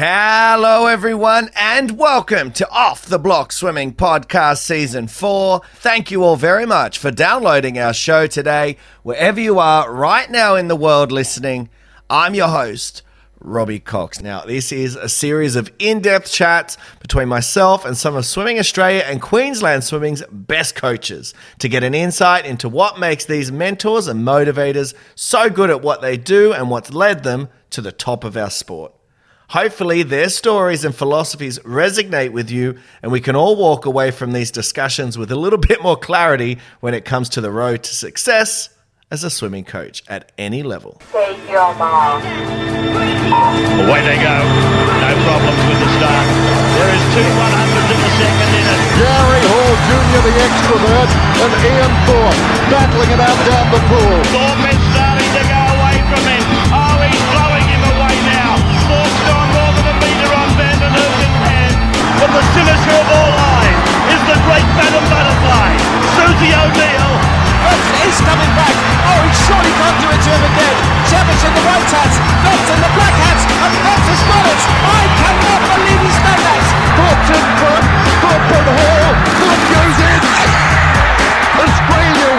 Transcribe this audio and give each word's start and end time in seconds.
Hello, 0.00 0.86
everyone, 0.86 1.50
and 1.56 1.98
welcome 1.98 2.52
to 2.52 2.70
Off 2.70 3.04
the 3.04 3.18
Block 3.18 3.50
Swimming 3.50 3.92
Podcast 3.92 4.58
Season 4.58 5.08
4. 5.08 5.60
Thank 5.74 6.12
you 6.12 6.22
all 6.22 6.36
very 6.36 6.64
much 6.66 6.98
for 6.98 7.10
downloading 7.10 7.80
our 7.80 7.92
show 7.92 8.28
today, 8.28 8.76
wherever 9.02 9.40
you 9.40 9.58
are 9.58 9.92
right 9.92 10.30
now 10.30 10.54
in 10.54 10.68
the 10.68 10.76
world 10.76 11.10
listening. 11.10 11.68
I'm 12.08 12.36
your 12.36 12.46
host, 12.46 13.02
Robbie 13.40 13.80
Cox. 13.80 14.22
Now, 14.22 14.42
this 14.42 14.70
is 14.70 14.94
a 14.94 15.08
series 15.08 15.56
of 15.56 15.68
in 15.80 16.00
depth 16.00 16.30
chats 16.30 16.76
between 17.00 17.26
myself 17.26 17.84
and 17.84 17.96
some 17.96 18.14
of 18.14 18.24
Swimming 18.24 18.60
Australia 18.60 19.02
and 19.04 19.20
Queensland 19.20 19.82
Swimming's 19.82 20.22
best 20.30 20.76
coaches 20.76 21.34
to 21.58 21.68
get 21.68 21.82
an 21.82 21.96
insight 21.96 22.46
into 22.46 22.68
what 22.68 23.00
makes 23.00 23.24
these 23.24 23.50
mentors 23.50 24.06
and 24.06 24.24
motivators 24.24 24.94
so 25.16 25.50
good 25.50 25.70
at 25.70 25.82
what 25.82 26.02
they 26.02 26.16
do 26.16 26.52
and 26.52 26.70
what's 26.70 26.92
led 26.92 27.24
them 27.24 27.48
to 27.70 27.80
the 27.80 27.90
top 27.90 28.22
of 28.22 28.36
our 28.36 28.48
sport. 28.48 28.94
Hopefully, 29.48 30.02
their 30.02 30.28
stories 30.28 30.84
and 30.84 30.94
philosophies 30.94 31.58
resonate 31.60 32.32
with 32.32 32.50
you, 32.50 32.76
and 33.00 33.10
we 33.10 33.18
can 33.18 33.34
all 33.34 33.56
walk 33.56 33.86
away 33.86 34.10
from 34.10 34.32
these 34.32 34.50
discussions 34.50 35.16
with 35.16 35.32
a 35.32 35.36
little 35.36 35.58
bit 35.70 35.82
more 35.82 35.96
clarity 35.96 36.58
when 36.80 36.92
it 36.92 37.06
comes 37.06 37.30
to 37.30 37.40
the 37.40 37.50
road 37.50 37.82
to 37.82 37.94
success 37.94 38.68
as 39.10 39.24
a 39.24 39.30
swimming 39.30 39.64
coach 39.64 40.02
at 40.06 40.32
any 40.36 40.62
level. 40.62 41.00
Take 41.12 41.40
your 41.48 41.72
mom. 41.80 42.20
Away 43.88 44.04
they 44.04 44.20
go. 44.20 44.36
No 44.36 45.12
problems 45.24 45.60
with 45.64 45.80
the 45.80 45.90
start. 45.96 46.28
There 46.76 46.92
is 46.92 47.04
two 47.16 47.24
100s 47.24 47.88
in 47.88 48.00
the 48.04 48.12
second 48.20 48.52
inning. 48.52 48.84
Gary 49.00 49.42
Hall 49.48 49.74
Jr., 49.88 50.20
the 50.28 50.34
extrovert, 50.44 51.10
and 51.40 51.52
Ian 51.64 51.92
Thorpe 52.04 52.40
battling 52.68 53.10
it 53.16 53.20
out 53.24 53.40
down 53.48 53.66
the 53.72 53.80
pool. 53.88 54.12
Hand. 62.18 62.26
But 62.26 62.34
the 62.34 62.42
sinister 62.50 62.94
of 62.98 63.06
all 63.14 63.30
eyes 63.30 63.78
is 64.10 64.20
the 64.26 64.38
great 64.42 64.66
Madam 64.74 65.04
Butterfly, 65.06 65.70
Susie 66.18 66.50
O'Neill. 66.50 67.14
He's 68.02 68.18
coming 68.24 68.52
back. 68.58 68.74
Oh, 69.06 69.22
he 69.22 69.32
surely 69.46 69.70
can't 69.78 69.98
do 70.02 70.08
it 70.10 70.18
to 70.18 70.30
him 70.34 70.44
again. 70.50 70.76
Cavic 71.06 71.40
in 71.46 71.52
the 71.54 71.62
white 71.62 71.86
hats, 71.92 72.16
Phelps 72.42 72.68
in 72.74 72.80
the 72.80 72.92
black 72.96 73.14
hats, 73.22 73.44
and 73.46 73.72
Phelps 73.84 74.08
has 74.08 74.22
got 74.26 74.44
it. 74.50 74.60
I 74.82 75.02
cannot 75.20 75.60
believe 75.68 76.00
he's 76.02 76.20
done 76.24 76.42
that. 76.42 76.64
Thorpe's 76.96 77.30
in 77.30 77.46
front. 77.62 77.86
Thorpe 78.18 78.50
and 78.56 78.68
Hall. 78.72 79.12
Thorpe 79.38 79.64
goes 79.68 79.98
in. 80.08 80.22
Australia 81.58 82.28
win. 82.34 82.37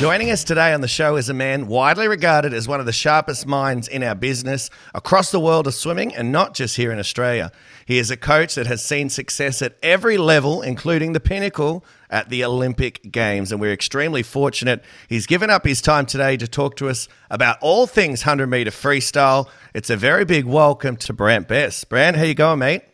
Joining 0.00 0.30
us 0.30 0.44
today 0.44 0.72
on 0.72 0.80
the 0.80 0.88
show 0.88 1.16
is 1.16 1.28
a 1.28 1.34
man 1.34 1.66
widely 1.66 2.08
regarded 2.08 2.54
as 2.54 2.66
one 2.66 2.80
of 2.80 2.86
the 2.86 2.90
sharpest 2.90 3.46
minds 3.46 3.86
in 3.86 4.02
our 4.02 4.14
business 4.14 4.70
across 4.94 5.30
the 5.30 5.38
world 5.38 5.66
of 5.66 5.74
swimming 5.74 6.14
and 6.14 6.32
not 6.32 6.54
just 6.54 6.76
here 6.76 6.90
in 6.90 6.98
Australia. 6.98 7.52
He 7.84 7.98
is 7.98 8.10
a 8.10 8.16
coach 8.16 8.54
that 8.54 8.66
has 8.66 8.82
seen 8.82 9.10
success 9.10 9.60
at 9.60 9.76
every 9.82 10.16
level, 10.16 10.62
including 10.62 11.12
the 11.12 11.20
pinnacle 11.20 11.84
at 12.08 12.30
the 12.30 12.42
Olympic 12.42 13.12
Games. 13.12 13.52
And 13.52 13.60
we're 13.60 13.74
extremely 13.74 14.22
fortunate. 14.22 14.82
He's 15.06 15.26
given 15.26 15.50
up 15.50 15.66
his 15.66 15.82
time 15.82 16.06
today 16.06 16.38
to 16.38 16.48
talk 16.48 16.76
to 16.76 16.88
us 16.88 17.06
about 17.28 17.58
all 17.60 17.86
things 17.86 18.22
100 18.22 18.46
meter 18.46 18.70
freestyle. 18.70 19.50
It's 19.74 19.90
a 19.90 19.98
very 19.98 20.24
big 20.24 20.46
welcome 20.46 20.96
to 20.96 21.12
Brant 21.12 21.46
Best. 21.46 21.90
Brant, 21.90 22.16
how 22.16 22.22
you 22.22 22.32
going, 22.32 22.60
mate? 22.60 22.84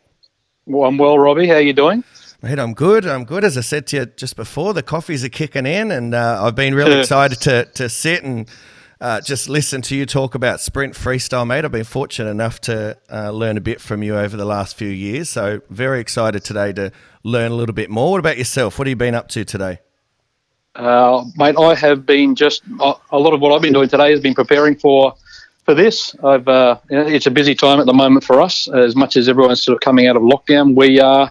Well, 0.66 0.88
I'm 0.88 0.98
well, 0.98 1.20
Robbie. 1.20 1.46
How 1.46 1.58
you 1.58 1.72
doing? 1.72 2.02
Mate, 2.42 2.58
I'm 2.58 2.74
good. 2.74 3.06
I'm 3.06 3.24
good. 3.24 3.44
As 3.44 3.56
I 3.56 3.62
said 3.62 3.86
to 3.88 3.96
you 3.96 4.06
just 4.06 4.36
before, 4.36 4.74
the 4.74 4.82
coffees 4.82 5.24
are 5.24 5.30
kicking 5.30 5.64
in, 5.64 5.90
and 5.90 6.14
uh, 6.14 6.44
I've 6.44 6.54
been 6.54 6.74
really 6.74 7.00
excited 7.00 7.40
to 7.42 7.64
to 7.64 7.88
sit 7.88 8.24
and 8.24 8.46
uh, 9.00 9.22
just 9.22 9.48
listen 9.48 9.80
to 9.82 9.96
you 9.96 10.04
talk 10.04 10.34
about 10.34 10.60
sprint 10.60 10.94
freestyle, 10.94 11.46
mate. 11.46 11.64
I've 11.64 11.72
been 11.72 11.84
fortunate 11.84 12.30
enough 12.30 12.60
to 12.62 12.98
uh, 13.10 13.30
learn 13.30 13.56
a 13.56 13.60
bit 13.62 13.80
from 13.80 14.02
you 14.02 14.16
over 14.18 14.36
the 14.36 14.44
last 14.44 14.76
few 14.76 14.88
years, 14.88 15.30
so 15.30 15.62
very 15.70 15.98
excited 15.98 16.44
today 16.44 16.74
to 16.74 16.92
learn 17.22 17.52
a 17.52 17.54
little 17.54 17.74
bit 17.74 17.88
more. 17.88 18.12
What 18.12 18.20
about 18.20 18.36
yourself? 18.36 18.78
What 18.78 18.86
have 18.86 18.90
you 18.90 18.96
been 18.96 19.14
up 19.14 19.28
to 19.28 19.44
today? 19.44 19.80
Uh, 20.74 21.24
mate, 21.36 21.56
I 21.58 21.74
have 21.74 22.04
been 22.04 22.34
just 22.34 22.62
a 22.80 22.92
a 23.12 23.18
lot 23.18 23.32
of 23.32 23.40
what 23.40 23.52
I've 23.52 23.62
been 23.62 23.72
doing 23.72 23.88
today 23.88 24.10
has 24.10 24.20
been 24.20 24.34
preparing 24.34 24.76
for 24.76 25.14
for 25.66 25.74
this. 25.74 26.14
I've 26.24 26.46
uh, 26.48 26.78
it's 26.88 27.26
a 27.26 27.30
busy 27.30 27.54
time 27.54 27.80
at 27.80 27.86
the 27.86 27.92
moment 27.92 28.24
for 28.24 28.40
us. 28.40 28.68
As 28.68 28.94
much 28.96 29.16
as 29.16 29.28
everyone's 29.28 29.62
sort 29.62 29.74
of 29.74 29.80
coming 29.80 30.06
out 30.06 30.16
of 30.16 30.22
lockdown, 30.22 30.74
we 30.76 31.00
are 31.00 31.30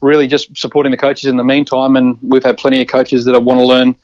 really 0.00 0.26
just 0.26 0.56
supporting 0.56 0.90
the 0.90 0.96
coaches 0.96 1.26
in 1.26 1.36
the 1.36 1.44
meantime, 1.44 1.94
and 1.94 2.18
we've 2.22 2.42
had 2.42 2.56
plenty 2.56 2.80
of 2.80 2.88
coaches 2.88 3.26
that 3.26 3.38
want 3.40 3.60
to 3.60 3.66
learn 3.66 3.94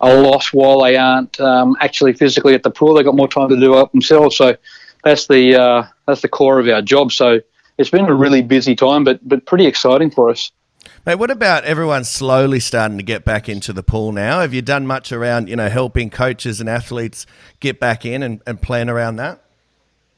a 0.00 0.14
lot 0.20 0.44
while 0.52 0.82
they 0.82 0.96
aren't 0.96 1.40
um, 1.40 1.76
actually 1.80 2.12
physically 2.12 2.54
at 2.54 2.64
the 2.64 2.70
pool. 2.70 2.94
They've 2.94 3.04
got 3.04 3.14
more 3.14 3.28
time 3.28 3.48
to 3.48 3.58
do 3.58 3.78
it 3.78 3.90
themselves. 3.92 4.36
So 4.36 4.56
that's 5.04 5.28
the 5.28 5.54
uh, 5.54 5.86
that's 6.06 6.20
the 6.22 6.28
core 6.28 6.58
of 6.58 6.68
our 6.68 6.82
job. 6.82 7.12
So 7.12 7.40
it's 7.78 7.90
been 7.90 8.06
a 8.06 8.14
really 8.14 8.42
busy 8.42 8.74
time, 8.74 9.04
but 9.04 9.26
but 9.26 9.46
pretty 9.46 9.66
exciting 9.66 10.10
for 10.10 10.30
us. 10.30 10.50
Mate, 11.06 11.16
what 11.16 11.30
about 11.30 11.64
everyone 11.64 12.04
slowly 12.04 12.60
starting 12.60 12.98
to 12.98 13.02
get 13.02 13.24
back 13.24 13.48
into 13.48 13.72
the 13.72 13.82
pool 13.82 14.12
now? 14.12 14.40
Have 14.40 14.52
you 14.52 14.62
done 14.62 14.86
much 14.86 15.10
around, 15.12 15.48
you 15.48 15.56
know, 15.56 15.68
helping 15.68 16.10
coaches 16.10 16.60
and 16.60 16.68
athletes 16.68 17.26
get 17.60 17.80
back 17.80 18.04
in 18.04 18.22
and, 18.22 18.42
and 18.46 18.60
plan 18.60 18.90
around 18.90 19.16
that? 19.16 19.42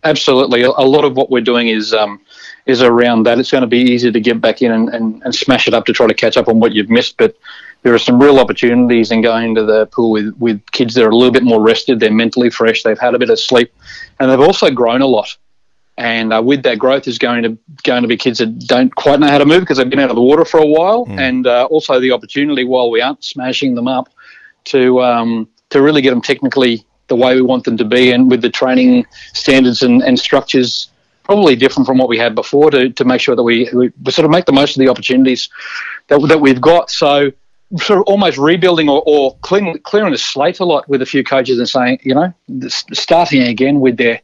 Absolutely. 0.03 0.63
A 0.63 0.71
lot 0.71 1.05
of 1.05 1.15
what 1.15 1.31
we're 1.31 1.43
doing 1.43 1.69
is 1.69 1.93
um, 1.93 2.21
is 2.65 2.83
around 2.83 3.25
that. 3.25 3.39
It's 3.39 3.51
going 3.51 3.61
to 3.61 3.69
be 3.69 3.81
easy 3.81 4.11
to 4.11 4.21
get 4.21 4.41
back 4.41 4.63
in 4.63 4.73
and, 4.73 4.89
and, 4.89 5.23
and 5.25 5.35
smash 5.35 5.69
it 5.69 5.75
up 5.75 5.85
to 5.87 5.93
try 5.93 6.07
to 6.07 6.15
catch 6.15 6.39
up 6.39 6.49
on 6.49 6.59
what 6.59 6.73
you've 6.73 6.89
missed. 6.89 7.19
But 7.19 7.37
there 7.83 7.93
are 7.93 7.99
some 7.99 8.21
real 8.21 8.39
opportunities 8.39 9.11
in 9.11 9.21
going 9.21 9.55
to 9.57 9.65
the 9.65 9.87
pool 9.87 10.11
with, 10.11 10.35
with 10.39 10.63
kids 10.73 10.95
that 10.95 11.05
are 11.05 11.11
a 11.11 11.17
little 11.17 11.33
bit 11.33 11.43
more 11.43 11.61
rested. 11.61 12.01
They're 12.01 12.11
mentally 12.11 12.49
fresh. 12.49 12.83
They've 12.83 12.99
had 12.99 13.15
a 13.15 13.19
bit 13.19 13.29
of 13.29 13.39
sleep, 13.39 13.73
and 14.19 14.31
they've 14.31 14.41
also 14.41 14.71
grown 14.71 15.03
a 15.03 15.07
lot. 15.07 15.37
And 16.01 16.33
uh, 16.33 16.41
with 16.43 16.63
that 16.63 16.79
growth 16.79 17.07
is 17.07 17.19
going 17.19 17.43
to 17.43 17.59
going 17.83 18.01
to 18.01 18.09
be 18.09 18.17
kids 18.17 18.39
that 18.39 18.59
don't 18.61 18.95
quite 18.95 19.21
know 19.21 19.27
how 19.27 19.37
to 19.37 19.45
move 19.45 19.61
because 19.61 19.77
they've 19.77 19.91
been 19.91 19.99
out 19.99 20.09
of 20.09 20.17
the 20.17 20.23
water 20.23 20.47
for 20.47 20.59
a 20.59 20.67
while, 20.67 21.05
and 21.21 21.47
uh, 21.47 21.67
also 21.67 22.01
the 22.01 22.11
opportunity 22.11 22.65
while 22.65 22.91
we 22.91 23.03
aren't 23.03 23.23
smashing 23.23 23.75
them 23.75 23.87
up 23.87 24.09
to 24.65 25.03
um, 25.03 25.47
to 25.69 25.83
really 25.83 26.01
get 26.01 26.09
them 26.11 26.23
technically 26.23 26.87
the 27.09 27.17
way 27.17 27.35
we 27.35 27.43
want 27.43 27.65
them 27.65 27.77
to 27.77 27.85
be, 27.85 28.13
and 28.13 28.31
with 28.31 28.41
the 28.41 28.49
training 28.49 29.05
standards 29.35 29.83
and, 29.83 30.01
and 30.03 30.19
structures 30.19 30.89
probably 31.25 31.55
different 31.55 31.87
from 31.87 31.99
what 31.99 32.09
we 32.09 32.17
had 32.17 32.35
before 32.35 32.71
to, 32.71 32.89
to 32.91 33.05
make 33.05 33.21
sure 33.21 33.37
that 33.37 33.43
we, 33.43 33.69
we, 33.75 33.93
we 34.03 34.11
sort 34.11 34.25
of 34.25 34.31
make 34.31 34.47
the 34.47 34.53
most 34.53 34.77
of 34.77 34.81
the 34.81 34.89
opportunities 34.89 35.51
that, 36.09 36.19
that 36.29 36.41
we've 36.41 36.63
got. 36.63 36.91
So 36.91 37.31
sort 37.79 38.01
of 38.01 38.05
almost 38.07 38.37
rebuilding 38.39 38.89
or, 38.89 39.03
or 39.07 39.37
clearing, 39.43 39.79
clearing 39.83 40.13
the 40.13 40.19
slate 40.19 40.61
a 40.61 40.65
lot 40.65 40.89
with 40.89 41.03
a 41.03 41.07
few 41.07 41.23
coaches 41.23 41.59
and 41.59 41.69
saying, 41.69 42.01
you 42.03 42.15
know, 42.15 42.33
starting 42.69 43.43
again 43.43 43.81
with 43.81 43.97
their 43.97 44.21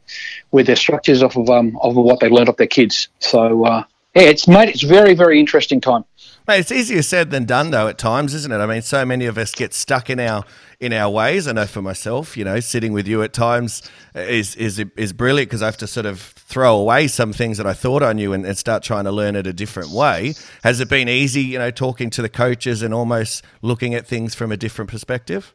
with 0.51 0.67
their 0.67 0.75
structures 0.75 1.23
off 1.23 1.35
of 1.37 1.49
um, 1.49 1.77
of 1.81 1.95
what 1.95 2.19
they've 2.19 2.31
learned 2.31 2.49
off 2.49 2.57
their 2.57 2.67
kids. 2.67 3.07
So 3.19 3.65
uh, 3.65 3.83
yeah, 4.15 4.23
it's 4.23 4.47
made 4.47 4.69
it's 4.69 4.83
very 4.83 5.13
very 5.13 5.39
interesting 5.39 5.79
time. 5.79 6.03
Mate, 6.47 6.59
it's 6.59 6.71
easier 6.71 7.01
said 7.01 7.29
than 7.29 7.45
done 7.45 7.71
though 7.71 7.87
at 7.87 7.97
times, 7.97 8.33
isn't 8.33 8.51
it? 8.51 8.57
I 8.57 8.65
mean, 8.65 8.81
so 8.81 9.05
many 9.05 9.25
of 9.25 9.37
us 9.37 9.53
get 9.53 9.73
stuck 9.73 10.09
in 10.09 10.19
our 10.19 10.43
in 10.79 10.93
our 10.93 11.09
ways. 11.09 11.47
I 11.47 11.53
know 11.53 11.65
for 11.65 11.81
myself, 11.81 12.35
you 12.35 12.43
know, 12.43 12.59
sitting 12.59 12.93
with 12.93 13.07
you 13.07 13.23
at 13.23 13.33
times 13.33 13.81
is 14.13 14.55
is 14.55 14.83
is 14.97 15.13
brilliant 15.13 15.49
because 15.49 15.61
I 15.61 15.65
have 15.65 15.77
to 15.77 15.87
sort 15.87 16.05
of 16.05 16.36
throw 16.47 16.77
away 16.77 17.07
some 17.07 17.33
things 17.33 17.57
that 17.57 17.67
I 17.67 17.73
thought 17.73 18.01
I 18.01 18.13
knew 18.13 18.31
and, 18.31 18.45
and 18.45 18.57
start 18.57 18.81
trying 18.81 19.03
to 19.03 19.11
learn 19.11 19.35
it 19.35 19.45
a 19.45 19.53
different 19.53 19.91
way. 19.91 20.33
Has 20.63 20.79
it 20.79 20.89
been 20.89 21.09
easy, 21.09 21.41
you 21.41 21.59
know, 21.59 21.71
talking 21.71 22.09
to 22.11 22.21
the 22.21 22.29
coaches 22.29 22.81
and 22.81 22.93
almost 22.93 23.43
looking 23.61 23.93
at 23.93 24.07
things 24.07 24.33
from 24.33 24.53
a 24.53 24.57
different 24.57 24.89
perspective? 24.89 25.53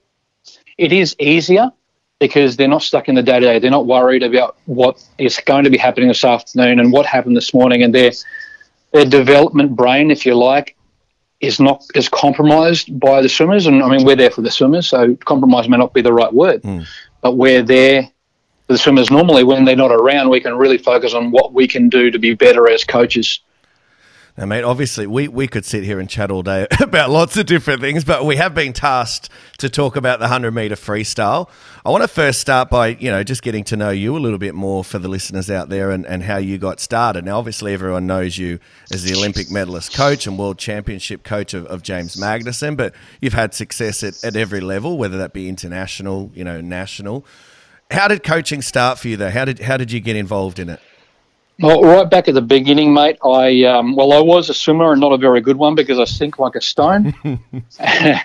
It 0.77 0.93
is 0.93 1.17
easier 1.19 1.73
because 2.21 2.57
they're 2.57 2.69
not 2.69 2.83
stuck 2.83 3.09
in 3.09 3.15
the 3.15 3.23
day 3.23 3.41
to 3.41 3.47
day. 3.47 3.59
They're 3.59 3.71
not 3.71 3.87
worried 3.87 4.23
about 4.23 4.59
what 4.67 5.03
is 5.17 5.41
going 5.47 5.65
to 5.65 5.71
be 5.71 5.79
happening 5.79 6.09
this 6.09 6.25
afternoon 6.25 6.79
and 6.79 6.93
what 6.93 7.07
happened 7.07 7.37
this 7.37 7.55
morning, 7.55 7.83
and 7.83 7.95
their 7.95 8.13
their 8.93 9.07
development 9.07 9.75
brain, 9.75 10.11
if 10.11 10.27
you 10.27 10.35
like, 10.35 10.77
is 11.41 11.59
not 11.59 11.83
is 11.95 12.11
compromised 12.11 13.01
by 13.01 13.23
the 13.23 13.29
swimmers. 13.31 13.67
And 13.67 13.83
I 13.83 13.89
mean, 13.89 14.05
we're 14.05 14.17
there 14.17 14.31
for 14.31 14.43
the 14.43 14.51
swimmers, 14.51 14.89
so 14.89 15.17
compromise 15.17 15.69
may 15.69 15.79
not 15.79 15.95
be 15.95 16.03
the 16.03 16.13
right 16.13 16.33
word, 16.33 16.63
hmm. 16.63 16.83
but 17.23 17.37
we're 17.39 17.63
there 17.63 18.11
the 18.73 18.79
swimmers. 18.79 19.11
Normally, 19.11 19.45
when 19.45 19.65
they're 19.65 19.77
not 19.77 19.93
around, 19.93 20.31
we 20.31 20.41
can 20.41 20.57
really 20.57 20.79
focus 20.79 21.15
on 21.15 21.31
what 21.31 21.53
we 21.53 21.69
can 21.69 21.89
do 21.89 22.11
to 22.11 22.19
be 22.19 22.35
better 22.35 22.69
as 22.69 22.85
coaches. 22.85 23.41
Now, 24.37 24.47
mate, 24.47 24.65
obviously, 24.65 25.07
we, 25.07 25.29
we 25.29 25.47
could 25.47 25.67
sit 25.67 25.85
here 25.85 26.01
and 26.01 26.09
chat 26.09 26.31
all 26.31 26.43
day 26.43 26.67
about 26.81 27.11
lots 27.11 27.37
of 27.37 27.45
different 27.45 27.83
things, 27.83 28.03
but 28.03 28.25
we 28.25 28.37
have 28.37 28.55
been 28.55 28.73
tasked 28.73 29.29
to 29.59 29.69
talk 29.69 29.95
about 29.95 30.21
the 30.21 30.25
100 30.25 30.53
meter 30.53 30.75
freestyle. 30.75 31.51
I 31.85 31.91
want 31.91 32.03
to 32.03 32.09
first 32.09 32.41
start 32.41 32.71
by, 32.71 32.89
you 32.89 33.11
know, 33.11 33.23
just 33.23 33.43
getting 33.43 33.63
to 33.65 33.77
know 33.77 33.91
you 33.91 34.17
a 34.17 34.19
little 34.19 34.39
bit 34.39 34.55
more 34.55 34.85
for 34.85 34.99
the 34.99 35.09
listeners 35.09 35.51
out 35.51 35.69
there 35.69 35.91
and, 35.91 36.07
and 36.07 36.23
how 36.23 36.39
you 36.39 36.57
got 36.57 36.81
started. 36.81 37.27
Now, 37.27 37.39
obviously, 37.39 37.75
everyone 37.75 38.07
knows 38.07 38.39
you 38.39 38.59
as 38.91 39.03
the 39.03 39.15
Olympic 39.15 39.51
medalist 39.51 39.95
coach 39.95 40.27
and 40.27 40.39
world 40.39 40.57
championship 40.57 41.25
coach 41.25 41.53
of, 41.53 41.67
of 41.67 41.83
James 41.83 42.17
Magnussen, 42.17 42.75
but 42.75 42.95
you've 43.21 43.35
had 43.35 43.53
success 43.53 44.03
at, 44.03 44.25
at 44.25 44.35
every 44.35 44.61
level, 44.61 44.97
whether 44.97 45.19
that 45.19 45.35
be 45.35 45.47
international, 45.47 46.31
you 46.35 46.43
know, 46.43 46.63
national. 46.63 47.27
How 47.91 48.09
did 48.09 48.23
coaching 48.23 48.63
start 48.63 48.99
for 48.99 49.09
you, 49.09 49.17
though? 49.17 49.31
How 49.31 49.45
did, 49.45 49.59
how 49.61 49.77
did 49.77 49.93
you 49.93 50.01
get 50.01 50.17
involved 50.17 50.59
in 50.59 50.69
it? 50.71 50.81
Well, 51.61 51.83
right 51.83 52.09
back 52.11 52.27
at 52.29 52.35
the 52.35 52.43
beginning, 52.43 52.95
mate. 52.95 53.19
I 53.23 53.63
um, 53.65 53.95
well, 53.95 54.13
I 54.15 54.21
was 54.21 54.49
a 54.49 54.55
swimmer 54.55 54.91
and 54.93 55.01
not 55.01 55.13
a 55.13 55.19
very 55.19 55.41
good 55.43 55.57
one 55.59 55.75
because 55.75 55.99
I 55.99 56.05
sink 56.05 56.39
like 56.39 56.55
a 56.57 56.61
stone, 56.61 57.15
and 57.79 58.21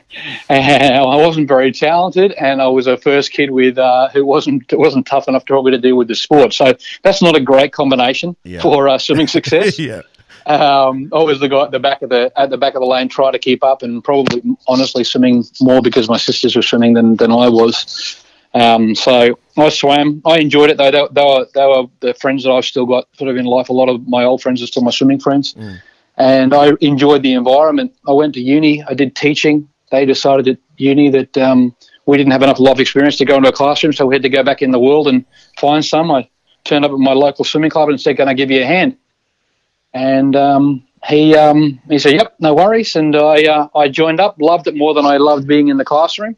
I 0.49 1.15
wasn't 1.17 1.47
very 1.47 1.71
talented. 1.71 2.31
And 2.33 2.61
I 2.61 2.67
was 2.67 2.87
a 2.87 2.97
first 2.97 3.33
kid 3.33 3.51
with 3.51 3.77
uh, 3.77 4.09
who 4.09 4.25
wasn't 4.25 4.71
wasn't 4.73 5.05
tough 5.05 5.27
enough 5.27 5.43
to 5.45 5.53
probably 5.53 5.71
to 5.71 5.77
deal 5.77 5.97
with 5.97 6.07
the 6.07 6.15
sport. 6.15 6.53
So 6.53 6.73
that's 7.03 7.21
not 7.21 7.35
a 7.35 7.41
great 7.41 7.73
combination 7.73 8.35
Yeah. 8.43 8.61
for 8.61 8.87
uh, 8.87 8.97
swimming 8.97 9.27
success. 9.37 9.77
yeah. 9.77 10.01
Um, 10.45 11.09
I 11.13 11.21
was 11.21 11.39
the 11.41 11.49
guy 11.49 11.63
at 11.63 11.71
the 11.71 11.79
back 11.79 12.01
of 12.01 12.09
the 12.09 12.31
at 12.37 12.49
the 12.49 12.57
back 12.57 12.75
of 12.75 12.79
the 12.81 12.87
lane, 12.87 13.09
trying 13.09 13.33
to 13.33 13.39
keep 13.39 13.63
up, 13.63 13.83
and 13.83 14.01
probably 14.03 14.41
honestly 14.67 15.03
swimming 15.03 15.43
more 15.59 15.81
because 15.81 16.07
my 16.07 16.17
sisters 16.17 16.55
were 16.55 16.61
swimming 16.61 16.93
than, 16.93 17.17
than 17.17 17.31
I 17.31 17.49
was. 17.49 18.23
Um, 18.53 18.95
so 18.95 19.37
I 19.57 19.69
swam. 19.69 20.21
I 20.25 20.39
enjoyed 20.39 20.69
it 20.69 20.77
though. 20.77 20.91
They, 20.91 21.07
they 21.11 21.23
were 21.23 21.47
they 21.53 21.65
were 21.65 21.83
the 21.99 22.13
friends 22.15 22.43
that 22.43 22.51
I've 22.51 22.65
still 22.65 22.85
got 22.85 23.07
sort 23.17 23.29
of 23.29 23.37
in 23.37 23.45
life. 23.45 23.69
A 23.69 23.73
lot 23.73 23.89
of 23.89 24.07
my 24.07 24.23
old 24.23 24.41
friends 24.41 24.61
are 24.63 24.67
still 24.67 24.83
my 24.83 24.91
swimming 24.91 25.19
friends, 25.19 25.55
and 26.17 26.53
I 26.53 26.71
enjoyed 26.81 27.23
the 27.23 27.33
environment. 27.33 27.93
I 28.07 28.11
went 28.11 28.33
to 28.35 28.41
uni. 28.41 28.83
I 28.83 28.93
did 28.93 29.15
teaching. 29.15 29.67
They 29.91 30.05
decided 30.05 30.47
at 30.47 30.57
uni 30.77 31.09
that 31.09 31.37
um, 31.37 31.75
we 32.05 32.17
didn't 32.17 32.31
have 32.31 32.43
enough 32.43 32.59
life 32.59 32.79
experience 32.79 33.17
to 33.17 33.25
go 33.25 33.37
into 33.37 33.49
a 33.49 33.53
classroom, 33.53 33.93
so 33.93 34.05
we 34.05 34.15
had 34.15 34.23
to 34.23 34.29
go 34.29 34.43
back 34.43 34.61
in 34.61 34.71
the 34.71 34.79
world 34.79 35.07
and 35.07 35.25
find 35.59 35.83
some. 35.85 36.11
I 36.11 36.29
turned 36.63 36.83
up 36.83 36.91
at 36.91 36.97
my 36.97 37.13
local 37.13 37.45
swimming 37.45 37.69
club 37.69 37.89
and 37.89 37.99
said, 37.99 38.17
"Can 38.17 38.27
I 38.27 38.33
give 38.33 38.49
you 38.51 38.61
a 38.61 38.65
hand?" 38.65 38.97
and 39.93 40.35
um, 40.35 40.83
he 41.07 41.35
um, 41.35 41.79
he 41.89 41.99
said, 41.99 42.13
"Yep, 42.13 42.35
no 42.39 42.53
worries." 42.53 42.95
And 42.95 43.15
I 43.15 43.43
uh, 43.43 43.67
I 43.75 43.89
joined 43.89 44.19
up, 44.19 44.37
loved 44.39 44.67
it 44.67 44.75
more 44.75 44.93
than 44.93 45.05
I 45.05 45.17
loved 45.17 45.47
being 45.47 45.69
in 45.69 45.77
the 45.77 45.85
classroom, 45.85 46.35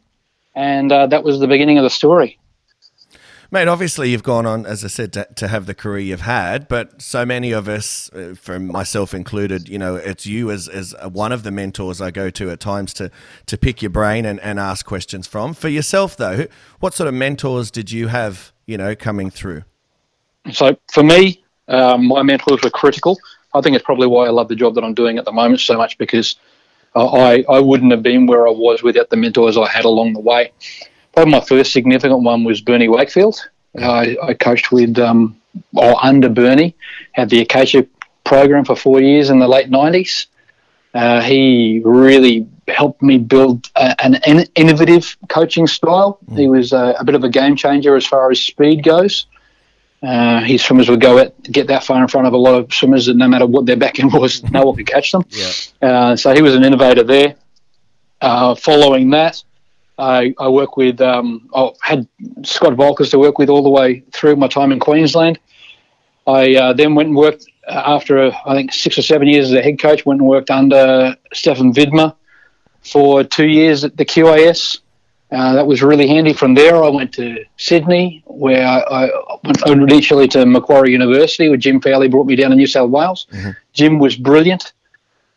and 0.54 0.90
uh, 0.90 1.06
that 1.06 1.24
was 1.24 1.40
the 1.40 1.48
beginning 1.48 1.78
of 1.78 1.84
the 1.84 1.90
story. 1.90 2.38
Mate, 3.52 3.66
obviously 3.66 4.10
you've 4.10 4.22
gone 4.22 4.46
on, 4.46 4.64
as 4.64 4.84
I 4.84 4.88
said, 4.88 5.12
to, 5.14 5.26
to 5.34 5.48
have 5.48 5.66
the 5.66 5.74
career 5.74 5.98
you've 5.98 6.20
had, 6.20 6.68
but 6.68 7.02
so 7.02 7.26
many 7.26 7.50
of 7.50 7.68
us, 7.68 8.08
uh, 8.12 8.36
from 8.38 8.68
myself 8.68 9.12
included, 9.12 9.68
you 9.68 9.76
know, 9.76 9.96
it's 9.96 10.24
you 10.24 10.52
as, 10.52 10.68
as 10.68 10.94
one 11.10 11.32
of 11.32 11.42
the 11.42 11.50
mentors 11.50 12.00
I 12.00 12.12
go 12.12 12.30
to 12.30 12.50
at 12.50 12.60
times 12.60 12.94
to, 12.94 13.10
to 13.46 13.58
pick 13.58 13.82
your 13.82 13.90
brain 13.90 14.24
and, 14.24 14.38
and 14.38 14.60
ask 14.60 14.86
questions 14.86 15.26
from. 15.26 15.52
For 15.52 15.68
yourself, 15.68 16.16
though, 16.16 16.46
what 16.78 16.94
sort 16.94 17.08
of 17.08 17.14
mentors 17.14 17.72
did 17.72 17.90
you 17.90 18.06
have, 18.06 18.52
you 18.66 18.78
know, 18.78 18.94
coming 18.94 19.30
through? 19.30 19.64
So 20.52 20.76
for 20.92 21.02
me, 21.02 21.42
um, 21.66 22.06
my 22.06 22.22
mentors 22.22 22.62
were 22.62 22.70
critical. 22.70 23.18
I 23.52 23.60
think 23.62 23.74
it's 23.74 23.84
probably 23.84 24.06
why 24.06 24.26
I 24.26 24.30
love 24.30 24.46
the 24.46 24.54
job 24.54 24.76
that 24.76 24.84
I'm 24.84 24.94
doing 24.94 25.18
at 25.18 25.24
the 25.24 25.32
moment 25.32 25.60
so 25.60 25.76
much 25.76 25.98
because 25.98 26.36
uh, 26.94 27.06
I 27.06 27.44
I 27.48 27.60
wouldn't 27.60 27.92
have 27.92 28.02
been 28.02 28.26
where 28.26 28.46
I 28.46 28.50
was 28.50 28.82
without 28.82 29.10
the 29.10 29.16
mentors 29.16 29.56
I 29.56 29.68
had 29.68 29.84
along 29.84 30.12
the 30.14 30.20
way. 30.20 30.52
Probably 31.12 31.32
my 31.32 31.40
first 31.40 31.72
significant 31.72 32.22
one 32.22 32.44
was 32.44 32.60
Bernie 32.60 32.88
Wakefield. 32.88 33.48
I, 33.78 34.16
I 34.22 34.34
coached 34.34 34.72
with 34.72 34.98
um, 34.98 35.40
or 35.74 36.04
under 36.04 36.28
Bernie, 36.28 36.74
had 37.12 37.30
the 37.30 37.40
Acacia 37.40 37.86
program 38.24 38.64
for 38.64 38.76
four 38.76 39.00
years 39.00 39.30
in 39.30 39.38
the 39.38 39.48
late 39.48 39.70
'90s. 39.70 40.26
Uh, 40.92 41.20
he 41.20 41.80
really 41.84 42.48
helped 42.66 43.02
me 43.02 43.18
build 43.18 43.68
a, 43.76 44.04
an 44.04 44.18
in- 44.26 44.48
innovative 44.54 45.16
coaching 45.28 45.66
style. 45.66 46.18
He 46.34 46.48
was 46.48 46.72
a, 46.72 46.96
a 46.98 47.04
bit 47.04 47.14
of 47.14 47.24
a 47.24 47.28
game 47.28 47.56
changer 47.56 47.94
as 47.96 48.06
far 48.06 48.30
as 48.30 48.40
speed 48.40 48.82
goes. 48.82 49.26
Uh, 50.02 50.40
his 50.40 50.62
swimmers 50.64 50.88
would 50.88 51.00
go 51.00 51.18
out, 51.18 51.34
get 51.42 51.66
that 51.66 51.84
far 51.84 52.00
in 52.00 52.08
front 52.08 52.26
of 52.26 52.32
a 52.32 52.36
lot 52.36 52.54
of 52.54 52.72
swimmers 52.72 53.06
that 53.06 53.16
no 53.16 53.28
matter 53.28 53.46
what 53.46 53.66
their 53.66 53.76
backend 53.84 54.18
was, 54.18 54.42
no 54.50 54.64
one 54.64 54.76
could 54.76 54.86
catch 54.86 55.12
them. 55.12 55.24
Yeah. 55.30 55.50
Uh, 55.82 56.16
so 56.16 56.34
he 56.34 56.42
was 56.42 56.54
an 56.54 56.64
innovator 56.64 57.02
there. 57.02 57.36
Uh, 58.20 58.54
following 58.54 59.10
that, 59.10 59.42
I, 59.98 60.34
I 60.38 60.48
work 60.48 60.76
with, 60.76 61.00
um, 61.00 61.48
I 61.54 61.70
had 61.82 62.06
Scott 62.42 62.72
Volkers 62.72 63.10
to 63.10 63.18
work 63.18 63.38
with 63.38 63.50
all 63.50 63.62
the 63.62 63.70
way 63.70 64.02
through 64.12 64.36
my 64.36 64.48
time 64.48 64.72
in 64.72 64.80
Queensland. 64.80 65.38
I 66.26 66.54
uh, 66.54 66.72
then 66.72 66.94
went 66.94 67.08
and 67.08 67.16
worked 67.16 67.46
uh, 67.66 67.82
after, 67.84 68.32
I 68.46 68.54
think, 68.54 68.72
six 68.72 68.98
or 68.98 69.02
seven 69.02 69.28
years 69.28 69.46
as 69.46 69.52
a 69.52 69.62
head 69.62 69.78
coach, 69.78 70.06
went 70.06 70.20
and 70.20 70.28
worked 70.28 70.50
under 70.50 71.16
Stefan 71.32 71.74
Widmer 71.74 72.14
for 72.82 73.24
two 73.24 73.48
years 73.48 73.84
at 73.84 73.96
the 73.96 74.04
QAS. 74.04 74.80
Uh, 75.32 75.54
that 75.54 75.66
was 75.66 75.82
really 75.82 76.08
handy. 76.08 76.32
From 76.32 76.54
there, 76.54 76.82
I 76.82 76.88
went 76.88 77.12
to 77.14 77.44
Sydney, 77.56 78.22
where 78.26 78.66
I, 78.66 78.80
I 79.06 79.10
went 79.44 79.82
initially 79.82 80.26
to 80.28 80.44
Macquarie 80.44 80.90
University, 80.90 81.48
where 81.48 81.56
Jim 81.56 81.80
Fowlie 81.80 82.08
brought 82.08 82.26
me 82.26 82.34
down 82.34 82.50
to 82.50 82.56
New 82.56 82.66
South 82.66 82.90
Wales. 82.90 83.26
Jim 83.72 83.98
was 83.98 84.16
brilliant. 84.16 84.72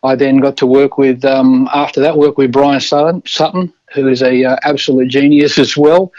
I 0.03 0.15
then 0.15 0.37
got 0.37 0.57
to 0.57 0.65
work 0.65 0.97
with, 0.97 1.23
um, 1.23 1.69
after 1.73 2.01
that, 2.01 2.17
work 2.17 2.37
with 2.37 2.51
Brian 2.51 2.81
Sutton, 2.81 3.23
Sutton 3.25 3.71
who 3.93 4.07
is 4.07 4.21
a 4.21 4.43
uh, 4.43 4.57
absolute 4.63 5.07
genius 5.07 5.57
as 5.65 5.77
well. 5.77 6.11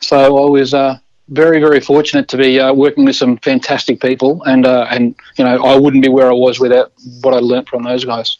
So 0.00 0.44
I 0.44 0.50
was 0.50 0.74
uh, 0.74 0.98
very, 1.28 1.60
very 1.60 1.80
fortunate 1.80 2.28
to 2.28 2.36
be 2.36 2.58
uh, 2.58 2.72
working 2.72 3.04
with 3.04 3.16
some 3.16 3.36
fantastic 3.38 4.00
people, 4.00 4.42
and 4.44 4.66
uh, 4.66 4.86
and 4.90 5.14
you 5.36 5.44
know 5.44 5.64
I 5.64 5.76
wouldn't 5.76 6.02
be 6.02 6.08
where 6.08 6.28
I 6.28 6.34
was 6.34 6.58
without 6.58 6.92
what 7.20 7.34
I 7.34 7.38
learnt 7.38 7.68
from 7.68 7.82
those 7.82 8.04
guys. 8.04 8.38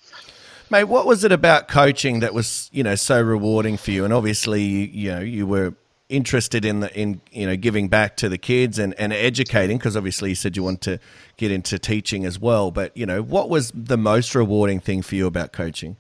Mate, 0.71 0.85
what 0.85 1.05
was 1.05 1.25
it 1.25 1.33
about 1.33 1.67
coaching 1.67 2.21
that 2.21 2.33
was, 2.33 2.71
you 2.73 2.85
know, 2.85 2.95
so 2.95 3.21
rewarding 3.21 3.77
for 3.77 3.91
you? 3.91 4.05
And 4.05 4.15
obviously, 4.15 4.63
you, 4.63 4.87
you 4.93 5.11
know, 5.11 5.21
you 5.21 5.47
were 5.47 5.75
interested 6.09 6.65
in 6.65 6.81
the 6.81 6.93
in 6.99 7.21
you 7.31 7.47
know 7.47 7.57
giving 7.57 7.89
back 7.89 8.17
to 8.17 8.29
the 8.29 8.37
kids 8.37 8.81
and 8.81 8.93
and 8.99 9.13
educating 9.13 9.79
because 9.79 9.97
obviously 9.97 10.31
you 10.31 10.35
said 10.35 10.57
you 10.57 10.63
want 10.63 10.81
to 10.81 10.99
get 11.37 11.51
into 11.51 11.79
teaching 11.79 12.25
as 12.25 12.39
well. 12.39 12.71
But 12.71 12.97
you 12.97 13.07
know, 13.07 13.23
what 13.23 13.49
was 13.49 13.73
the 13.75 13.97
most 13.97 14.35
rewarding 14.35 14.81
thing 14.81 15.03
for 15.03 15.15
you 15.15 15.27
about 15.27 15.53
coaching? 15.53 15.97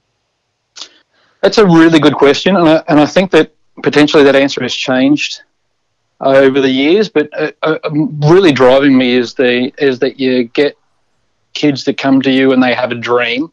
That's 1.41 1.59
a 1.59 1.65
really 1.65 2.01
good 2.01 2.15
question, 2.15 2.57
and 2.57 2.69
I, 2.69 2.83
and 2.89 3.01
I 3.01 3.07
think 3.07 3.31
that 3.31 3.55
potentially 3.83 4.25
that 4.25 4.37
answer 4.37 4.63
has 4.63 4.75
changed 4.75 5.43
over 6.21 6.61
the 6.61 6.71
years. 6.71 7.09
But 7.09 7.31
uh, 7.33 7.53
uh, 7.63 7.79
really 7.93 8.53
driving 8.53 8.99
me 8.99 9.15
is 9.15 9.35
the 9.35 9.73
is 9.79 10.01
that 10.01 10.21
you 10.21 10.45
get 10.45 10.77
kids 11.55 11.85
that 11.85 11.99
come 11.99 12.21
to 12.23 12.31
you 12.31 12.53
and 12.53 12.63
they 12.63 12.75
have 12.75 12.93
a 12.93 12.97
dream 12.97 13.51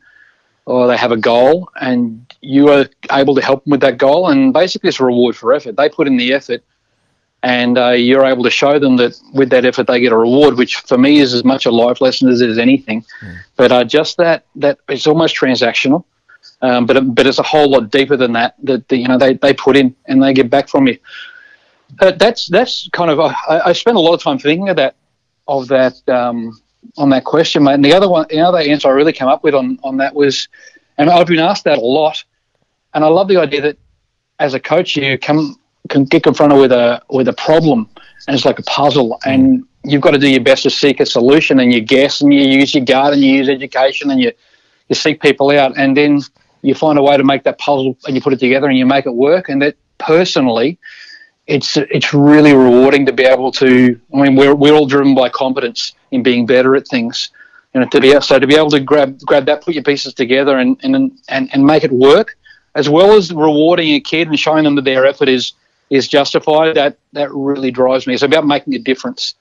or 0.68 0.88
they 0.88 0.98
have 0.98 1.12
a 1.12 1.18
goal, 1.18 1.70
and 1.80 2.26
you 2.42 2.70
are 2.70 2.86
able 3.12 3.36
to 3.36 3.42
help 3.42 3.64
them 3.64 3.72
with 3.72 3.82
that 3.82 3.98
goal, 3.98 4.30
and 4.30 4.54
basically 4.54 4.90
it's 4.90 5.00
a 5.00 5.06
reward 5.06 5.36
for 5.36 5.54
effort. 5.54 5.78
They 5.78 5.90
put 5.90 6.08
in 6.08 6.18
the 6.18 6.34
effort, 6.34 6.62
and 7.42 7.78
uh, 7.78 7.92
you're 7.92 8.26
able 8.26 8.44
to 8.44 8.50
show 8.50 8.78
them 8.78 8.98
that 8.98 9.20
with 9.34 9.50
that 9.52 9.66
effort 9.66 9.88
they 9.88 10.00
get 10.00 10.12
a 10.12 10.18
reward, 10.18 10.58
which 10.58 10.78
for 10.78 10.98
me 10.98 11.20
is 11.20 11.34
as 11.34 11.44
much 11.44 11.66
a 11.66 11.72
life 11.72 12.02
lesson 12.02 12.30
as 12.30 12.42
it 12.42 12.50
is 12.50 12.58
anything. 12.58 13.06
But 13.56 13.72
uh, 13.72 13.84
just 13.86 14.18
that 14.18 14.46
that 14.56 14.80
it's 14.88 15.08
almost 15.08 15.36
transactional 15.36 16.04
um, 16.62 16.86
but 16.86 17.14
but 17.14 17.28
it's 17.28 17.40
a 17.40 17.44
whole 17.44 17.70
lot 17.70 17.92
deeper 17.92 18.18
than 18.18 18.34
that. 18.34 18.56
That 18.64 18.88
the, 18.88 18.98
you 18.98 19.08
know 19.08 19.18
they, 19.18 19.34
they 19.34 19.54
put 19.54 19.78
in 19.78 19.96
and 20.06 20.22
they 20.22 20.34
get 20.34 20.50
back 20.50 20.70
from 20.70 20.88
you. 20.88 20.98
Uh, 22.00 22.12
that's 22.12 22.48
that's 22.48 22.90
kind 22.92 23.12
of 23.12 23.20
I, 23.20 23.36
I 23.66 23.74
spent 23.74 23.98
a 23.98 24.00
lot 24.00 24.14
of 24.14 24.22
time 24.22 24.40
thinking 24.40 24.70
of 24.70 24.76
that 24.78 24.96
of 25.48 25.68
that 25.70 26.08
um, 26.10 26.60
on 26.98 27.10
that 27.10 27.24
question, 27.24 27.64
mate. 27.64 27.74
And 27.74 27.86
the 27.86 27.94
other 27.94 28.10
one, 28.10 28.26
the 28.30 28.42
other 28.42 28.60
answer 28.60 28.88
I 28.88 28.92
really 28.92 29.14
came 29.14 29.28
up 29.28 29.44
with 29.44 29.56
on 29.56 29.80
on 29.84 29.98
that 29.98 30.14
was, 30.14 30.48
and 30.98 31.10
I've 31.10 31.28
been 31.28 31.40
asked 31.40 31.66
that 31.66 31.78
a 31.78 31.82
lot, 31.82 32.24
and 32.94 33.04
I 33.04 33.08
love 33.08 33.28
the 33.28 33.38
idea 33.38 33.62
that 33.62 33.78
as 34.40 34.54
a 34.54 34.60
coach 34.60 34.96
you 34.96 35.18
come 35.18 35.56
can 35.90 36.04
get 36.04 36.24
confronted 36.24 36.60
with 36.60 36.72
a 36.72 37.02
with 37.10 37.28
a 37.28 37.34
problem 37.34 37.90
and 38.28 38.36
it's 38.36 38.46
like 38.46 38.60
a 38.60 38.64
puzzle 38.64 39.20
mm. 39.24 39.34
and 39.34 39.66
you've 39.84 40.02
got 40.02 40.12
to 40.12 40.18
do 40.18 40.30
your 40.30 40.44
best 40.44 40.64
to 40.64 40.70
seek 40.70 41.00
a 41.00 41.06
solution 41.06 41.60
and 41.60 41.74
you 41.74 41.82
guess 41.82 42.22
and 42.22 42.34
you 42.34 42.42
use 42.42 42.74
your 42.76 42.84
gut 42.84 43.14
and 43.14 43.22
you 43.22 43.32
use 43.32 43.50
education 43.50 44.12
and 44.12 44.20
you 44.20 44.32
you 44.90 44.96
seek 44.96 45.22
people 45.22 45.50
out 45.52 45.78
and 45.78 45.96
then 45.96 46.22
you 46.62 46.74
find 46.74 46.98
a 46.98 47.04
way 47.04 47.16
to 47.16 47.24
make 47.24 47.44
that 47.44 47.58
puzzle 47.58 47.98
and 48.06 48.16
you 48.16 48.22
put 48.22 48.34
it 48.34 48.40
together 48.40 48.68
and 48.68 48.78
you 48.78 48.86
make 48.86 49.06
it 49.06 49.14
work 49.14 49.50
and 49.50 49.62
that 49.62 49.76
personally 49.98 50.78
it's 51.48 51.78
it's 51.78 52.14
really 52.14 52.54
rewarding 52.54 53.06
to 53.06 53.14
be 53.14 53.24
able 53.24 53.52
to 53.54 54.00
I 54.14 54.18
mean 54.18 54.36
we're 54.36 54.54
we're 54.54 54.74
all 54.74 54.86
driven 54.86 55.16
by 55.16 55.30
competence 55.30 55.94
in 56.12 56.22
being 56.22 56.46
better 56.46 56.76
at 56.76 56.88
things. 56.88 57.32
Know 57.74 57.86
to 57.86 58.02
be 58.02 58.20
so 58.22 58.40
to 58.40 58.48
be 58.48 58.56
able 58.56 58.72
to 58.72 58.80
grab 58.80 59.20
grab 59.22 59.46
that 59.46 59.64
put 59.64 59.76
your 59.76 59.84
pieces 59.84 60.14
together 60.14 60.58
and 60.58 60.78
and 60.84 61.12
and, 61.30 61.50
and 61.54 61.64
make 61.64 61.84
it 61.84 61.92
work 61.92 62.36
as 62.74 62.90
well 62.90 63.14
as 63.14 63.32
rewarding 63.32 63.94
a 63.94 64.00
kid 64.00 64.28
and 64.28 64.40
showing 64.40 64.64
them 64.64 64.76
that 64.76 64.84
their 64.84 65.06
effort 65.06 65.30
is 65.30 65.54
is 65.90 66.08
justified 66.08 66.76
that 66.76 66.98
that 67.14 67.32
really 67.32 67.72
drives 67.72 68.08
me. 68.08 68.14
It's 68.14 68.24
about 68.24 68.48
making 68.48 68.74
a 68.74 68.80
difference 68.80 69.36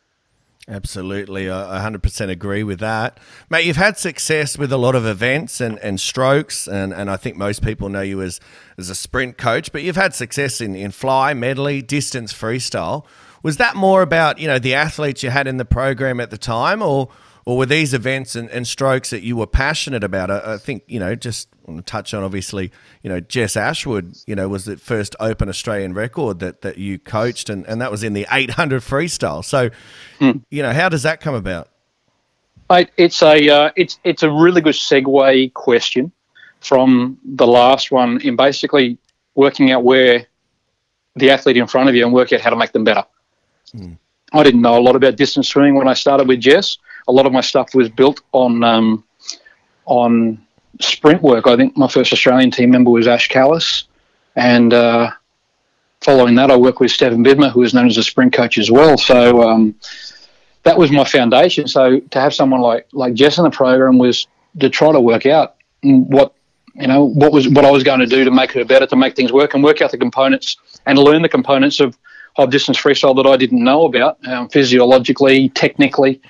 Absolutely, 0.68 1.48
I 1.48 1.78
I 1.78 1.88
100% 1.88 2.28
agree 2.28 2.64
with 2.64 2.80
that. 2.80 3.20
Mate, 3.48 3.66
you've 3.66 3.76
had 3.76 3.98
success 3.98 4.58
with 4.58 4.72
a 4.72 4.76
lot 4.76 4.96
of 4.96 5.06
events 5.06 5.60
and, 5.60 5.78
and 5.78 6.00
strokes, 6.00 6.66
and, 6.66 6.92
and 6.92 7.08
I 7.08 7.16
think 7.16 7.36
most 7.36 7.62
people 7.62 7.88
know 7.88 8.00
you 8.00 8.20
as, 8.20 8.40
as 8.76 8.90
a 8.90 8.94
sprint 8.96 9.38
coach, 9.38 9.70
but 9.70 9.84
you've 9.84 9.94
had 9.94 10.12
success 10.12 10.60
in, 10.60 10.74
in 10.74 10.90
fly, 10.90 11.34
medley, 11.34 11.82
distance, 11.82 12.32
freestyle. 12.32 13.04
Was 13.44 13.58
that 13.58 13.76
more 13.76 14.02
about, 14.02 14.40
you 14.40 14.48
know, 14.48 14.58
the 14.58 14.74
athletes 14.74 15.22
you 15.22 15.30
had 15.30 15.46
in 15.46 15.56
the 15.56 15.64
program 15.64 16.18
at 16.18 16.30
the 16.30 16.38
time, 16.38 16.82
or 16.82 17.10
or 17.46 17.56
were 17.56 17.66
these 17.66 17.94
events 17.94 18.34
and, 18.34 18.50
and 18.50 18.66
strokes 18.66 19.10
that 19.10 19.22
you 19.22 19.36
were 19.36 19.46
passionate 19.46 20.02
about? 20.02 20.32
I, 20.32 20.54
I 20.54 20.58
think, 20.58 20.82
you 20.88 20.98
know, 20.98 21.14
just 21.14 21.48
want 21.64 21.78
to 21.78 21.90
touch 21.90 22.12
on 22.12 22.24
obviously, 22.24 22.72
you 23.02 23.08
know, 23.08 23.20
Jess 23.20 23.56
Ashwood, 23.56 24.16
you 24.26 24.34
know, 24.34 24.48
was 24.48 24.64
the 24.64 24.76
first 24.76 25.14
open 25.20 25.48
Australian 25.48 25.94
record 25.94 26.40
that, 26.40 26.62
that 26.62 26.76
you 26.76 26.98
coached, 26.98 27.48
and, 27.48 27.64
and 27.66 27.80
that 27.80 27.92
was 27.92 28.02
in 28.02 28.14
the 28.14 28.26
800 28.30 28.82
freestyle. 28.82 29.44
So, 29.44 29.70
you 30.50 30.62
know, 30.62 30.72
how 30.72 30.88
does 30.88 31.04
that 31.04 31.20
come 31.20 31.36
about? 31.36 31.68
Mate, 32.68 32.90
it's 32.96 33.22
a 33.22 33.48
uh, 33.48 33.70
it's 33.76 34.00
it's 34.02 34.24
a 34.24 34.30
really 34.30 34.60
good 34.60 34.74
segue 34.74 35.52
question 35.54 36.10
from 36.58 37.16
the 37.24 37.46
last 37.46 37.92
one 37.92 38.20
in 38.22 38.34
basically 38.34 38.98
working 39.36 39.70
out 39.70 39.84
where 39.84 40.26
the 41.14 41.30
athlete 41.30 41.56
in 41.56 41.68
front 41.68 41.88
of 41.88 41.94
you 41.94 42.04
and 42.04 42.12
work 42.12 42.32
out 42.32 42.40
how 42.40 42.50
to 42.50 42.56
make 42.56 42.72
them 42.72 42.82
better. 42.82 43.04
I 44.32 44.42
didn't 44.42 44.62
know 44.62 44.76
a 44.76 44.80
lot 44.80 44.96
about 44.96 45.14
distance 45.14 45.48
swimming 45.48 45.76
when 45.76 45.86
I 45.86 45.94
started 45.94 46.26
with 46.26 46.40
Jess. 46.40 46.78
A 47.08 47.12
lot 47.12 47.26
of 47.26 47.32
my 47.32 47.40
stuff 47.40 47.74
was 47.74 47.88
built 47.88 48.20
on 48.32 48.64
um, 48.64 49.04
on 49.84 50.44
sprint 50.80 51.22
work. 51.22 51.46
I 51.46 51.56
think 51.56 51.76
my 51.76 51.88
first 51.88 52.12
Australian 52.12 52.50
team 52.50 52.70
member 52.70 52.90
was 52.90 53.06
Ash 53.06 53.28
Callus, 53.28 53.84
and 54.34 54.72
uh, 54.72 55.10
following 56.00 56.34
that, 56.36 56.50
I 56.50 56.56
worked 56.56 56.80
with 56.80 56.90
Stephen 56.90 57.24
Widmer, 57.24 57.50
who 57.50 57.60
was 57.60 57.74
known 57.74 57.86
as 57.86 57.96
a 57.96 58.02
sprint 58.02 58.32
coach 58.32 58.58
as 58.58 58.70
well. 58.70 58.98
So 58.98 59.48
um, 59.48 59.74
that 60.62 60.76
was 60.76 60.90
my 60.90 61.04
foundation. 61.04 61.68
So 61.68 62.00
to 62.00 62.20
have 62.20 62.34
someone 62.34 62.60
like 62.60 62.86
like 62.92 63.14
Jess 63.14 63.38
in 63.38 63.44
the 63.44 63.50
program 63.50 63.98
was 63.98 64.26
to 64.60 64.68
try 64.70 64.92
to 64.92 65.00
work 65.00 65.26
out 65.26 65.56
what 65.82 66.34
you 66.74 66.86
know 66.86 67.04
what 67.04 67.32
was 67.32 67.48
what 67.48 67.64
I 67.64 67.70
was 67.70 67.82
going 67.82 68.00
to 68.00 68.06
do 68.06 68.24
to 68.24 68.30
make 68.30 68.52
her 68.52 68.64
better, 68.64 68.86
to 68.86 68.96
make 68.96 69.16
things 69.16 69.32
work, 69.32 69.54
and 69.54 69.62
work 69.62 69.80
out 69.80 69.90
the 69.90 69.98
components 69.98 70.56
and 70.86 70.98
learn 70.98 71.22
the 71.22 71.28
components 71.28 71.80
of 71.80 71.96
of 72.36 72.50
distance 72.50 72.78
freestyle 72.78 73.16
that 73.16 73.26
I 73.26 73.36
didn't 73.36 73.64
know 73.64 73.86
about 73.86 74.18
um, 74.26 74.48
physiologically, 74.48 75.48
technically, 75.50 76.20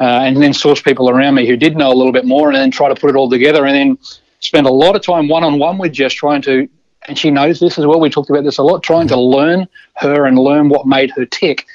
uh, 0.00 0.20
and 0.22 0.42
then 0.42 0.52
source 0.52 0.82
people 0.82 1.08
around 1.08 1.34
me 1.34 1.46
who 1.46 1.56
did 1.56 1.76
know 1.76 1.92
a 1.92 1.94
little 1.94 2.12
bit 2.12 2.24
more, 2.24 2.48
and 2.48 2.56
then 2.56 2.70
try 2.70 2.88
to 2.88 2.94
put 2.94 3.10
it 3.10 3.16
all 3.16 3.30
together, 3.30 3.66
and 3.66 3.74
then 3.74 3.98
spend 4.40 4.66
a 4.66 4.72
lot 4.72 4.96
of 4.96 5.02
time 5.02 5.28
one 5.28 5.44
on 5.44 5.58
one 5.58 5.78
with 5.78 5.92
Jess 5.92 6.12
trying 6.12 6.42
to. 6.42 6.68
And 7.06 7.18
she 7.18 7.30
knows 7.30 7.60
this 7.60 7.78
as 7.78 7.86
well. 7.86 8.00
We 8.00 8.08
talked 8.08 8.30
about 8.30 8.44
this 8.44 8.58
a 8.58 8.62
lot, 8.62 8.82
trying 8.82 9.08
to 9.08 9.20
learn 9.20 9.68
her 9.96 10.24
and 10.24 10.38
learn 10.38 10.70
what 10.70 10.86
made 10.86 11.10
her 11.10 11.26
tick. 11.26 11.66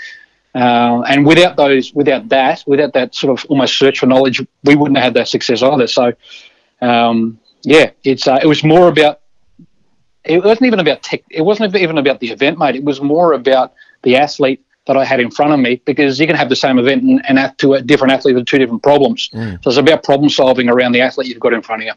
Uh, 0.55 1.01
and 1.07 1.23
without 1.23 1.55
those, 1.55 1.93
without 1.93 2.27
that, 2.29 2.63
without 2.65 2.93
that 2.93 3.13
sort 3.13 3.37
of 3.37 3.45
almost 3.49 3.77
search 3.77 3.99
for 3.99 4.07
knowledge, 4.07 4.41
we 4.63 4.75
wouldn't 4.75 4.97
have 4.97 5.03
had 5.03 5.13
that 5.13 5.27
success 5.27 5.61
either. 5.61 5.85
So, 5.85 6.13
um, 6.81 7.39
yeah, 7.61 7.91
it's 8.03 8.27
uh, 8.27 8.39
it 8.41 8.47
was 8.47 8.63
more 8.63 8.87
about. 8.87 9.19
It 10.25 10.43
wasn't 10.43 10.67
even 10.67 10.79
about 10.79 11.03
tech. 11.03 11.21
It 11.29 11.43
wasn't 11.43 11.75
even 11.75 11.97
about 11.97 12.19
the 12.19 12.31
event, 12.31 12.57
mate. 12.57 12.75
It 12.75 12.83
was 12.83 12.99
more 12.99 13.33
about 13.33 13.73
the 14.01 14.17
athlete 14.17 14.63
that 14.89 14.97
I 14.97 15.05
had 15.05 15.19
in 15.19 15.29
front 15.29 15.53
of 15.53 15.59
me 15.59 15.79
because 15.85 16.19
you 16.19 16.25
can 16.25 16.35
have 16.35 16.49
the 16.49 16.55
same 16.55 16.79
event 16.79 17.03
and, 17.03 17.23
and 17.29 17.37
act 17.37 17.59
to 17.59 17.75
a 17.75 17.81
different 17.81 18.11
athlete 18.11 18.33
with 18.33 18.47
two 18.47 18.57
different 18.57 18.81
problems. 18.81 19.29
Mm. 19.29 19.63
So 19.63 19.69
it's 19.69 19.77
about 19.77 20.03
problem 20.03 20.29
solving 20.29 20.67
around 20.67 20.93
the 20.93 21.01
athlete 21.01 21.27
you've 21.27 21.39
got 21.39 21.53
in 21.53 21.61
front 21.61 21.83
of 21.83 21.85
you. 21.85 21.93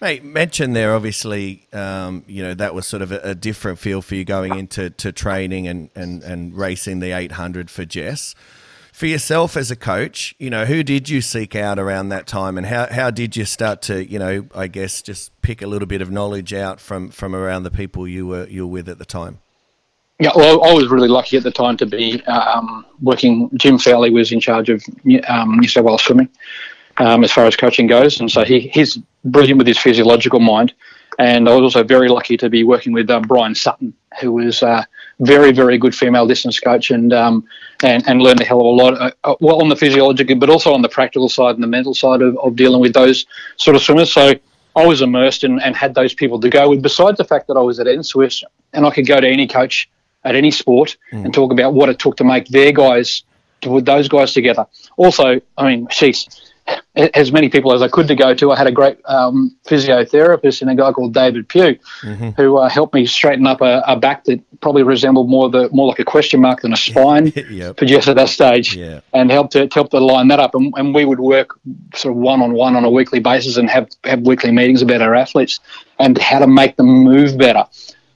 Mate, 0.00 0.22
mentioned 0.22 0.76
there, 0.76 0.94
obviously, 0.94 1.66
um, 1.72 2.22
you 2.28 2.44
know, 2.44 2.54
that 2.54 2.72
was 2.72 2.86
sort 2.86 3.02
of 3.02 3.10
a, 3.10 3.18
a, 3.30 3.34
different 3.34 3.80
feel 3.80 4.00
for 4.00 4.14
you 4.14 4.24
going 4.24 4.56
into 4.56 4.90
to 4.90 5.10
training 5.10 5.66
and, 5.66 5.90
and, 5.96 6.22
and 6.22 6.56
racing 6.56 7.00
the 7.00 7.10
800 7.10 7.68
for 7.68 7.84
Jess. 7.84 8.36
For 8.92 9.06
yourself 9.06 9.56
as 9.56 9.72
a 9.72 9.76
coach, 9.76 10.36
you 10.38 10.50
know, 10.50 10.66
who 10.66 10.84
did 10.84 11.08
you 11.08 11.20
seek 11.20 11.56
out 11.56 11.80
around 11.80 12.10
that 12.10 12.28
time 12.28 12.56
and 12.56 12.64
how, 12.64 12.86
how 12.92 13.10
did 13.10 13.34
you 13.34 13.44
start 13.44 13.82
to, 13.82 14.08
you 14.08 14.20
know, 14.20 14.46
I 14.54 14.68
guess 14.68 15.02
just 15.02 15.32
pick 15.42 15.62
a 15.62 15.66
little 15.66 15.88
bit 15.88 16.00
of 16.00 16.12
knowledge 16.12 16.54
out 16.54 16.78
from, 16.78 17.10
from 17.10 17.34
around 17.34 17.64
the 17.64 17.72
people 17.72 18.06
you 18.06 18.24
were, 18.24 18.46
you 18.46 18.68
were 18.68 18.72
with 18.72 18.88
at 18.88 18.98
the 18.98 19.04
time? 19.04 19.40
Yeah, 20.20 20.30
well, 20.36 20.62
I 20.64 20.72
was 20.72 20.88
really 20.88 21.08
lucky 21.08 21.36
at 21.36 21.42
the 21.42 21.50
time 21.50 21.76
to 21.78 21.86
be 21.86 22.24
um, 22.26 22.86
working. 23.02 23.50
Jim 23.54 23.78
Fowlie 23.78 24.12
was 24.12 24.30
in 24.30 24.38
charge 24.38 24.70
of 24.70 24.84
um, 25.26 25.58
New 25.58 25.66
South 25.66 25.84
Wales 25.84 26.04
swimming 26.04 26.28
um, 26.98 27.24
as 27.24 27.32
far 27.32 27.46
as 27.46 27.56
coaching 27.56 27.88
goes, 27.88 28.20
and 28.20 28.30
so 28.30 28.44
he, 28.44 28.60
he's 28.60 28.96
brilliant 29.24 29.58
with 29.58 29.66
his 29.66 29.78
physiological 29.78 30.38
mind. 30.38 30.72
And 31.18 31.48
I 31.48 31.54
was 31.54 31.62
also 31.62 31.84
very 31.84 32.08
lucky 32.08 32.36
to 32.36 32.48
be 32.48 32.64
working 32.64 32.92
with 32.92 33.10
uh, 33.10 33.20
Brian 33.20 33.54
Sutton, 33.54 33.92
who 34.20 34.32
was 34.32 34.62
a 34.62 34.86
very, 35.20 35.52
very 35.52 35.78
good 35.78 35.94
female 35.94 36.26
distance 36.26 36.60
coach, 36.60 36.92
and 36.92 37.12
um, 37.12 37.44
and, 37.82 38.06
and 38.08 38.22
learned 38.22 38.40
a 38.40 38.44
hell 38.44 38.60
of 38.60 38.66
a 38.66 38.68
lot. 38.68 38.94
Uh, 38.94 39.10
uh, 39.24 39.34
well, 39.40 39.60
on 39.60 39.68
the 39.68 39.76
physiological, 39.76 40.36
but 40.36 40.48
also 40.48 40.72
on 40.72 40.82
the 40.82 40.88
practical 40.88 41.28
side 41.28 41.56
and 41.56 41.62
the 41.62 41.68
mental 41.68 41.94
side 41.94 42.22
of, 42.22 42.36
of 42.38 42.54
dealing 42.54 42.80
with 42.80 42.92
those 42.92 43.26
sort 43.56 43.74
of 43.74 43.82
swimmers. 43.82 44.12
So 44.12 44.32
I 44.76 44.86
was 44.86 45.02
immersed 45.02 45.42
and, 45.42 45.60
and 45.62 45.74
had 45.74 45.94
those 45.94 46.14
people 46.14 46.38
to 46.40 46.48
go 46.48 46.70
with. 46.70 46.82
Besides 46.82 47.18
the 47.18 47.24
fact 47.24 47.48
that 47.48 47.56
I 47.56 47.60
was 47.60 47.80
at 47.80 47.86
NSWIS 47.86 48.44
and 48.72 48.86
I 48.86 48.90
could 48.90 49.06
go 49.06 49.20
to 49.20 49.26
any 49.26 49.46
coach 49.46 49.88
at 50.24 50.34
any 50.34 50.50
sport 50.50 50.96
mm. 51.12 51.24
and 51.24 51.34
talk 51.34 51.52
about 51.52 51.74
what 51.74 51.88
it 51.88 51.98
took 51.98 52.16
to 52.16 52.24
make 52.24 52.48
their 52.48 52.72
guys 52.72 53.22
to 53.60 53.68
put 53.68 53.84
those 53.84 54.08
guys 54.08 54.32
together. 54.32 54.66
Also, 54.96 55.40
I 55.56 55.66
mean, 55.66 55.88
she's 55.90 56.28
as 56.96 57.32
many 57.32 57.48
people 57.48 57.72
as 57.74 57.82
I 57.82 57.88
could 57.88 58.08
to 58.08 58.14
go 58.14 58.34
to. 58.34 58.52
I 58.52 58.56
had 58.56 58.66
a 58.66 58.72
great 58.72 58.98
um, 59.04 59.54
physiotherapist 59.66 60.62
and 60.62 60.70
a 60.70 60.74
guy 60.74 60.92
called 60.92 61.12
David 61.12 61.48
Pugh, 61.48 61.78
mm-hmm. 62.02 62.30
who 62.30 62.56
uh, 62.56 62.68
helped 62.68 62.94
me 62.94 63.04
straighten 63.04 63.46
up 63.46 63.60
a, 63.60 63.82
a, 63.86 63.96
back 63.96 64.24
that 64.24 64.40
probably 64.60 64.82
resembled 64.82 65.28
more 65.28 65.50
the 65.50 65.68
more 65.70 65.88
like 65.88 65.98
a 65.98 66.04
question 66.04 66.40
mark 66.40 66.62
than 66.62 66.72
a 66.72 66.76
spine 66.76 67.32
yep. 67.50 67.78
for 67.78 67.84
just 67.84 68.08
at 68.08 68.16
that 68.16 68.28
stage, 68.28 68.76
yeah. 68.76 69.00
and 69.12 69.30
helped 69.30 69.52
to 69.52 69.68
help 69.72 69.90
to 69.90 69.98
line 69.98 70.28
that 70.28 70.40
up. 70.40 70.54
And, 70.54 70.72
and 70.76 70.94
we 70.94 71.04
would 71.04 71.20
work 71.20 71.58
sort 71.94 72.12
of 72.12 72.18
one 72.18 72.40
on 72.40 72.52
one 72.52 72.76
on 72.76 72.84
a 72.84 72.90
weekly 72.90 73.20
basis 73.20 73.56
and 73.56 73.68
have 73.68 73.90
have 74.04 74.20
weekly 74.20 74.52
meetings 74.52 74.80
about 74.80 75.02
our 75.02 75.14
athletes 75.14 75.60
and 75.98 76.16
how 76.16 76.38
to 76.38 76.46
make 76.46 76.76
them 76.76 76.86
move 76.86 77.36
better. 77.36 77.64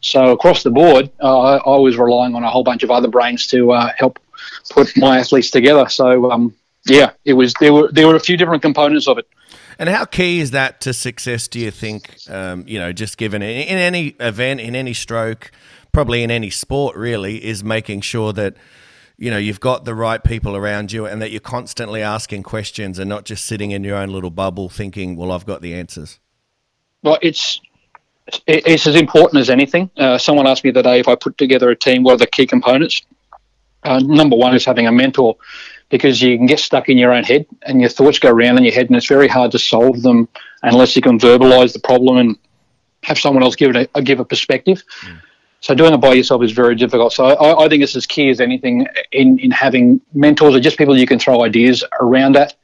So 0.01 0.33
across 0.33 0.63
the 0.63 0.71
board, 0.71 1.11
uh, 1.21 1.57
I, 1.57 1.77
was 1.79 1.97
relying 1.97 2.35
on 2.35 2.45
a 2.45 2.51
whole 2.51 2.63
bunch 2.63 2.83
of 2.83 2.91
other 2.91 3.09
brains 3.09 3.47
to 3.49 3.73
uh, 3.73 3.93
help 3.97 4.19
put 4.71 4.97
my 4.97 5.19
athletes 5.19 5.51
together. 5.51 5.89
So 5.89 6.31
um, 6.31 6.55
yeah, 6.87 7.13
it 7.25 7.35
was 7.35 7.55
there 7.61 7.73
were 7.73 7.91
there 7.91 8.07
were 8.07 8.17
a 8.17 8.21
few 8.21 8.37
different 8.37 8.63
components 8.63 9.09
of 9.09 9.19
it. 9.19 9.29
And 9.79 9.89
how 9.89 10.05
key 10.05 10.41
is 10.41 10.51
that 10.53 10.81
to 10.83 10.93
success? 10.93 11.49
Do 11.49 11.61
you 11.61 11.71
think? 11.71 12.17
Um, 12.29 12.65
you 12.67 12.79
know, 12.79 12.93
just 12.93 13.17
given 13.17 13.43
in, 13.43 13.51
in 13.51 13.79
any 13.79 14.09
event, 14.21 14.61
in 14.61 14.75
any 14.75 14.95
stroke, 14.95 15.51
probably 15.93 16.23
in 16.23 16.31
any 16.31 16.51
sport, 16.51 16.97
really, 16.97 17.45
is 17.45 17.63
making 17.63 18.01
sure 18.03 18.33
that 18.33 18.57
you 19.17 19.31
know 19.31 19.39
you've 19.39 19.61
got 19.61 19.85
the 19.85 19.95
right 19.95 20.23
people 20.23 20.57
around 20.57 20.93
you 20.93 21.07
and 21.07 21.21
that 21.23 21.31
you're 21.31 21.41
constantly 21.41 22.03
asking 22.03 22.43
questions 22.45 22.99
and 22.99 23.09
not 23.09 23.25
just 23.25 23.45
sitting 23.45 23.73
in 23.73 23.85
your 23.85 23.97
own 23.97 24.11
little 24.11 24.31
bubble 24.31 24.69
thinking, 24.69 25.17
"Well, 25.17 25.33
I've 25.33 25.47
got 25.47 25.63
the 25.63 25.75
answers." 25.75 26.19
Well, 27.03 27.19
it's 27.23 27.61
it's 28.47 28.87
as 28.87 28.95
important 28.95 29.41
as 29.41 29.51
anything. 29.51 29.91
Uh, 29.97 30.19
someone 30.19 30.47
asked 30.47 30.65
me 30.65 30.71
the 30.71 30.83
day 30.83 31.01
if 31.01 31.09
I 31.09 31.15
put 31.15 31.39
together 31.39 31.71
a 31.71 31.77
team, 31.77 32.03
what 32.03 32.15
are 32.15 32.19
the 32.19 32.27
key 32.27 32.47
components? 32.47 33.03
Uh, 33.85 34.01
number 34.01 34.37
one 34.37 34.55
is 34.55 34.65
having 34.65 34.87
a 34.87 34.93
mentor 34.93 35.37
because 35.89 36.21
you 36.21 36.37
can 36.37 36.47
get 36.47 36.59
stuck 36.59 36.89
in 36.89 36.99
your 36.99 37.13
own 37.13 37.25
head 37.25 37.47
and 37.63 37.81
your 37.81 37.89
thoughts 37.89 38.19
go 38.19 38.31
around 38.31 38.59
in 38.59 38.65
your 38.65 38.75
head 38.75 38.89
and 38.89 38.97
it's 38.97 39.07
very 39.07 39.29
hard 39.29 39.53
to 39.53 39.59
solve 39.59 40.03
them 40.03 40.29
unless 40.63 40.95
you 40.95 41.03
can 41.03 41.19
verbalize 41.19 41.73
the 41.73 41.79
problem 41.79 42.19
and 42.19 42.37
have 43.05 43.19
someone 43.19 43.43
else 43.43 43.57
give 43.57 43.75
it 43.75 43.91
a, 43.95 44.03
give 44.03 44.21
a 44.21 44.25
perspective. 44.25 44.83
Mm. 45.03 45.21
So 45.61 45.75
doing 45.75 45.95
it 45.95 45.99
by 45.99 46.13
yourself 46.13 46.43
is 46.43 46.53
very 46.53 46.75
difficult. 46.75 47.13
So 47.13 47.27
I, 47.27 47.65
I, 47.65 47.69
think 47.69 47.83
it's 47.83 47.97
as 47.97 48.07
key 48.07 48.29
as 48.29 48.41
anything 48.41 48.87
in, 49.13 49.39
in 49.39 49.51
having 49.51 50.01
mentors 50.15 50.55
or 50.55 50.61
just 50.61 50.79
people 50.79 50.97
you 50.97 51.07
can 51.07 51.19
throw 51.19 51.43
ideas 51.43 51.83
around 52.01 52.37
at. 52.37 52.55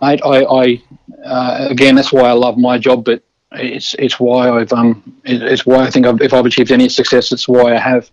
Mate, 0.00 0.20
I, 0.24 0.42
I 0.42 0.82
uh, 1.24 1.68
again, 1.70 1.94
that's 1.94 2.12
why 2.12 2.22
I 2.22 2.32
love 2.32 2.58
my 2.58 2.78
job, 2.78 3.04
but 3.04 3.22
it's 3.54 3.94
it's 3.94 4.18
why 4.18 4.50
I've 4.50 4.72
um 4.72 5.02
it's 5.24 5.64
why 5.66 5.84
I 5.84 5.90
think 5.90 6.06
I've, 6.06 6.20
if 6.20 6.32
I've 6.32 6.46
achieved 6.46 6.72
any 6.72 6.88
success, 6.88 7.32
it's 7.32 7.48
why 7.48 7.74
I 7.74 7.78
have. 7.78 8.10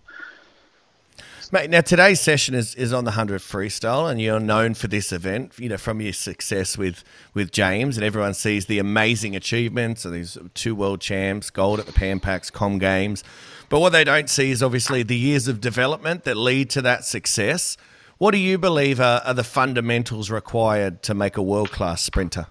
Mate, 1.54 1.68
now 1.68 1.82
today's 1.82 2.18
session 2.18 2.54
is, 2.54 2.74
is 2.76 2.94
on 2.94 3.04
the 3.04 3.10
hundred 3.10 3.42
freestyle, 3.42 4.10
and 4.10 4.18
you're 4.18 4.40
known 4.40 4.72
for 4.72 4.88
this 4.88 5.12
event. 5.12 5.52
You 5.58 5.68
know 5.68 5.76
from 5.76 6.00
your 6.00 6.14
success 6.14 6.78
with 6.78 7.04
with 7.34 7.52
James, 7.52 7.98
and 7.98 8.06
everyone 8.06 8.32
sees 8.32 8.66
the 8.66 8.78
amazing 8.78 9.36
achievements 9.36 10.06
of 10.06 10.12
these 10.12 10.38
two 10.54 10.74
world 10.74 11.02
champs, 11.02 11.50
gold 11.50 11.78
at 11.78 11.84
the 11.84 11.92
Pan 11.92 12.20
Pacs, 12.20 12.50
Com 12.50 12.78
Games. 12.78 13.22
But 13.68 13.80
what 13.80 13.92
they 13.92 14.04
don't 14.04 14.30
see 14.30 14.50
is 14.50 14.62
obviously 14.62 15.02
the 15.02 15.16
years 15.16 15.46
of 15.46 15.60
development 15.60 16.24
that 16.24 16.38
lead 16.38 16.70
to 16.70 16.82
that 16.82 17.04
success. 17.04 17.76
What 18.16 18.30
do 18.30 18.38
you 18.38 18.56
believe 18.56 19.00
are, 19.00 19.20
are 19.24 19.34
the 19.34 19.44
fundamentals 19.44 20.30
required 20.30 21.02
to 21.02 21.12
make 21.12 21.36
a 21.36 21.42
world 21.42 21.70
class 21.70 22.00
sprinter? 22.00 22.46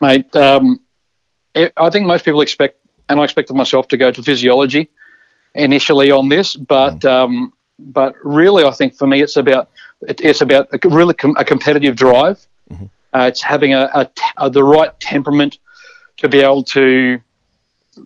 Mate, 0.00 0.34
um, 0.34 0.80
I 1.54 1.90
think 1.90 2.06
most 2.06 2.24
people 2.24 2.40
expect, 2.40 2.78
and 3.08 3.20
I 3.20 3.24
expected 3.24 3.54
myself 3.54 3.88
to 3.88 3.96
go 3.96 4.10
to 4.10 4.22
physiology 4.22 4.90
initially 5.54 6.10
on 6.10 6.28
this, 6.28 6.56
but 6.56 7.00
mm. 7.00 7.10
um, 7.10 7.52
but 7.78 8.14
really, 8.22 8.64
I 8.64 8.70
think 8.70 8.94
for 8.94 9.06
me, 9.06 9.22
it's 9.22 9.36
about 9.36 9.68
it's 10.02 10.40
about 10.40 10.68
a 10.72 10.88
really 10.88 11.14
com- 11.14 11.36
a 11.38 11.44
competitive 11.44 11.96
drive. 11.96 12.44
Mm-hmm. 12.70 12.86
Uh, 13.14 13.26
it's 13.26 13.42
having 13.42 13.74
a, 13.74 13.90
a, 13.92 14.10
a, 14.38 14.50
the 14.50 14.64
right 14.64 14.98
temperament 14.98 15.58
to 16.16 16.28
be 16.28 16.40
able 16.40 16.64
to 16.64 17.20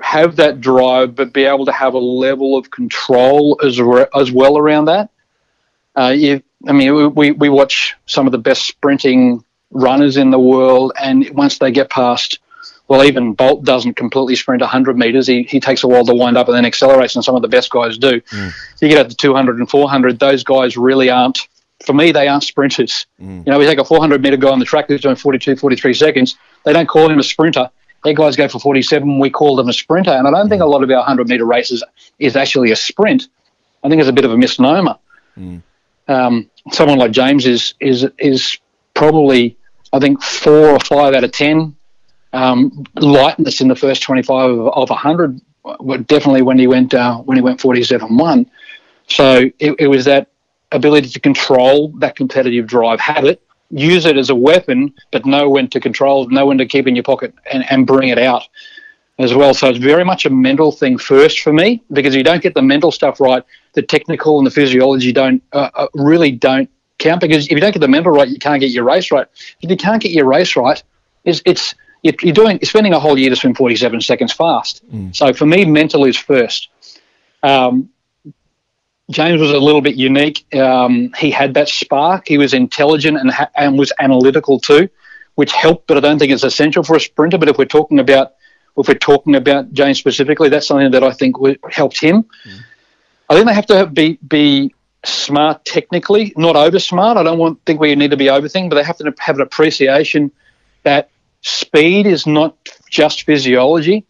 have 0.01 0.37
that 0.37 0.61
drive, 0.61 1.15
but 1.15 1.33
be 1.33 1.45
able 1.45 1.65
to 1.67 1.73
have 1.73 1.95
a 1.95 1.99
level 1.99 2.57
of 2.57 2.71
control 2.71 3.59
as 3.65 3.81
re- 3.81 4.07
as 4.15 4.33
well 4.33 4.59
around 4.59 4.87
that. 4.87 5.11
Uh, 5.95 6.13
you, 6.17 6.43
I 6.67 6.73
mean, 6.73 7.15
we, 7.15 7.31
we 7.31 7.49
watch 7.49 7.95
some 8.07 8.27
of 8.27 8.33
the 8.33 8.39
best 8.39 8.67
sprinting 8.67 9.45
runners 9.71 10.17
in 10.17 10.31
the 10.31 10.39
world, 10.39 10.93
and 11.01 11.29
once 11.31 11.59
they 11.59 11.71
get 11.71 11.89
past 11.89 12.41
well, 12.89 13.05
even 13.05 13.35
Bolt 13.35 13.65
doesn't 13.65 13.95
completely 13.95 14.37
sprint 14.37 14.61
100 14.61 14.97
meters. 14.97 15.27
He, 15.27 15.43
he 15.43 15.59
takes 15.59 15.83
a 15.83 15.89
while 15.89 16.05
to 16.05 16.15
wind 16.15 16.37
up 16.37 16.49
and 16.49 16.57
then 16.57 16.65
accelerates, 16.65 17.17
and 17.17 17.25
some 17.25 17.35
of 17.35 17.43
the 17.43 17.49
best 17.49 17.71
guys 17.71 17.99
do. 17.99 18.21
Mm. 18.21 18.53
You 18.81 18.89
get 18.89 18.99
up 18.99 19.09
to 19.09 19.17
200 19.17 19.59
and 19.59 19.69
400, 19.69 20.19
those 20.19 20.45
guys 20.45 20.77
really 20.77 21.11
aren't, 21.11 21.49
for 21.85 21.93
me, 21.93 22.13
they 22.13 22.29
aren't 22.29 22.45
sprinters. 22.45 23.07
Mm. 23.21 23.47
You 23.47 23.53
know, 23.53 23.59
we 23.59 23.67
take 23.67 23.79
a 23.79 23.85
400 23.85 24.23
meter 24.23 24.37
guy 24.37 24.51
on 24.51 24.61
the 24.61 24.65
track 24.65 24.87
who's 24.89 25.01
doing 25.01 25.17
42, 25.17 25.57
43 25.57 25.95
seconds. 25.95 26.37
They 26.65 26.73
don't 26.73 26.89
call 26.89 27.11
him 27.11 27.19
a 27.19 27.25
sprinter. 27.25 27.71
Their 28.05 28.15
guys 28.15 28.37
go 28.37 28.49
for 28.49 28.61
47. 28.61 29.19
We 29.19 29.31
call 29.31 29.57
them 29.57 29.69
a 29.69 29.73
sprinter. 29.73 30.13
And 30.13 30.29
I 30.29 30.31
don't 30.31 30.49
think 30.49 30.63
a 30.63 30.67
lot 30.67 30.85
of 30.85 30.91
our 30.91 30.99
100 30.99 31.29
meter 31.29 31.45
races 31.45 31.83
is 32.21 32.37
actually 32.37 32.71
a 32.71 32.77
sprint. 32.77 33.29
I 33.83 33.89
think 33.89 34.01
it's 34.01 34.09
a 34.09 34.13
bit 34.13 34.25
of 34.25 34.33
a 34.33 34.39
misnomer. 34.39 34.97
Mm. 35.37 35.63
Um, 36.09 36.51
someone 36.71 36.99
like 36.99 37.11
James 37.11 37.47
is 37.47 37.75
is 37.81 38.07
is 38.19 38.59
probably 38.95 39.57
I 39.93 39.99
think 39.99 40.23
four 40.23 40.71
or 40.71 40.81
five 40.81 41.15
out 41.15 41.25
of 41.25 41.33
ten 41.33 41.76
um, 42.37 42.85
lightness 42.97 43.61
in 43.61 43.69
the 43.69 43.75
first 43.75 44.03
25 44.03 44.51
of, 44.51 44.69
of 44.69 44.91
100, 44.91 45.41
definitely 46.07 46.43
when 46.43 46.59
he 46.59 46.67
went 46.67 46.93
uh, 46.93 47.17
when 47.19 47.37
he 47.37 47.43
went 47.43 47.59
47-1. 47.59 48.47
So 49.09 49.51
it, 49.59 49.77
it, 49.79 49.87
was 49.87 50.05
that 50.05 50.29
ability 50.73 51.09
to 51.09 51.21
control 51.21 51.89
that 51.99 52.15
competitive 52.15 52.67
drive, 52.67 53.01
have 53.01 53.25
it, 53.25 53.41
use 53.71 54.05
it 54.05 54.17
as 54.17 54.31
a 54.31 54.35
weapon, 54.35 54.93
but 55.13 55.25
know 55.25 55.49
when 55.49 55.69
to 55.69 55.81
control, 55.81 56.29
know 56.29 56.47
when 56.47 56.59
to 56.59 56.67
keep 56.67 56.87
in 56.87 56.95
your 56.95 57.05
pocket 57.05 57.33
and, 57.51 57.65
and 57.71 57.87
bring 57.87 58.11
it 58.11 58.19
out 58.19 58.47
as 59.19 59.33
well. 59.33 59.55
So 59.55 59.69
it's 59.69 59.79
very 59.79 60.05
much 60.05 60.27
a 60.27 60.31
mental 60.31 60.73
thing 60.73 60.99
first 60.99 61.41
for 61.41 61.53
me 61.53 61.83
because 61.93 62.15
you 62.15 62.23
don't 62.23 62.43
get 62.43 62.55
the 62.55 62.63
mental 62.63 62.93
stuff 62.93 63.19
right, 63.19 63.43
the 63.73 63.83
technical 63.83 64.39
and 64.39 64.47
the 64.47 64.51
physiology 64.51 65.13
don't 65.13 65.43
uh, 65.53 65.71
uh, 65.75 65.87
really 65.95 66.33
don't 66.33 66.69
count 66.99 67.21
because 67.21 67.47
if 67.47 67.53
you 67.53 67.61
don't 67.61 67.73
get 67.73 67.81
the 67.81 67.89
mental 67.89 68.13
right, 68.13 68.29
you 68.29 68.39
can't 68.39 68.61
get 68.61 68.73
your 68.73 68.85
race 68.85 69.11
right. 69.11 69.27
If 69.63 69.71
you 69.71 69.77
can't 69.77 70.03
get 70.03 70.13
your 70.13 70.27
race 70.27 70.55
right, 70.55 70.83
it's, 71.25 71.41
it's 71.47 71.75
you're 72.21 72.35
doing 72.35 72.59
you're 72.61 72.69
spending 72.69 72.93
a 72.93 73.01
whole 73.01 73.19
year 73.19 73.31
to 73.31 73.37
swim 73.37 73.55
47 73.55 74.01
seconds 74.01 74.33
fast. 74.33 74.83
So 75.13 75.33
for 75.33 75.47
me, 75.47 75.65
mental 75.65 76.05
is 76.05 76.17
first. 76.17 76.69
Um, 77.43 77.91
James 79.11 79.41
was 79.41 79.53
a 79.53 79.59
little 79.59 79.81
bit 79.81 79.95
unique. 79.95 80.53
Um, 80.55 81.13
he 81.17 81.31
had 81.31 81.55
that 81.55 81.69
spark. 81.69 82.27
He 82.27 82.39
was 82.39 82.53
intelligent 82.55 83.19
and, 83.19 83.31
ha- 83.31 83.51
and 83.55 83.79
was 83.79 83.93
analytical 84.01 84.59
too, 84.59 84.89
which 85.37 85.53
helped. 85.53 85.87
But 85.87 85.97
I 85.97 86.01
don't 86.01 86.19
think 86.19 86.33
it's 86.33 86.43
essential 86.43 86.83
for 86.83 86.97
a 86.97 87.01
sprinter. 87.01 87.39
But 87.39 87.49
if 87.49 87.57
we're 87.57 87.67
talking 87.67 88.01
about 88.01 88.33
if 88.77 88.89
we're 88.89 88.95
talking 88.95 89.37
about 89.37 89.73
James 89.73 89.99
specifically, 89.99 90.49
that's 90.49 90.67
something 90.67 90.91
that 90.91 91.05
I 91.05 91.13
think 91.13 91.37
w- 91.37 91.57
helped 91.71 92.01
him. 92.01 92.25
I 93.31 93.35
think 93.35 93.47
they 93.47 93.55
have 93.55 93.67
to 93.67 93.87
be 93.87 94.19
be 94.27 94.75
smart 95.05 95.65
technically, 95.65 96.33
not 96.37 96.57
over 96.57 96.79
smart. 96.81 97.17
I 97.17 97.23
don't 97.23 97.39
want 97.39 97.65
think 97.65 97.81
we 97.81 97.95
need 97.95 98.11
to 98.11 98.17
be 98.17 98.27
overthinking, 98.27 98.71
but 98.71 98.77
they 98.77 98.83
have 98.83 98.99
to 98.99 99.15
have 99.21 99.37
an 99.37 99.43
appreciation 99.43 100.33
that 100.83 101.11
speed 101.47 102.07
is 102.07 102.27
not 102.27 102.57
just 102.91 103.23
physiology. 103.23 104.05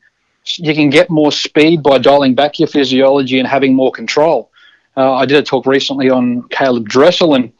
You 0.56 0.74
can 0.74 0.90
get 0.90 1.10
more 1.10 1.32
speed 1.32 1.82
by 1.82 1.98
dialing 1.98 2.34
back 2.34 2.58
your 2.58 2.68
physiology 2.68 3.38
and 3.38 3.46
having 3.46 3.74
more 3.74 3.92
control. 3.92 4.50
Uh, 4.96 5.12
I 5.14 5.26
did 5.26 5.36
a 5.36 5.42
talk 5.42 5.66
recently 5.66 6.08
on 6.08 6.48
Caleb 6.48 6.88
Dressel, 6.88 7.34
and 7.34 7.52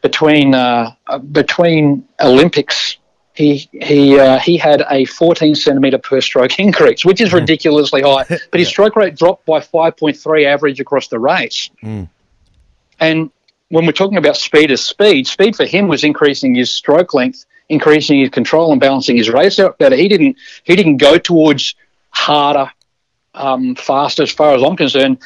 between 0.00 0.54
uh, 0.54 0.94
uh, 1.06 1.18
between 1.18 2.08
Olympics, 2.20 2.96
he 3.34 3.68
he 3.72 4.18
uh, 4.18 4.38
he 4.38 4.56
had 4.56 4.84
a 4.90 5.04
14 5.04 5.54
centimeter 5.54 5.98
per 5.98 6.20
stroke 6.22 6.58
increase, 6.66 7.04
which 7.04 7.20
is 7.20 7.32
ridiculously 7.32 8.00
high. 8.00 8.24
But 8.50 8.60
his 8.60 8.68
stroke 8.68 8.96
rate 8.96 9.16
dropped 9.16 9.44
by 9.44 9.60
5.3 9.60 10.46
average 10.46 10.80
across 10.80 11.08
the 11.08 11.18
race. 11.18 11.68
And 13.00 13.30
when 13.68 13.84
we're 13.84 13.92
talking 13.92 14.18
about 14.18 14.36
speed 14.36 14.70
as 14.70 14.82
speed, 14.82 15.26
speed 15.26 15.56
for 15.56 15.66
him 15.66 15.88
was 15.88 16.04
increasing 16.04 16.54
his 16.54 16.70
stroke 16.70 17.12
length, 17.12 17.44
increasing 17.68 18.20
his 18.20 18.30
control, 18.30 18.72
and 18.72 18.80
balancing 18.80 19.16
his 19.16 19.30
race 19.30 19.58
out 19.58 19.78
better. 19.78 19.96
He 19.96 20.08
didn't 20.08 20.36
he 20.64 20.76
didn't 20.76 20.98
go 20.98 21.18
towards 21.18 21.74
harder, 22.10 22.70
um, 23.34 23.74
faster. 23.74 24.22
As 24.22 24.32
far 24.32 24.54
as 24.54 24.62
I'm 24.62 24.76
concerned, 24.76 25.18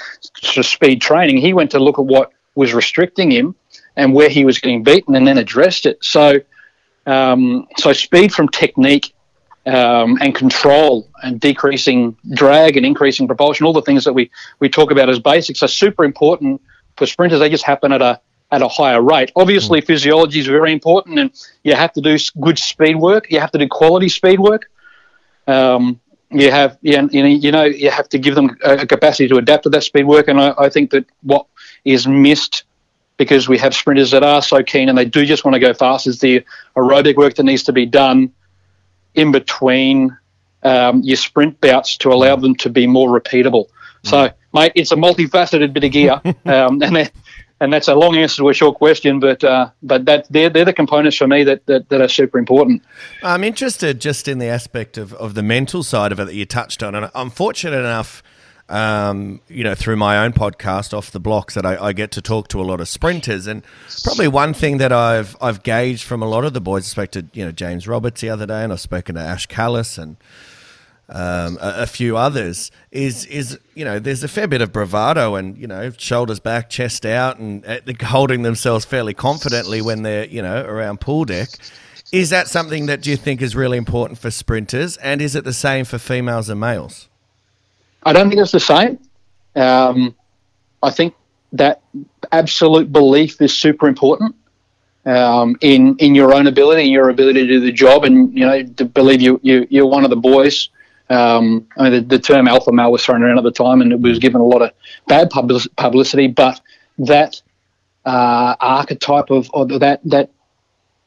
of 0.56 0.66
speed 0.66 1.00
training. 1.00 1.38
He 1.38 1.52
went 1.52 1.70
to 1.72 1.78
look 1.78 1.98
at 1.98 2.04
what 2.04 2.32
was 2.54 2.74
restricting 2.74 3.30
him 3.30 3.54
and 3.96 4.14
where 4.14 4.28
he 4.28 4.44
was 4.44 4.58
getting 4.58 4.82
beaten, 4.82 5.14
and 5.14 5.26
then 5.26 5.38
addressed 5.38 5.86
it. 5.86 5.98
So, 6.02 6.40
um, 7.06 7.66
so 7.76 7.92
speed 7.92 8.32
from 8.32 8.48
technique. 8.48 9.14
Um, 9.66 10.16
and 10.22 10.34
control 10.34 11.10
and 11.22 11.38
decreasing 11.38 12.16
drag 12.32 12.78
and 12.78 12.86
increasing 12.86 13.26
propulsion, 13.26 13.66
all 13.66 13.74
the 13.74 13.82
things 13.82 14.02
that 14.04 14.14
we, 14.14 14.30
we 14.60 14.70
talk 14.70 14.90
about 14.90 15.10
as 15.10 15.18
basics 15.18 15.62
are 15.62 15.68
super 15.68 16.04
important 16.04 16.62
for 16.96 17.04
sprinters. 17.04 17.38
They 17.38 17.50
just 17.50 17.64
happen 17.64 17.92
at 17.92 18.00
a 18.00 18.18
at 18.50 18.62
a 18.62 18.68
higher 18.68 19.02
rate. 19.02 19.30
Obviously, 19.36 19.80
physiology 19.80 20.40
is 20.40 20.46
very 20.46 20.72
important, 20.72 21.18
and 21.18 21.30
you 21.64 21.74
have 21.74 21.92
to 21.92 22.00
do 22.00 22.16
good 22.40 22.58
speed 22.58 22.96
work. 22.96 23.30
You 23.30 23.40
have 23.40 23.52
to 23.52 23.58
do 23.58 23.68
quality 23.68 24.08
speed 24.08 24.40
work. 24.40 24.70
Um, 25.46 26.00
you 26.30 26.50
have 26.50 26.78
you 26.82 27.00
know, 27.00 27.08
you 27.10 27.52
know 27.52 27.64
you 27.64 27.90
have 27.90 28.08
to 28.10 28.18
give 28.18 28.34
them 28.34 28.56
a, 28.62 28.86
capacity 28.86 29.28
to 29.28 29.36
adapt 29.36 29.64
to 29.64 29.70
that 29.70 29.82
speed 29.82 30.06
work, 30.06 30.28
and 30.28 30.40
I, 30.40 30.54
I 30.58 30.68
think 30.68 30.90
that 30.90 31.06
what 31.22 31.46
is 31.84 32.06
missed 32.06 32.64
because 33.16 33.48
we 33.48 33.58
have 33.58 33.74
sprinters 33.74 34.12
that 34.12 34.22
are 34.22 34.40
so 34.40 34.62
keen 34.62 34.88
and 34.88 34.96
they 34.96 35.04
do 35.04 35.26
just 35.26 35.44
want 35.44 35.54
to 35.54 35.58
go 35.58 35.74
fast 35.74 36.06
is 36.06 36.20
the 36.20 36.44
aerobic 36.76 37.16
work 37.16 37.34
that 37.34 37.42
needs 37.42 37.64
to 37.64 37.72
be 37.72 37.84
done 37.84 38.32
in 39.14 39.32
between 39.32 40.16
um, 40.62 41.02
your 41.02 41.16
sprint 41.16 41.60
bouts 41.60 41.96
to 41.98 42.10
allow 42.10 42.36
them 42.36 42.54
to 42.54 42.70
be 42.70 42.86
more 42.86 43.08
repeatable. 43.08 43.66
So, 44.04 44.30
mate, 44.54 44.72
it's 44.76 44.92
a 44.92 44.96
multifaceted 44.96 45.72
bit 45.72 45.84
of 45.84 45.90
gear, 45.90 46.20
um, 46.46 46.80
and 46.82 47.10
and 47.60 47.72
that's 47.72 47.88
a 47.88 47.94
long 47.94 48.16
answer 48.16 48.42
to 48.42 48.48
a 48.48 48.54
short 48.54 48.76
question, 48.76 49.20
but 49.20 49.42
uh, 49.42 49.70
but 49.82 50.04
that 50.04 50.26
they're, 50.30 50.48
they're 50.48 50.64
the 50.64 50.72
components 50.72 51.16
for 51.16 51.26
me 51.26 51.44
that, 51.44 51.66
that, 51.66 51.88
that 51.88 52.00
are 52.00 52.08
super 52.08 52.38
important. 52.38 52.82
I'm 53.22 53.42
interested 53.42 54.00
just 54.00 54.28
in 54.28 54.38
the 54.38 54.46
aspect 54.46 54.96
of, 54.96 55.12
of 55.14 55.34
the 55.34 55.42
mental 55.42 55.82
side 55.82 56.12
of 56.12 56.20
it 56.20 56.26
that 56.26 56.34
you 56.34 56.46
touched 56.46 56.82
on. 56.82 56.94
And 56.94 57.10
I'm 57.14 57.30
fortunate 57.30 57.78
enough, 57.78 58.22
um, 58.68 59.40
you 59.48 59.64
know, 59.64 59.74
through 59.74 59.96
my 59.96 60.18
own 60.18 60.32
podcast, 60.32 60.96
Off 60.96 61.10
the 61.10 61.20
Blocks, 61.20 61.54
that 61.54 61.66
I, 61.66 61.86
I 61.86 61.92
get 61.92 62.12
to 62.12 62.22
talk 62.22 62.48
to 62.48 62.60
a 62.60 62.64
lot 62.64 62.80
of 62.80 62.88
sprinters. 62.88 63.46
And 63.46 63.64
probably 64.04 64.28
one 64.28 64.54
thing 64.54 64.78
that 64.78 64.92
I've 64.92 65.36
I've 65.40 65.62
gauged 65.62 66.04
from 66.04 66.22
a 66.22 66.28
lot 66.28 66.44
of 66.44 66.52
the 66.54 66.60
boys, 66.60 66.84
I 66.84 66.88
spoke 66.88 67.10
to, 67.12 67.26
you 67.32 67.44
know, 67.44 67.52
James 67.52 67.88
Roberts 67.88 68.20
the 68.20 68.30
other 68.30 68.46
day, 68.46 68.62
and 68.62 68.72
I've 68.72 68.80
spoken 68.80 69.16
to 69.16 69.20
Ash 69.20 69.46
Callus 69.46 69.98
and 69.98 70.16
um, 71.10 71.56
a, 71.60 71.82
a 71.82 71.86
few 71.86 72.16
others 72.16 72.70
is 72.90 73.24
is 73.26 73.58
you 73.74 73.84
know 73.84 73.98
there's 73.98 74.22
a 74.22 74.28
fair 74.28 74.46
bit 74.46 74.60
of 74.60 74.72
bravado 74.72 75.36
and 75.36 75.56
you 75.56 75.66
know 75.66 75.90
shoulders 75.90 76.40
back, 76.40 76.68
chest 76.68 77.06
out, 77.06 77.38
and 77.38 77.64
uh, 77.66 77.80
holding 78.06 78.42
themselves 78.42 78.84
fairly 78.84 79.14
confidently 79.14 79.80
when 79.80 80.02
they're 80.02 80.26
you 80.26 80.42
know 80.42 80.64
around 80.64 81.00
pool 81.00 81.24
deck. 81.24 81.48
Is 82.10 82.30
that 82.30 82.48
something 82.48 82.86
that 82.86 83.02
do 83.02 83.10
you 83.10 83.16
think 83.16 83.42
is 83.42 83.54
really 83.54 83.76
important 83.76 84.18
for 84.18 84.30
sprinters, 84.30 84.96
and 84.98 85.20
is 85.20 85.34
it 85.34 85.44
the 85.44 85.52
same 85.52 85.84
for 85.84 85.98
females 85.98 86.48
and 86.48 86.58
males? 86.58 87.08
I 88.02 88.12
don't 88.12 88.28
think 88.28 88.40
it's 88.40 88.52
the 88.52 88.60
same. 88.60 88.98
Um, 89.54 90.14
I 90.82 90.90
think 90.90 91.14
that 91.52 91.82
absolute 92.32 92.92
belief 92.92 93.40
is 93.40 93.56
super 93.56 93.88
important 93.88 94.34
um, 95.06 95.56
in 95.60 95.96
in 95.96 96.14
your 96.14 96.34
own 96.34 96.46
ability, 96.46 96.84
your 96.84 97.08
ability 97.08 97.46
to 97.46 97.46
do 97.46 97.60
the 97.60 97.72
job, 97.72 98.04
and 98.04 98.32
you 98.36 98.44
know 98.44 98.62
to 98.62 98.84
believe 98.84 99.20
you, 99.20 99.40
you 99.42 99.66
you're 99.70 99.86
one 99.86 100.04
of 100.04 100.10
the 100.10 100.16
boys. 100.16 100.68
Um, 101.10 101.66
I 101.76 101.84
mean, 101.84 101.92
the, 101.92 102.00
the 102.00 102.18
term 102.18 102.48
alpha 102.48 102.70
male 102.72 102.92
was 102.92 103.04
thrown 103.04 103.22
around 103.22 103.38
at 103.38 103.44
the 103.44 103.50
time, 103.50 103.80
and 103.80 103.92
it 103.92 104.00
was 104.00 104.18
given 104.18 104.40
a 104.40 104.44
lot 104.44 104.62
of 104.62 104.72
bad 105.06 105.30
public- 105.30 105.74
publicity. 105.76 106.28
But 106.28 106.60
that 106.98 107.40
uh, 108.04 108.56
archetype 108.60 109.30
of 109.30 109.50
or 109.54 109.66
that 109.66 110.00
that 110.04 110.30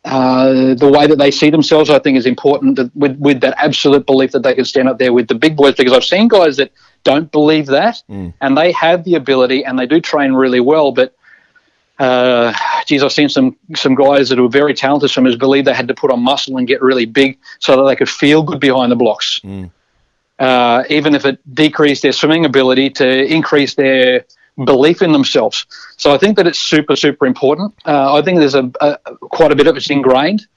uh, 0.04 0.74
the 0.74 0.90
way 0.90 1.06
that 1.06 1.18
they 1.20 1.30
see 1.30 1.52
themselves, 1.52 1.90
I 1.92 2.00
think, 2.00 2.18
is 2.18 2.26
important. 2.26 2.78
That 2.78 2.96
with 2.96 3.18
with 3.18 3.42
that 3.42 3.54
absolute 3.58 4.06
belief 4.08 4.32
that 4.32 4.42
they 4.44 4.56
can 4.56 4.66
stand 4.66 4.90
up 4.90 4.98
there 4.98 5.14
with 5.14 5.28
the 5.28 5.36
big 5.36 5.56
boys, 5.56 5.76
because 5.76 5.94
I've 5.94 6.04
seen 6.04 6.28
guys 6.28 6.58
that 6.58 6.72
don't 7.04 7.32
believe 7.32 7.68
that, 7.68 8.02
and 8.42 8.58
they 8.58 8.72
have 8.72 9.04
the 9.04 9.16
ability 9.16 9.64
and 9.66 9.78
they 9.78 9.86
do 9.86 10.00
train 10.02 10.34
really 10.34 10.60
well, 10.60 10.92
but. 10.92 11.16
Uh, 12.00 12.52
geez, 12.88 13.04
I've 13.04 13.12
seen 13.12 13.30
some 13.30 13.56
some 13.76 13.94
guys 13.94 14.30
that 14.30 14.40
were 14.40 14.50
very 14.50 14.74
talented 14.74 15.12
swimmers 15.12 15.36
believe 15.36 15.66
they 15.66 15.74
had 15.74 15.88
to 15.88 15.94
put 15.94 16.10
on 16.10 16.20
muscle 16.24 16.58
and 16.58 16.68
get 16.68 16.82
really 16.82 17.06
big 17.06 17.38
so 17.60 17.76
that 17.76 17.84
they 17.84 17.96
could 17.96 18.10
feel 18.10 18.42
good 18.42 18.60
behind 18.60 18.92
the 18.92 18.96
blocks. 18.96 19.40
Uh, 20.42 20.84
even 20.90 21.14
if 21.14 21.24
it 21.24 21.38
decreased 21.54 22.02
their 22.02 22.12
swimming 22.12 22.46
ability 22.46 22.90
to 22.90 23.26
increase 23.32 23.76
their 23.76 24.26
belief 24.66 25.04
in 25.04 25.12
themselves. 25.12 25.68
So 25.98 26.12
I 26.16 26.18
think 26.18 26.36
that 26.38 26.48
it's 26.48 26.58
super 26.58 26.96
super 26.96 27.28
important. 27.28 27.76
Uh, 27.86 28.16
I 28.16 28.24
think 28.24 28.40
there's 28.40 28.56
a, 28.56 28.72
a 28.82 28.98
quite 29.20 29.52
a 29.52 29.56
bit 29.56 29.68
of 29.68 29.78
it's 29.78 29.92
ingrained, 29.92 30.48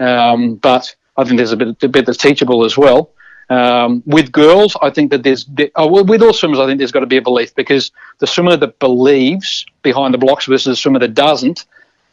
um, 0.00 0.54
but 0.54 0.96
I 1.18 1.24
think 1.24 1.36
there's 1.36 1.52
a 1.52 1.58
bit 1.58 1.82
a 1.82 1.88
bit 1.88 2.06
that's 2.06 2.16
teachable 2.16 2.64
as 2.64 2.78
well. 2.78 3.10
Um, 3.50 4.02
with 4.06 4.32
girls, 4.32 4.76
I 4.80 4.88
think 4.88 5.10
that 5.10 5.22
there's 5.22 5.46
oh, 5.76 6.02
with 6.02 6.22
all 6.22 6.32
swimmers, 6.32 6.58
I 6.58 6.66
think 6.66 6.78
there's 6.78 6.92
got 6.92 7.00
to 7.00 7.06
be 7.06 7.18
a 7.18 7.22
belief 7.22 7.54
because 7.54 7.92
the 8.20 8.26
swimmer 8.26 8.56
that 8.56 8.78
believes 8.78 9.66
behind 9.82 10.14
the 10.14 10.18
blocks 10.18 10.46
versus 10.46 10.72
the 10.72 10.76
swimmer 10.76 11.00
that 11.00 11.12
doesn't, 11.12 11.66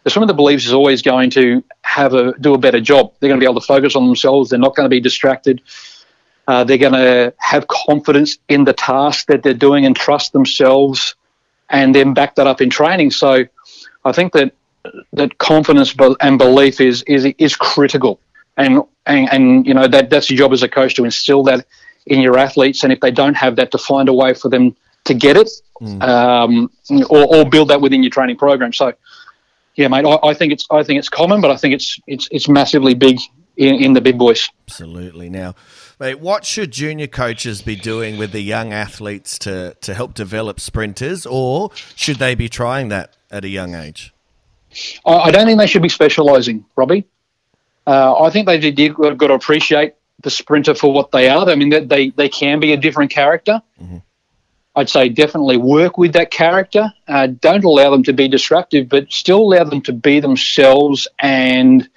the 0.03 0.09
swimmer 0.09 0.27
that 0.27 0.33
believes 0.33 0.65
is 0.65 0.73
always 0.73 1.01
going 1.01 1.29
to 1.31 1.63
have 1.81 2.13
a 2.13 2.37
do 2.39 2.53
a 2.53 2.57
better 2.57 2.81
job. 2.81 3.13
They're 3.19 3.29
going 3.29 3.39
to 3.39 3.43
be 3.43 3.49
able 3.49 3.61
to 3.61 3.67
focus 3.67 3.95
on 3.95 4.05
themselves. 4.05 4.49
They're 4.49 4.59
not 4.59 4.75
going 4.75 4.85
to 4.85 4.89
be 4.89 4.99
distracted. 4.99 5.61
Uh, 6.47 6.63
they're 6.63 6.77
going 6.77 6.93
to 6.93 7.33
have 7.37 7.67
confidence 7.67 8.37
in 8.49 8.65
the 8.65 8.73
task 8.73 9.27
that 9.27 9.41
they're 9.43 9.53
doing 9.53 9.85
and 9.85 9.95
trust 9.95 10.31
themselves, 10.31 11.15
and 11.69 11.95
then 11.95 12.13
back 12.13 12.35
that 12.35 12.47
up 12.47 12.61
in 12.61 12.69
training. 12.69 13.11
So, 13.11 13.45
I 14.03 14.11
think 14.11 14.33
that 14.33 14.53
that 15.13 15.37
confidence 15.37 15.95
and 16.21 16.37
belief 16.37 16.79
is 16.79 17.03
is 17.03 17.25
is 17.37 17.55
critical, 17.55 18.19
and 18.57 18.81
and, 19.05 19.29
and 19.31 19.67
you 19.67 19.73
know 19.73 19.87
that 19.87 20.09
that's 20.09 20.29
your 20.29 20.37
job 20.37 20.53
as 20.53 20.63
a 20.63 20.69
coach 20.69 20.95
to 20.95 21.05
instill 21.05 21.43
that 21.43 21.65
in 22.05 22.21
your 22.21 22.37
athletes, 22.37 22.83
and 22.83 22.93
if 22.93 22.99
they 22.99 23.11
don't 23.11 23.35
have 23.35 23.55
that, 23.55 23.71
to 23.71 23.77
find 23.77 24.09
a 24.09 24.13
way 24.13 24.33
for 24.33 24.49
them 24.49 24.75
to 25.05 25.13
get 25.13 25.37
it, 25.37 25.49
um, 26.01 26.69
or, 27.09 27.35
or 27.35 27.49
build 27.49 27.69
that 27.69 27.81
within 27.81 28.03
your 28.03 28.09
training 28.11 28.37
program. 28.37 28.73
So, 28.73 28.93
yeah, 29.75 29.87
mate, 29.87 30.05
I, 30.05 30.29
I 30.29 30.33
think 30.33 30.53
it's 30.53 30.65
I 30.69 30.83
think 30.83 30.99
it's 30.99 31.09
common, 31.09 31.41
but 31.41 31.51
I 31.51 31.57
think 31.57 31.73
it's 31.73 31.99
it's 32.07 32.27
it's 32.31 32.47
massively 32.47 32.93
big 32.93 33.19
in, 33.57 33.75
in 33.75 33.93
the 33.93 34.01
big 34.01 34.17
boys. 34.17 34.49
Absolutely. 34.67 35.29
Now, 35.29 35.55
mate, 35.99 36.19
what 36.19 36.45
should 36.45 36.71
junior 36.71 37.07
coaches 37.07 37.61
be 37.61 37.75
doing 37.75 38.17
with 38.17 38.31
the 38.31 38.41
young 38.41 38.73
athletes 38.73 39.37
to 39.39 39.75
to 39.81 39.93
help 39.93 40.13
develop 40.13 40.59
sprinters, 40.59 41.25
or 41.25 41.71
should 41.95 42.17
they 42.17 42.35
be 42.35 42.49
trying 42.49 42.89
that 42.89 43.15
at 43.31 43.45
a 43.45 43.49
young 43.49 43.75
age? 43.75 44.13
I, 45.05 45.13
I 45.13 45.31
don't 45.31 45.45
think 45.45 45.59
they 45.59 45.67
should 45.67 45.81
be 45.81 45.89
specialising, 45.89 46.65
Robbie. 46.75 47.05
Uh, 47.87 48.19
I 48.19 48.29
think 48.29 48.47
they 48.47 48.57
did 48.71 48.95
got, 48.95 49.19
to 49.19 49.33
appreciate 49.33 49.93
the 50.23 50.29
sprinter 50.29 50.73
for 50.73 50.91
what 50.91 51.11
they 51.11 51.29
are. 51.29 51.47
I 51.47 51.55
mean, 51.55 51.69
they 51.69 51.85
they, 51.85 52.09
they 52.09 52.29
can 52.29 52.59
be 52.59 52.73
a 52.73 52.77
different 52.77 53.11
character. 53.11 53.61
I'd 54.75 54.89
say 54.89 55.07
definitely 55.07 55.57
work 55.57 55.97
with 55.97 56.13
that 56.13 56.31
character. 56.31 56.91
Uh, 57.07 57.27
don't 57.27 57.63
allow 57.63 57.91
them 57.91 58.03
to 58.03 58.13
be 58.13 58.27
disruptive, 58.27 58.89
but 58.89 59.11
still 59.11 59.39
allow 59.39 59.63
them 59.63 59.81
to 59.83 59.93
be 59.93 60.19
themselves 60.19 61.07
and 61.19 61.87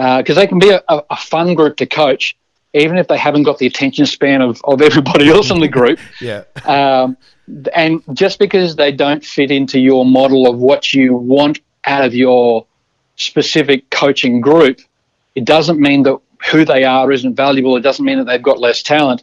because 0.00 0.38
uh, 0.38 0.40
they 0.40 0.46
can 0.46 0.58
be 0.58 0.70
a, 0.70 0.82
a, 0.88 1.16
fun 1.16 1.54
group 1.54 1.76
to 1.76 1.84
coach, 1.84 2.34
even 2.72 2.96
if 2.96 3.06
they 3.06 3.18
haven't 3.18 3.42
got 3.42 3.58
the 3.58 3.66
attention 3.66 4.06
span 4.06 4.40
of, 4.40 4.58
of 4.64 4.80
everybody 4.80 5.28
else 5.28 5.50
in 5.50 5.60
the 5.60 5.68
group. 5.78 5.98
yeah. 6.22 6.44
Um, 6.64 7.18
and 7.74 8.02
just 8.14 8.38
because 8.38 8.76
they 8.76 8.92
don't 8.92 9.22
fit 9.22 9.50
into 9.50 9.78
your 9.78 10.06
model 10.06 10.48
of 10.48 10.58
what 10.58 10.94
you 10.94 11.14
want 11.14 11.60
out 11.84 12.02
of 12.02 12.14
your 12.14 12.66
specific 13.16 13.90
coaching 13.90 14.40
group, 14.40 14.80
it 15.34 15.44
doesn't 15.44 15.78
mean 15.78 16.04
that 16.04 16.18
who 16.50 16.64
they 16.64 16.84
are 16.84 17.12
isn't 17.12 17.34
valuable. 17.34 17.76
It 17.76 17.82
doesn't 17.82 18.04
mean 18.04 18.18
that 18.18 18.24
they've 18.24 18.42
got 18.42 18.58
less 18.58 18.82
talent. 18.82 19.22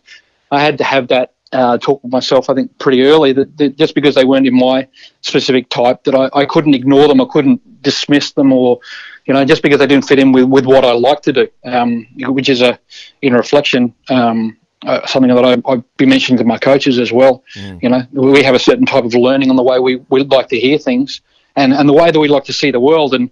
I 0.52 0.62
had 0.62 0.78
to 0.78 0.84
have 0.84 1.08
that 1.08 1.34
uh, 1.52 1.78
talk 1.80 2.04
with 2.04 2.12
myself, 2.12 2.52
I 2.52 2.54
think, 2.54 2.78
pretty 2.78 3.02
early 3.04 3.34
that, 3.34 3.58
that, 3.58 3.78
just 3.78 3.96
because 3.96 4.14
they 4.14 4.26
weren't 4.26 4.46
in 4.46 4.56
my 4.56 4.88
specific 5.22 5.70
type, 5.70 6.04
that 6.04 6.14
I, 6.14 6.30
I 6.42 6.46
couldn't 6.46 6.76
ignore 6.76 7.08
them, 7.08 7.22
I 7.22 7.26
couldn't 7.26 7.82
dismiss 7.82 8.34
them, 8.34 8.52
or 8.54 8.80
you 9.28 9.34
know, 9.34 9.44
just 9.46 9.62
because 9.62 9.80
they 9.80 9.88
didn't 9.88 10.08
fit 10.08 10.20
in 10.20 10.32
with, 10.32 10.46
with 10.46 10.66
what 10.66 10.86
I 10.86 10.94
like 10.94 11.22
to 11.24 11.34
do, 11.34 11.48
um, 11.66 12.08
which 12.20 12.50
is 12.50 12.62
a 12.62 12.80
in 13.22 13.34
reflection. 13.34 13.94
Um, 14.10 14.58
uh, 14.86 15.06
something 15.08 15.34
that 15.34 15.44
I, 15.44 15.72
I've 15.72 15.98
been 15.98 16.10
mentioning 16.10 16.38
to 16.38 16.44
my 16.44 16.58
coaches 16.58 17.00
as 17.00 17.12
well. 17.12 17.44
Mm. 17.56 17.84
You 17.84 17.90
know, 17.90 18.08
we 18.12 18.44
have 18.44 18.56
a 18.56 18.60
certain 18.60 18.86
type 18.86 19.04
of 19.04 19.14
learning 19.16 19.50
on 19.50 19.56
the 19.56 19.64
way 19.64 19.80
we, 19.80 19.96
we 20.10 20.24
like 20.24 20.50
to 20.50 20.60
hear 20.60 20.78
things 20.78 21.22
and, 21.56 21.74
and 21.74 21.90
the 21.90 21.94
way 21.94 22.12
that 22.12 22.20
we 22.20 22.28
like 22.28 22.46
to 22.46 22.54
see 22.54 22.70
the 22.70 22.80
world. 22.80 23.16
And, 23.16 23.32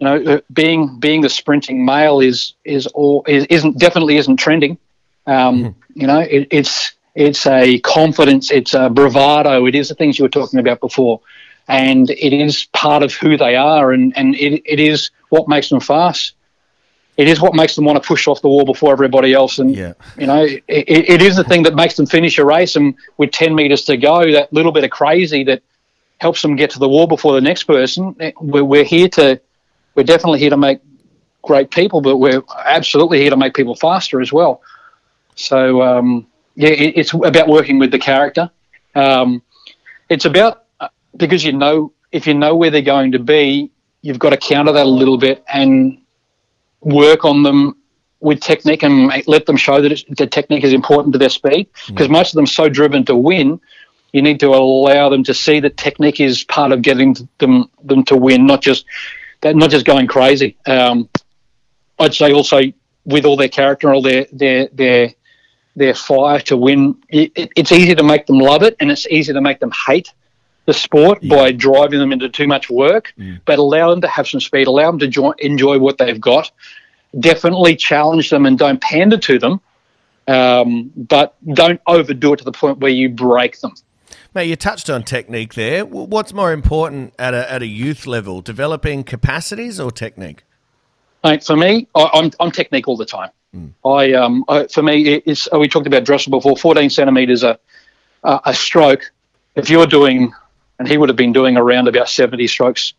you 0.00 0.04
know, 0.04 0.22
uh, 0.24 0.40
being 0.52 0.98
being 0.98 1.20
the 1.20 1.28
sprinting 1.28 1.84
male 1.84 2.20
is 2.20 2.54
is 2.64 2.86
all 2.88 3.24
is, 3.26 3.46
isn't 3.46 3.78
definitely 3.78 4.16
isn't 4.16 4.36
trending. 4.36 4.78
Um, 5.26 5.64
mm. 5.64 5.74
You 5.94 6.06
know, 6.06 6.20
it, 6.20 6.48
it's 6.50 6.92
it's 7.14 7.46
a 7.46 7.78
confidence, 7.80 8.50
it's 8.50 8.74
a 8.74 8.88
bravado, 8.90 9.66
it 9.66 9.74
is 9.74 9.88
the 9.88 9.94
things 9.94 10.18
you 10.18 10.24
were 10.24 10.28
talking 10.28 10.60
about 10.60 10.80
before, 10.80 11.20
and 11.68 12.10
it 12.10 12.32
is 12.32 12.64
part 12.72 13.02
of 13.02 13.14
who 13.14 13.36
they 13.36 13.54
are, 13.56 13.92
and 13.92 14.16
and 14.16 14.34
it, 14.34 14.62
it 14.64 14.80
is 14.80 15.10
what 15.28 15.48
makes 15.48 15.68
them 15.68 15.80
fast 15.80 16.34
it 17.18 17.26
is 17.26 17.40
what 17.40 17.52
makes 17.52 17.74
them 17.74 17.84
want 17.84 18.00
to 18.00 18.06
push 18.06 18.28
off 18.28 18.40
the 18.42 18.48
wall 18.48 18.64
before 18.64 18.92
everybody 18.92 19.34
else. 19.34 19.58
And, 19.58 19.74
yeah. 19.74 19.94
you 20.16 20.28
know, 20.28 20.44
it, 20.44 20.62
it 20.68 21.20
is 21.20 21.34
the 21.34 21.42
thing 21.42 21.64
that 21.64 21.74
makes 21.74 21.96
them 21.96 22.06
finish 22.06 22.38
a 22.38 22.44
race. 22.44 22.76
And 22.76 22.94
with 23.16 23.32
10 23.32 23.56
metres 23.56 23.84
to 23.86 23.96
go, 23.96 24.30
that 24.32 24.52
little 24.52 24.70
bit 24.70 24.84
of 24.84 24.90
crazy 24.90 25.42
that 25.44 25.60
helps 26.18 26.42
them 26.42 26.54
get 26.54 26.70
to 26.70 26.78
the 26.78 26.88
wall 26.88 27.08
before 27.08 27.32
the 27.34 27.40
next 27.40 27.64
person. 27.64 28.14
We're, 28.40 28.62
we're 28.62 28.84
here 28.84 29.08
to, 29.08 29.40
we're 29.96 30.04
definitely 30.04 30.38
here 30.38 30.50
to 30.50 30.56
make 30.56 30.78
great 31.42 31.72
people, 31.72 32.00
but 32.00 32.18
we're 32.18 32.42
absolutely 32.64 33.18
here 33.18 33.30
to 33.30 33.36
make 33.36 33.52
people 33.52 33.74
faster 33.74 34.20
as 34.20 34.32
well. 34.32 34.62
So, 35.34 35.82
um, 35.82 36.28
yeah, 36.54 36.70
it, 36.70 36.98
it's 36.98 37.12
about 37.12 37.48
working 37.48 37.80
with 37.80 37.90
the 37.90 37.98
character. 37.98 38.48
Um, 38.94 39.42
it's 40.08 40.24
about, 40.24 40.66
because 41.16 41.44
you 41.44 41.52
know, 41.52 41.92
if 42.12 42.26
you 42.26 42.34
know 42.34 42.54
where 42.54 42.70
they're 42.70 42.82
going 42.82 43.12
to 43.12 43.18
be, 43.18 43.70
you've 44.02 44.18
got 44.18 44.30
to 44.30 44.36
counter 44.36 44.72
that 44.72 44.86
a 44.86 44.88
little 44.88 45.18
bit 45.18 45.44
and 45.52 46.00
work 46.80 47.24
on 47.24 47.42
them 47.42 47.76
with 48.20 48.40
technique 48.40 48.82
and 48.82 49.12
let 49.26 49.46
them 49.46 49.56
show 49.56 49.80
that 49.80 50.04
the 50.10 50.26
technique 50.26 50.64
is 50.64 50.72
important 50.72 51.12
to 51.12 51.18
their 51.18 51.28
speed. 51.28 51.68
Because 51.86 52.08
mm. 52.08 52.12
most 52.12 52.30
of 52.30 52.36
them 52.36 52.44
are 52.44 52.46
so 52.46 52.68
driven 52.68 53.04
to 53.06 53.16
win 53.16 53.60
you 54.12 54.22
need 54.22 54.40
to 54.40 54.48
allow 54.48 55.08
them 55.08 55.22
to 55.24 55.34
see 55.34 55.60
that 55.60 55.76
technique 55.76 56.20
is 56.20 56.44
part 56.44 56.72
of 56.72 56.82
getting 56.82 57.16
them 57.38 57.70
them 57.82 58.04
to 58.04 58.16
win 58.16 58.46
not 58.46 58.62
just 58.62 58.84
that 59.40 59.54
not 59.54 59.70
just 59.70 59.86
going 59.86 60.06
crazy. 60.06 60.56
Um, 60.66 61.08
I'd 61.98 62.14
say 62.14 62.32
also 62.32 62.60
with 63.04 63.24
all 63.24 63.36
their 63.36 63.48
character 63.48 63.88
and 63.88 63.94
all 63.94 64.02
their 64.02 64.26
their 64.32 64.68
their 64.72 65.14
their 65.76 65.94
fire 65.94 66.40
to 66.40 66.56
win 66.56 66.96
it, 67.08 67.32
it's 67.54 67.72
easy 67.72 67.94
to 67.94 68.02
make 68.02 68.26
them 68.26 68.38
love 68.38 68.62
it 68.62 68.76
and 68.80 68.90
it's 68.90 69.06
easy 69.08 69.32
to 69.32 69.40
make 69.40 69.60
them 69.60 69.72
hate 69.86 70.12
the 70.68 70.74
sport 70.74 71.22
yeah. 71.22 71.34
by 71.34 71.50
driving 71.50 71.98
them 71.98 72.12
into 72.12 72.28
too 72.28 72.46
much 72.46 72.68
work, 72.68 73.14
mm. 73.18 73.40
but 73.46 73.58
allow 73.58 73.88
them 73.88 74.02
to 74.02 74.06
have 74.06 74.28
some 74.28 74.38
speed, 74.38 74.66
allow 74.66 74.90
them 74.90 74.98
to 74.98 75.08
join, 75.08 75.32
enjoy 75.38 75.78
what 75.78 75.96
they've 75.96 76.20
got. 76.20 76.50
Definitely 77.18 77.74
challenge 77.74 78.28
them 78.28 78.44
and 78.44 78.58
don't 78.58 78.78
pander 78.78 79.16
to 79.16 79.38
them, 79.38 79.62
um, 80.26 80.92
but 80.94 81.34
don't 81.54 81.80
overdo 81.86 82.34
it 82.34 82.36
to 82.40 82.44
the 82.44 82.52
point 82.52 82.80
where 82.80 82.90
you 82.90 83.08
break 83.08 83.58
them. 83.60 83.72
Mate, 84.34 84.44
you 84.44 84.56
touched 84.56 84.90
on 84.90 85.04
technique 85.04 85.54
there. 85.54 85.86
What's 85.86 86.34
more 86.34 86.52
important 86.52 87.14
at 87.18 87.32
a, 87.32 87.50
at 87.50 87.62
a 87.62 87.66
youth 87.66 88.06
level, 88.06 88.42
developing 88.42 89.04
capacities 89.04 89.80
or 89.80 89.90
technique? 89.90 90.44
Mate, 91.24 91.42
for 91.44 91.56
me, 91.56 91.88
I, 91.94 92.02
am 92.02 92.08
I'm, 92.12 92.30
I'm 92.40 92.50
technique 92.50 92.86
all 92.86 92.98
the 92.98 93.06
time. 93.06 93.30
Mm. 93.56 93.72
I, 93.86 94.12
um, 94.12 94.44
I, 94.50 94.66
for 94.66 94.82
me, 94.82 95.22
it's, 95.24 95.50
we 95.50 95.66
talked 95.66 95.86
about 95.86 96.04
Dressel 96.04 96.30
before. 96.30 96.58
14 96.58 96.90
centimeters 96.90 97.42
a, 97.42 97.58
a, 98.22 98.40
a 98.44 98.54
stroke. 98.54 99.10
If 99.56 99.70
you're 99.70 99.86
doing 99.86 100.34
and 100.78 100.88
he 100.88 100.96
would 100.96 101.08
have 101.08 101.16
been 101.16 101.32
doing 101.32 101.56
around 101.56 101.88
about 101.88 102.08
70 102.08 102.46
strokes 102.46 102.94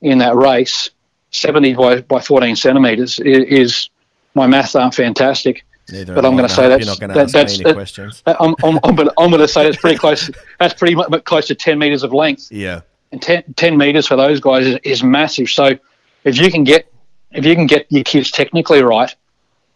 in 0.00 0.18
that 0.18 0.34
race. 0.34 0.90
70 1.30 1.74
by, 1.74 2.00
by 2.02 2.20
14 2.20 2.56
centimetres 2.56 3.18
is, 3.20 3.44
is, 3.44 3.90
my 4.34 4.46
maths 4.46 4.74
aren't 4.74 4.94
fantastic. 4.94 5.64
Neither 5.90 6.14
but 6.14 6.24
I'm 6.24 6.36
going 6.36 6.48
to 6.48 6.54
say 6.54 6.68
that's, 6.68 6.98
that, 6.98 7.30
that's 7.32 8.22
that. 8.22 8.36
I'm, 8.40 8.54
I'm, 8.62 8.78
I'm, 8.84 9.30
going 9.30 9.38
to 9.38 9.48
say 9.48 9.64
that's 9.64 9.76
pretty 9.76 9.98
close. 9.98 10.30
That's 10.58 10.74
pretty 10.74 10.94
much 10.94 11.24
close 11.24 11.46
to 11.48 11.54
10 11.54 11.78
metres 11.78 12.02
of 12.02 12.12
length. 12.12 12.50
Yeah. 12.50 12.82
And 13.10 13.20
10, 13.20 13.54
10 13.56 13.76
metres 13.76 14.06
for 14.06 14.16
those 14.16 14.40
guys 14.40 14.66
is, 14.66 14.78
is 14.84 15.02
massive. 15.02 15.48
So 15.48 15.78
if 16.24 16.38
you 16.38 16.50
can 16.50 16.64
get 16.64 16.92
if 17.32 17.44
you 17.44 17.54
can 17.54 17.66
get 17.66 17.86
your 17.90 18.04
kids 18.04 18.30
technically 18.30 18.82
right, 18.82 19.14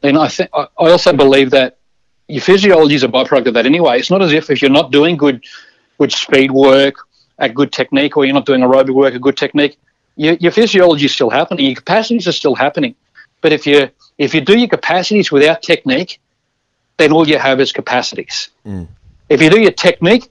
then 0.00 0.16
I 0.16 0.28
think 0.28 0.50
I 0.54 0.68
also 0.78 1.12
believe 1.12 1.50
that 1.50 1.78
your 2.28 2.42
physiology 2.42 2.94
is 2.94 3.02
a 3.02 3.08
byproduct 3.08 3.48
of 3.48 3.54
that 3.54 3.66
anyway. 3.66 3.98
It's 3.98 4.10
not 4.10 4.22
as 4.22 4.32
if 4.32 4.50
if 4.50 4.62
you're 4.62 4.70
not 4.70 4.90
doing 4.90 5.16
good 5.16 5.44
good 5.98 6.12
speed 6.12 6.50
work 6.50 6.96
a 7.38 7.48
good 7.48 7.72
technique 7.72 8.16
or 8.16 8.24
you're 8.24 8.34
not 8.34 8.46
doing 8.46 8.60
aerobic 8.60 8.94
work, 8.94 9.14
a 9.14 9.18
good 9.18 9.36
technique, 9.36 9.78
your, 10.16 10.34
your 10.34 10.52
physiology 10.52 11.06
is 11.06 11.12
still 11.12 11.30
happening, 11.30 11.66
your 11.66 11.74
capacities 11.74 12.26
are 12.26 12.32
still 12.32 12.54
happening. 12.54 12.94
But 13.40 13.52
if 13.52 13.66
you 13.66 13.90
if 14.18 14.34
you 14.34 14.40
do 14.40 14.58
your 14.58 14.68
capacities 14.68 15.30
without 15.30 15.62
technique, 15.62 16.20
then 16.96 17.12
all 17.12 17.28
you 17.28 17.38
have 17.38 17.60
is 17.60 17.72
capacities. 17.72 18.48
Mm. 18.66 18.88
If 19.28 19.42
you 19.42 19.50
do 19.50 19.60
your 19.60 19.72
technique 19.72 20.30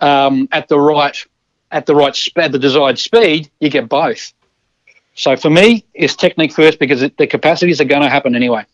um, 0.00 0.48
at 0.50 0.68
the 0.68 0.78
right 0.78 1.16
at 1.70 1.86
the 1.86 1.94
right 1.94 2.16
at 2.36 2.52
the 2.52 2.58
desired 2.58 2.98
speed, 2.98 3.50
you 3.60 3.70
get 3.70 3.88
both. 3.88 4.32
So 5.14 5.36
for 5.36 5.50
me, 5.50 5.84
it's 5.94 6.16
technique 6.16 6.52
first 6.52 6.78
because 6.78 7.02
it, 7.02 7.16
the 7.16 7.26
capacities 7.26 7.80
are 7.80 7.84
going 7.84 8.02
to 8.02 8.10
happen 8.10 8.34
anyway. 8.34 8.66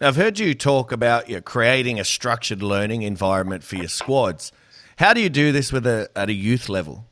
Now, 0.00 0.08
I've 0.08 0.16
heard 0.16 0.38
you 0.38 0.54
talk 0.54 0.92
about 0.92 1.28
you 1.28 1.40
creating 1.40 1.98
a 1.98 2.04
structured 2.04 2.62
learning 2.62 3.02
environment 3.02 3.64
for 3.64 3.76
your 3.76 3.88
squads. 3.88 4.52
How 4.96 5.14
do 5.14 5.20
you 5.20 5.28
do 5.28 5.52
this 5.52 5.72
with 5.72 5.86
a 5.86 6.08
at 6.16 6.28
a 6.28 6.32
youth 6.32 6.68
level? 6.68 7.06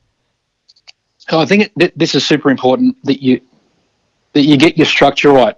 Oh, 1.29 1.39
I 1.39 1.45
think 1.45 1.71
it, 1.77 1.97
this 1.97 2.15
is 2.15 2.25
super 2.25 2.49
important 2.49 2.97
that 3.05 3.21
you 3.21 3.41
that 4.33 4.41
you 4.41 4.57
get 4.57 4.77
your 4.77 4.85
structure 4.85 5.31
right. 5.31 5.55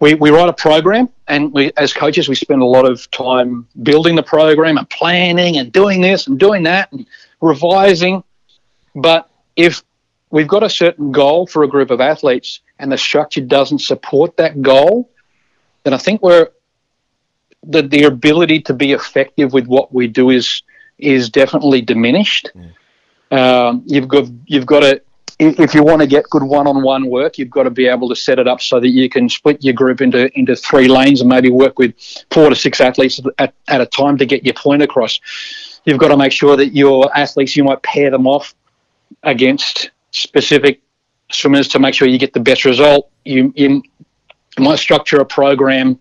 We, 0.00 0.14
we 0.14 0.30
write 0.30 0.48
a 0.48 0.52
program, 0.52 1.08
and 1.26 1.52
we, 1.52 1.72
as 1.76 1.92
coaches, 1.92 2.28
we 2.28 2.36
spend 2.36 2.62
a 2.62 2.66
lot 2.66 2.88
of 2.88 3.10
time 3.10 3.66
building 3.82 4.14
the 4.14 4.22
program 4.22 4.78
and 4.78 4.88
planning 4.88 5.56
and 5.56 5.72
doing 5.72 6.00
this 6.00 6.28
and 6.28 6.38
doing 6.38 6.62
that 6.64 6.92
and 6.92 7.04
revising. 7.40 8.22
But 8.94 9.28
if 9.56 9.82
we've 10.30 10.46
got 10.46 10.62
a 10.62 10.70
certain 10.70 11.10
goal 11.10 11.48
for 11.48 11.64
a 11.64 11.68
group 11.68 11.90
of 11.90 12.00
athletes 12.00 12.60
and 12.78 12.92
the 12.92 12.98
structure 12.98 13.40
doesn't 13.40 13.80
support 13.80 14.36
that 14.36 14.62
goal, 14.62 15.10
then 15.82 15.94
I 15.94 15.98
think 15.98 16.22
we're 16.22 16.50
the, 17.64 17.82
the 17.82 18.04
ability 18.04 18.60
to 18.62 18.74
be 18.74 18.92
effective 18.92 19.52
with 19.52 19.66
what 19.66 19.92
we 19.92 20.06
do 20.06 20.30
is 20.30 20.62
is 20.98 21.30
definitely 21.30 21.80
diminished. 21.80 22.50
Um, 23.30 23.82
you've 23.86 24.08
got 24.08 24.26
you've 24.46 24.66
got 24.66 24.80
to 24.80 25.02
if 25.40 25.72
you 25.72 25.84
want 25.84 26.00
to 26.00 26.06
get 26.06 26.24
good 26.30 26.42
one-on-one 26.42 27.06
work, 27.06 27.38
you've 27.38 27.50
got 27.50 27.62
to 27.62 27.70
be 27.70 27.86
able 27.86 28.08
to 28.08 28.16
set 28.16 28.40
it 28.40 28.48
up 28.48 28.60
so 28.60 28.80
that 28.80 28.88
you 28.88 29.08
can 29.08 29.28
split 29.28 29.62
your 29.62 29.74
group 29.74 30.00
into 30.00 30.36
into 30.36 30.56
three 30.56 30.88
lanes 30.88 31.20
and 31.20 31.28
maybe 31.28 31.50
work 31.50 31.78
with 31.78 31.94
four 32.32 32.50
to 32.50 32.56
six 32.56 32.80
athletes 32.80 33.20
at, 33.38 33.54
at 33.68 33.80
a 33.80 33.86
time 33.86 34.18
to 34.18 34.26
get 34.26 34.44
your 34.44 34.54
point 34.54 34.82
across. 34.82 35.20
You've 35.84 35.98
got 35.98 36.08
to 36.08 36.16
make 36.16 36.32
sure 36.32 36.56
that 36.56 36.74
your 36.74 37.16
athletes 37.16 37.56
you 37.56 37.64
might 37.64 37.82
pair 37.82 38.10
them 38.10 38.26
off 38.26 38.54
against 39.22 39.90
specific 40.10 40.80
swimmers 41.30 41.68
to 41.68 41.78
make 41.78 41.94
sure 41.94 42.08
you 42.08 42.18
get 42.18 42.32
the 42.32 42.40
best 42.40 42.64
result. 42.64 43.10
You, 43.24 43.52
you 43.54 43.82
might 44.58 44.78
structure 44.78 45.20
a 45.20 45.24
program 45.24 46.00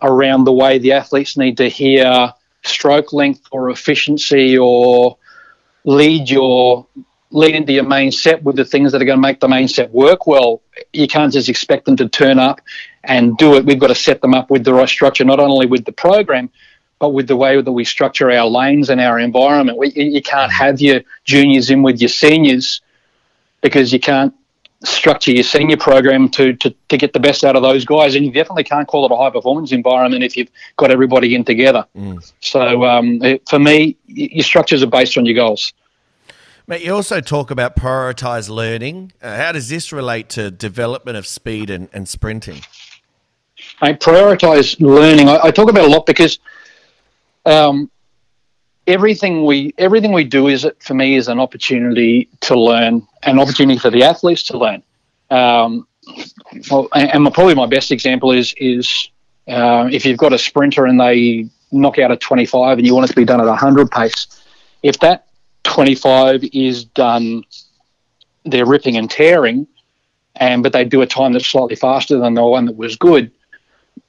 around 0.00 0.44
the 0.44 0.52
way 0.52 0.78
the 0.78 0.92
athletes 0.92 1.36
need 1.36 1.56
to 1.58 1.68
hear 1.68 2.32
stroke 2.64 3.12
length 3.12 3.46
or 3.50 3.70
efficiency 3.70 4.56
or 4.58 5.16
lead 5.84 6.30
your 6.30 6.86
lead 7.30 7.54
into 7.54 7.72
your 7.72 7.84
main 7.84 8.12
set 8.12 8.42
with 8.42 8.56
the 8.56 8.64
things 8.64 8.92
that 8.92 9.00
are 9.00 9.06
going 9.06 9.16
to 9.16 9.22
make 9.22 9.40
the 9.40 9.48
main 9.48 9.66
set 9.66 9.90
work 9.90 10.26
well. 10.26 10.60
You 10.92 11.08
can't 11.08 11.32
just 11.32 11.48
expect 11.48 11.86
them 11.86 11.96
to 11.96 12.08
turn 12.08 12.38
up 12.38 12.60
and 13.04 13.36
do 13.38 13.54
it. 13.56 13.64
We've 13.64 13.78
got 13.78 13.88
to 13.88 13.94
set 13.94 14.20
them 14.20 14.34
up 14.34 14.50
with 14.50 14.64
the 14.64 14.74
right 14.74 14.88
structure, 14.88 15.24
not 15.24 15.40
only 15.40 15.66
with 15.66 15.84
the 15.84 15.92
program, 15.92 16.50
but 16.98 17.10
with 17.10 17.26
the 17.26 17.36
way 17.36 17.60
that 17.60 17.72
we 17.72 17.84
structure 17.84 18.30
our 18.30 18.46
lanes 18.46 18.90
and 18.90 19.00
our 19.00 19.18
environment. 19.18 19.78
We, 19.78 19.92
you 19.92 20.22
can't 20.22 20.52
have 20.52 20.80
your 20.80 21.00
juniors 21.24 21.70
in 21.70 21.82
with 21.82 22.00
your 22.00 22.10
seniors 22.10 22.82
because 23.62 23.92
you 23.92 23.98
can't 23.98 24.34
structure 24.84 25.30
your 25.30 25.44
senior 25.44 25.76
program 25.76 26.28
to, 26.30 26.54
to, 26.54 26.74
to 26.88 26.96
get 26.96 27.12
the 27.12 27.20
best 27.20 27.44
out 27.44 27.56
of 27.56 27.62
those 27.62 27.84
guys. 27.84 28.14
And 28.14 28.24
you 28.24 28.32
definitely 28.32 28.64
can't 28.64 28.88
call 28.88 29.04
it 29.06 29.12
a 29.12 29.16
high 29.16 29.30
performance 29.30 29.72
environment 29.72 30.24
if 30.24 30.36
you've 30.36 30.50
got 30.76 30.90
everybody 30.90 31.34
in 31.34 31.44
together. 31.44 31.86
So 32.40 32.84
um, 32.84 33.22
it, 33.22 33.48
for 33.48 33.58
me, 33.58 33.96
your 34.06 34.42
structures 34.42 34.82
are 34.82 34.88
based 34.88 35.16
on 35.16 35.24
your 35.24 35.34
goals. 35.34 35.72
Mate, 36.66 36.82
you 36.82 36.94
also 36.94 37.20
talk 37.20 37.50
about 37.50 37.76
prioritized 37.76 38.48
learning. 38.48 39.12
Uh, 39.22 39.36
how 39.36 39.52
does 39.52 39.68
this 39.68 39.92
relate 39.92 40.28
to 40.30 40.50
development 40.50 41.16
of 41.16 41.26
speed 41.26 41.70
and, 41.70 41.88
and 41.92 42.08
sprinting? 42.08 42.60
I 43.80 43.92
prioritize 43.92 44.80
learning. 44.80 45.28
I, 45.28 45.38
I 45.44 45.50
talk 45.50 45.70
about 45.70 45.84
a 45.84 45.88
lot 45.88 46.06
because 46.06 46.38
um, 47.44 47.90
everything 48.86 49.44
we 49.44 49.74
everything 49.78 50.12
we 50.12 50.24
do 50.24 50.48
is 50.48 50.66
for 50.80 50.94
me 50.94 51.16
is 51.16 51.28
an 51.28 51.38
opportunity 51.38 52.28
to 52.40 52.58
learn, 52.58 53.06
an 53.22 53.38
opportunity 53.38 53.78
for 53.78 53.90
the 53.90 54.02
athletes 54.02 54.42
to 54.44 54.58
learn. 54.58 54.82
Um, 55.30 55.86
well, 56.70 56.88
and, 56.94 57.24
my, 57.24 57.30
probably 57.30 57.54
my 57.54 57.66
best 57.66 57.90
example 57.90 58.32
is 58.32 58.54
is 58.58 59.08
uh, 59.48 59.88
if 59.90 60.04
you've 60.04 60.18
got 60.18 60.32
a 60.32 60.38
sprinter 60.38 60.86
and 60.86 61.00
they 61.00 61.48
knock 61.70 61.98
out 61.98 62.10
a 62.10 62.16
25 62.16 62.78
and 62.78 62.86
you 62.86 62.94
want 62.94 63.06
it 63.06 63.08
to 63.08 63.16
be 63.16 63.24
done 63.24 63.40
at 63.40 63.46
a 63.46 63.50
100 63.50 63.90
pace, 63.90 64.26
if 64.82 64.98
that 65.00 65.26
25 65.64 66.44
is 66.52 66.84
done, 66.84 67.44
they're 68.44 68.66
ripping 68.66 68.96
and 68.96 69.10
tearing, 69.10 69.66
and 70.36 70.62
but 70.62 70.72
they 70.72 70.84
do 70.84 71.02
a 71.02 71.06
time 71.06 71.32
that's 71.32 71.46
slightly 71.46 71.76
faster 71.76 72.18
than 72.18 72.34
the 72.34 72.44
one 72.44 72.66
that 72.66 72.76
was 72.76 72.96
good 72.96 73.30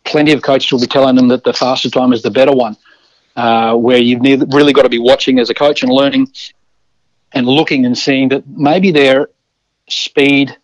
plenty 0.03 0.31
of 0.31 0.41
coaches 0.41 0.71
will 0.71 0.79
be 0.79 0.87
telling 0.87 1.15
them 1.15 1.27
that 1.29 1.43
the 1.43 1.53
faster 1.53 1.89
time 1.89 2.13
is 2.13 2.21
the 2.21 2.31
better 2.31 2.51
one. 2.51 2.75
Uh, 3.35 3.75
where 3.75 3.97
you've 3.97 4.21
really 4.53 4.73
got 4.73 4.83
to 4.83 4.89
be 4.89 4.99
watching 4.99 5.39
as 5.39 5.49
a 5.49 5.55
coach 5.55 5.81
and 5.81 5.91
learning 5.91 6.31
and 7.31 7.47
looking 7.47 7.85
and 7.85 7.97
seeing 7.97 8.29
that 8.29 8.47
maybe 8.47 8.91
their 8.91 9.27
speed 9.89 10.55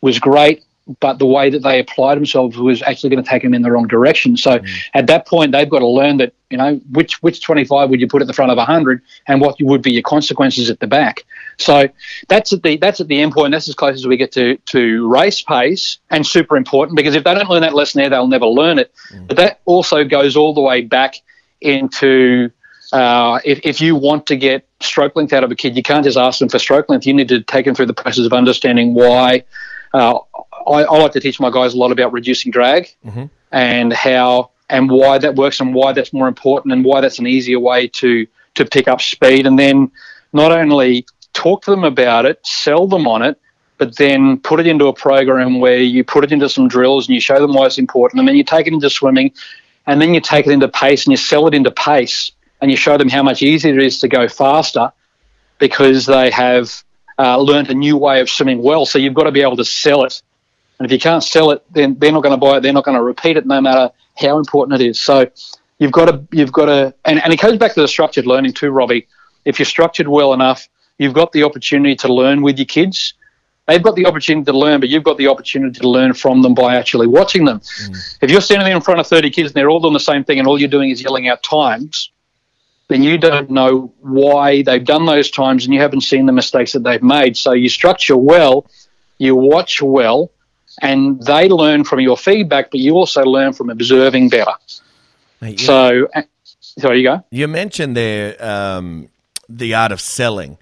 was 0.00 0.18
great, 0.18 0.64
but 1.00 1.18
the 1.18 1.26
way 1.26 1.50
that 1.50 1.62
they 1.62 1.80
applied 1.80 2.16
themselves 2.16 2.56
was 2.56 2.80
actually 2.82 3.10
going 3.10 3.22
to 3.22 3.28
take 3.28 3.42
them 3.42 3.54
in 3.54 3.62
the 3.62 3.70
wrong 3.70 3.88
direction. 3.88 4.36
So 4.36 4.60
at 4.94 5.08
that 5.08 5.26
point, 5.26 5.52
they've 5.52 5.68
got 5.68 5.80
to 5.80 5.86
learn 5.86 6.18
that 6.18 6.32
you 6.48 6.56
know 6.56 6.76
which 6.92 7.20
which 7.22 7.42
25 7.42 7.90
would 7.90 8.00
you 8.00 8.06
put 8.06 8.22
at 8.22 8.28
the 8.28 8.32
front 8.32 8.52
of 8.52 8.56
100, 8.56 9.02
and 9.26 9.40
what 9.40 9.56
would 9.60 9.82
be 9.82 9.92
your 9.92 10.02
consequences 10.02 10.70
at 10.70 10.78
the 10.78 10.86
back. 10.86 11.24
So 11.58 11.88
that's 12.28 12.52
at 12.52 12.62
the 12.62 12.76
that's 12.76 13.00
at 13.00 13.08
the 13.08 13.20
end 13.20 13.32
point. 13.32 13.50
That's 13.52 13.68
as 13.68 13.74
close 13.74 13.96
as 13.96 14.06
we 14.06 14.16
get 14.16 14.32
to 14.32 14.56
to 14.56 15.08
race 15.08 15.42
pace, 15.42 15.98
and 16.08 16.24
super 16.24 16.56
important 16.56 16.96
because 16.96 17.16
if 17.16 17.24
they 17.24 17.34
don't 17.34 17.50
learn 17.50 17.62
that 17.62 17.74
lesson 17.74 18.00
there, 18.00 18.10
they'll 18.10 18.28
never 18.28 18.46
learn 18.46 18.78
it. 18.78 18.94
But 19.26 19.36
that 19.38 19.60
also 19.64 20.04
goes 20.04 20.36
all 20.36 20.54
the 20.54 20.60
way 20.60 20.82
back 20.82 21.16
into 21.60 22.50
uh, 22.92 23.40
if, 23.44 23.60
if 23.64 23.80
you 23.80 23.96
want 23.96 24.26
to 24.26 24.36
get 24.36 24.66
stroke 24.80 25.16
length 25.16 25.32
out 25.32 25.44
of 25.44 25.50
a 25.50 25.56
kid, 25.56 25.76
you 25.76 25.82
can't 25.82 26.04
just 26.04 26.16
ask 26.16 26.38
them 26.38 26.48
for 26.48 26.58
stroke 26.58 26.88
length. 26.88 27.06
You 27.06 27.14
need 27.14 27.28
to 27.28 27.42
take 27.42 27.64
them 27.64 27.74
through 27.74 27.86
the 27.86 27.94
process 27.94 28.24
of 28.24 28.32
understanding 28.32 28.94
why. 28.94 29.44
Uh, 29.92 30.18
I, 30.66 30.82
I 30.82 30.98
like 30.98 31.12
to 31.12 31.20
teach 31.20 31.40
my 31.40 31.50
guys 31.50 31.74
a 31.74 31.78
lot 31.78 31.92
about 31.92 32.12
reducing 32.12 32.52
drag 32.52 32.94
and 33.52 33.92
how 33.92 34.50
and 34.68 34.90
why 34.90 35.18
that 35.18 35.36
works 35.36 35.60
and 35.60 35.74
why 35.74 35.92
that's 35.92 36.12
more 36.12 36.28
important 36.28 36.72
and 36.72 36.84
why 36.84 37.00
that's 37.00 37.18
an 37.18 37.26
easier 37.26 37.60
way 37.60 37.88
to 37.88 38.26
to 38.54 38.64
pick 38.64 38.88
up 38.88 39.00
speed 39.00 39.46
and 39.46 39.58
then 39.58 39.90
not 40.32 40.50
only 40.50 41.06
talk 41.32 41.62
to 41.62 41.70
them 41.70 41.84
about 41.84 42.24
it, 42.24 42.44
sell 42.44 42.86
them 42.86 43.06
on 43.06 43.22
it, 43.22 43.38
but 43.78 43.96
then 43.96 44.38
put 44.38 44.58
it 44.58 44.66
into 44.66 44.86
a 44.86 44.92
program 44.92 45.60
where 45.60 45.78
you 45.78 46.02
put 46.02 46.24
it 46.24 46.32
into 46.32 46.48
some 46.48 46.66
drills 46.66 47.06
and 47.06 47.14
you 47.14 47.20
show 47.20 47.38
them 47.38 47.52
why 47.52 47.66
it's 47.66 47.78
important 47.78 48.18
and 48.18 48.28
then 48.28 48.36
you 48.36 48.44
take 48.44 48.66
it 48.66 48.72
into 48.72 48.88
swimming 48.90 49.32
and 49.86 50.00
then 50.00 50.14
you 50.14 50.20
take 50.20 50.46
it 50.46 50.52
into 50.52 50.68
pace 50.68 51.06
and 51.06 51.12
you 51.12 51.16
sell 51.16 51.46
it 51.46 51.54
into 51.54 51.70
pace 51.70 52.32
and 52.60 52.70
you 52.70 52.76
show 52.76 52.96
them 52.96 53.08
how 53.08 53.22
much 53.22 53.42
easier 53.42 53.78
it 53.78 53.82
is 53.82 54.00
to 54.00 54.08
go 54.08 54.28
faster 54.28 54.92
because 55.58 56.06
they 56.06 56.30
have 56.30 56.82
uh, 57.18 57.38
learned 57.38 57.70
a 57.70 57.74
new 57.74 57.96
way 57.96 58.20
of 58.20 58.28
swimming 58.28 58.62
well. 58.62 58.86
So 58.86 58.98
you've 58.98 59.14
got 59.14 59.24
to 59.24 59.32
be 59.32 59.42
able 59.42 59.56
to 59.56 59.64
sell 59.64 60.04
it. 60.04 60.22
And 60.78 60.86
if 60.86 60.92
you 60.92 60.98
can't 60.98 61.24
sell 61.24 61.50
it, 61.50 61.64
then 61.72 61.96
they're 61.98 62.12
not 62.12 62.22
going 62.22 62.38
to 62.38 62.44
buy 62.44 62.58
it. 62.58 62.60
They're 62.60 62.72
not 62.72 62.84
going 62.84 62.96
to 62.96 63.02
repeat 63.02 63.36
it, 63.36 63.46
no 63.46 63.60
matter 63.60 63.90
how 64.18 64.38
important 64.38 64.80
it 64.80 64.86
is. 64.86 65.00
So 65.00 65.30
you've 65.78 65.92
got 65.92 66.06
to, 66.06 66.26
you've 66.32 66.52
got 66.52 66.66
to, 66.66 66.94
and, 67.04 67.22
and 67.22 67.32
it 67.32 67.40
goes 67.40 67.56
back 67.56 67.74
to 67.74 67.80
the 67.80 67.88
structured 67.88 68.26
learning 68.26 68.52
too, 68.52 68.70
Robbie. 68.70 69.06
If 69.44 69.58
you're 69.58 69.66
structured 69.66 70.08
well 70.08 70.34
enough, 70.34 70.68
you've 70.98 71.14
got 71.14 71.32
the 71.32 71.44
opportunity 71.44 71.96
to 71.96 72.12
learn 72.12 72.42
with 72.42 72.58
your 72.58 72.66
kids. 72.66 73.14
They've 73.66 73.82
got 73.82 73.96
the 73.96 74.06
opportunity 74.06 74.44
to 74.44 74.56
learn, 74.56 74.78
but 74.78 74.88
you've 74.88 75.02
got 75.02 75.18
the 75.18 75.26
opportunity 75.26 75.80
to 75.80 75.88
learn 75.88 76.14
from 76.14 76.42
them 76.42 76.54
by 76.54 76.76
actually 76.76 77.08
watching 77.08 77.44
them. 77.44 77.60
If 78.20 78.30
you're 78.30 78.40
standing 78.40 78.64
there 78.64 78.76
in 78.76 78.82
front 78.82 79.00
of 79.00 79.06
30 79.08 79.30
kids 79.30 79.48
and 79.48 79.54
they're 79.54 79.68
all 79.70 79.80
doing 79.80 79.92
the 79.92 80.00
same 80.00 80.22
thing 80.22 80.38
and 80.38 80.46
all 80.46 80.58
you're 80.58 80.68
doing 80.68 80.90
is 80.90 81.02
yelling 81.02 81.28
out 81.28 81.42
times, 81.42 82.10
then 82.88 83.02
you 83.02 83.18
don't 83.18 83.50
know 83.50 83.92
why 84.00 84.62
they've 84.62 84.84
done 84.84 85.06
those 85.06 85.30
times 85.32 85.64
and 85.64 85.74
you 85.74 85.80
haven't 85.80 86.02
seen 86.02 86.26
the 86.26 86.32
mistakes 86.32 86.72
that 86.72 86.84
they've 86.84 87.02
made. 87.02 87.36
So 87.36 87.52
you 87.52 87.68
structure 87.68 88.16
well, 88.16 88.66
you 89.18 89.34
watch 89.34 89.82
well, 89.82 90.30
and 90.80 91.20
they 91.22 91.48
learn 91.48 91.82
from 91.82 92.00
your 92.00 92.16
feedback, 92.16 92.70
but 92.70 92.78
you 92.78 92.94
also 92.94 93.22
learn 93.22 93.52
from 93.52 93.70
observing 93.70 94.28
better. 94.28 94.52
Mate, 95.40 95.60
you, 95.60 95.66
So, 95.66 96.08
uh, 96.14 96.22
so 96.60 96.92
you 96.92 97.02
go. 97.02 97.24
you 97.30 97.48
mentioned 97.48 97.96
there 97.96 98.36
um, 98.44 99.08
the 99.48 99.74
art 99.74 99.90
of 99.90 100.00
selling. 100.00 100.58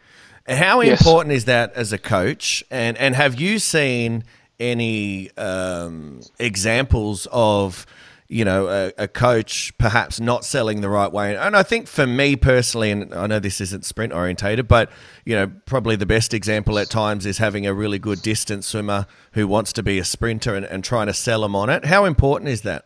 How 0.48 0.80
Yes. 0.82 1.00
important 1.00 1.32
is 1.32 1.46
that 1.46 1.72
as 1.74 1.92
a 1.92 1.98
coach? 1.98 2.62
And 2.70 2.96
and 2.98 3.14
have 3.14 3.40
you 3.40 3.58
seen 3.58 4.24
any 4.60 5.30
um, 5.36 6.20
examples 6.38 7.26
of 7.32 7.86
you 8.28 8.44
know 8.44 8.68
a, 8.68 8.92
a 8.98 9.08
coach 9.08 9.72
perhaps 9.78 10.20
not 10.20 10.44
selling 10.44 10.82
the 10.82 10.90
right 10.90 11.10
way? 11.10 11.34
And 11.34 11.56
I 11.56 11.62
think 11.62 11.86
for 11.88 12.06
me 12.06 12.36
personally, 12.36 12.90
and 12.90 13.14
I 13.14 13.26
know 13.26 13.38
this 13.38 13.60
isn't 13.62 13.86
sprint 13.86 14.12
orientated, 14.12 14.68
but 14.68 14.90
you 15.24 15.34
know 15.34 15.50
probably 15.64 15.96
the 15.96 16.06
best 16.06 16.34
example 16.34 16.78
at 16.78 16.90
times 16.90 17.24
is 17.24 17.38
having 17.38 17.66
a 17.66 17.72
really 17.72 17.98
good 17.98 18.20
distance 18.20 18.66
swimmer 18.66 19.06
who 19.32 19.48
wants 19.48 19.72
to 19.74 19.82
be 19.82 19.98
a 19.98 20.04
sprinter 20.04 20.54
and, 20.54 20.66
and 20.66 20.84
trying 20.84 21.06
to 21.06 21.14
sell 21.14 21.40
them 21.40 21.56
on 21.56 21.70
it. 21.70 21.86
How 21.86 22.04
important 22.04 22.50
is 22.50 22.62
that? 22.62 22.84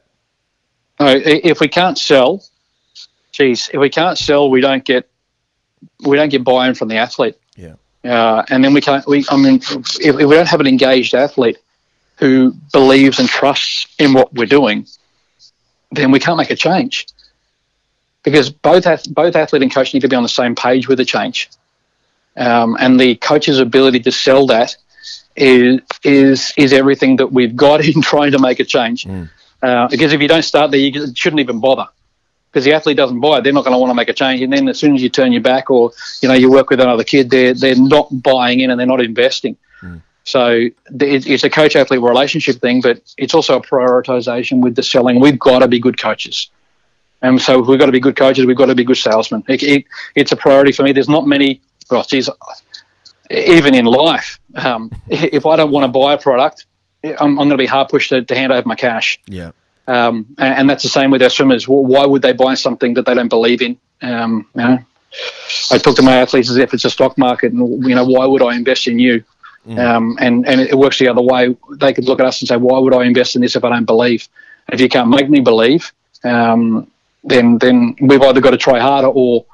No, 1.00 1.08
if 1.08 1.60
we 1.60 1.68
can't 1.68 1.98
sell, 1.98 2.44
geez, 3.32 3.68
if 3.72 3.80
we 3.80 3.88
can't 3.88 4.18
sell, 4.18 4.48
we 4.48 4.60
don't 4.60 4.84
get 4.84 5.08
we 6.04 6.16
don't 6.16 6.28
get 6.28 6.44
buy-in 6.44 6.74
from 6.74 6.88
the 6.88 6.96
athlete. 6.96 7.36
Yeah. 7.58 7.74
Uh, 8.04 8.44
and 8.48 8.64
then 8.64 8.72
we 8.72 8.80
can't. 8.80 9.06
We, 9.06 9.24
I 9.28 9.36
mean, 9.36 9.56
if, 9.56 10.00
if 10.00 10.16
we 10.16 10.34
don't 10.34 10.48
have 10.48 10.60
an 10.60 10.66
engaged 10.66 11.14
athlete 11.14 11.58
who 12.16 12.52
believes 12.72 13.18
and 13.18 13.28
trusts 13.28 13.86
in 13.98 14.12
what 14.12 14.32
we're 14.32 14.46
doing, 14.46 14.86
then 15.90 16.10
we 16.10 16.20
can't 16.20 16.38
make 16.38 16.50
a 16.50 16.56
change. 16.56 17.06
Because 18.22 18.50
both 18.50 18.84
both 19.12 19.36
athlete 19.36 19.62
and 19.62 19.74
coach 19.74 19.92
need 19.92 20.00
to 20.00 20.08
be 20.08 20.16
on 20.16 20.22
the 20.22 20.28
same 20.28 20.54
page 20.54 20.88
with 20.88 20.98
the 20.98 21.04
change, 21.04 21.50
um, 22.36 22.76
and 22.78 22.98
the 22.98 23.16
coach's 23.16 23.58
ability 23.58 24.00
to 24.00 24.12
sell 24.12 24.46
that 24.46 24.76
is 25.36 25.80
is 26.04 26.52
is 26.56 26.72
everything 26.72 27.16
that 27.16 27.32
we've 27.32 27.56
got 27.56 27.84
in 27.84 28.00
trying 28.00 28.32
to 28.32 28.38
make 28.38 28.60
a 28.60 28.64
change. 28.64 29.06
Uh, 29.60 29.88
because 29.88 30.12
if 30.12 30.22
you 30.22 30.28
don't 30.28 30.42
start 30.42 30.70
there, 30.70 30.78
you 30.78 31.12
shouldn't 31.14 31.40
even 31.40 31.58
bother 31.58 31.88
because 32.50 32.64
the 32.64 32.72
athlete 32.72 32.96
doesn't 32.96 33.20
buy 33.20 33.38
it, 33.38 33.44
they're 33.44 33.52
not 33.52 33.64
going 33.64 33.74
to 33.74 33.78
want 33.78 33.90
to 33.90 33.94
make 33.94 34.08
a 34.08 34.14
change. 34.14 34.40
And 34.40 34.52
then 34.52 34.68
as 34.68 34.78
soon 34.78 34.94
as 34.94 35.02
you 35.02 35.08
turn 35.08 35.32
your 35.32 35.42
back, 35.42 35.70
or 35.70 35.92
you 36.22 36.28
know, 36.28 36.34
you 36.34 36.50
work 36.50 36.70
with 36.70 36.80
another 36.80 37.04
kid, 37.04 37.30
they're 37.30 37.54
they're 37.54 37.76
not 37.76 38.08
buying 38.22 38.60
in 38.60 38.70
and 38.70 38.78
they're 38.78 38.86
not 38.86 39.00
investing. 39.00 39.56
So 40.24 40.68
it's 40.90 41.44
a 41.44 41.48
coach 41.48 41.74
athlete 41.74 42.02
relationship 42.02 42.56
thing, 42.56 42.82
but 42.82 43.00
it's 43.16 43.32
also 43.32 43.56
a 43.56 43.62
prioritization 43.62 44.60
with 44.60 44.74
the 44.74 44.82
selling. 44.82 45.20
We've 45.20 45.38
got 45.38 45.60
to 45.60 45.68
be 45.68 45.80
good 45.80 45.98
coaches, 45.98 46.50
and 47.22 47.40
so 47.40 47.62
if 47.62 47.66
we've 47.66 47.78
got 47.78 47.86
to 47.86 47.92
be 47.92 48.00
good 48.00 48.14
coaches. 48.14 48.44
We've 48.44 48.54
got 48.54 48.66
to 48.66 48.74
be 48.74 48.84
good 48.84 48.98
salesmen. 48.98 49.42
It, 49.48 49.62
it, 49.62 49.86
it's 50.14 50.32
a 50.32 50.36
priority 50.36 50.72
for 50.72 50.82
me. 50.82 50.92
There's 50.92 51.08
not 51.08 51.26
many. 51.26 51.62
Well, 51.90 52.02
geez, 52.02 52.28
even 53.30 53.74
in 53.74 53.86
life, 53.86 54.38
um, 54.54 54.92
if 55.08 55.46
I 55.46 55.56
don't 55.56 55.70
want 55.70 55.84
to 55.84 55.88
buy 55.88 56.12
a 56.12 56.18
product, 56.18 56.66
I'm, 57.02 57.16
I'm 57.20 57.36
going 57.36 57.50
to 57.50 57.56
be 57.56 57.64
hard 57.64 57.88
pushed 57.88 58.10
to, 58.10 58.22
to 58.22 58.34
hand 58.34 58.52
over 58.52 58.68
my 58.68 58.74
cash. 58.74 59.18
Yeah. 59.26 59.52
Um, 59.88 60.26
and, 60.38 60.58
and 60.58 60.70
that's 60.70 60.82
the 60.82 60.88
same 60.90 61.10
with 61.10 61.22
our 61.22 61.30
swimmers. 61.30 61.66
Why 61.66 62.04
would 62.04 62.22
they 62.22 62.32
buy 62.34 62.54
something 62.54 62.94
that 62.94 63.06
they 63.06 63.14
don't 63.14 63.28
believe 63.28 63.62
in? 63.62 63.78
Um, 64.02 64.46
you 64.54 64.62
know, 64.62 64.78
I 65.70 65.78
talk 65.78 65.96
to 65.96 66.02
my 66.02 66.16
athletes 66.16 66.50
as 66.50 66.58
if 66.58 66.74
it's 66.74 66.84
a 66.84 66.90
stock 66.90 67.16
market, 67.16 67.52
and 67.52 67.82
you 67.88 67.94
know, 67.94 68.04
why 68.04 68.26
would 68.26 68.42
I 68.42 68.54
invest 68.54 68.86
in 68.86 68.98
you? 68.98 69.24
Um, 69.76 70.16
and 70.20 70.46
and 70.46 70.60
it 70.60 70.76
works 70.78 70.98
the 70.98 71.08
other 71.08 71.20
way. 71.20 71.56
They 71.76 71.92
could 71.92 72.04
look 72.04 72.20
at 72.20 72.26
us 72.26 72.40
and 72.40 72.48
say, 72.48 72.56
why 72.56 72.78
would 72.78 72.94
I 72.94 73.04
invest 73.04 73.34
in 73.34 73.42
this 73.42 73.56
if 73.56 73.64
I 73.64 73.70
don't 73.70 73.84
believe? 73.84 74.28
If 74.70 74.80
you 74.80 74.88
can't 74.88 75.08
make 75.08 75.28
me 75.28 75.40
believe, 75.40 75.92
um, 76.24 76.90
then 77.24 77.58
then 77.58 77.96
we've 78.00 78.22
either 78.22 78.40
got 78.40 78.50
to 78.50 78.56
try 78.58 78.78
harder 78.78 79.08
or 79.08 79.44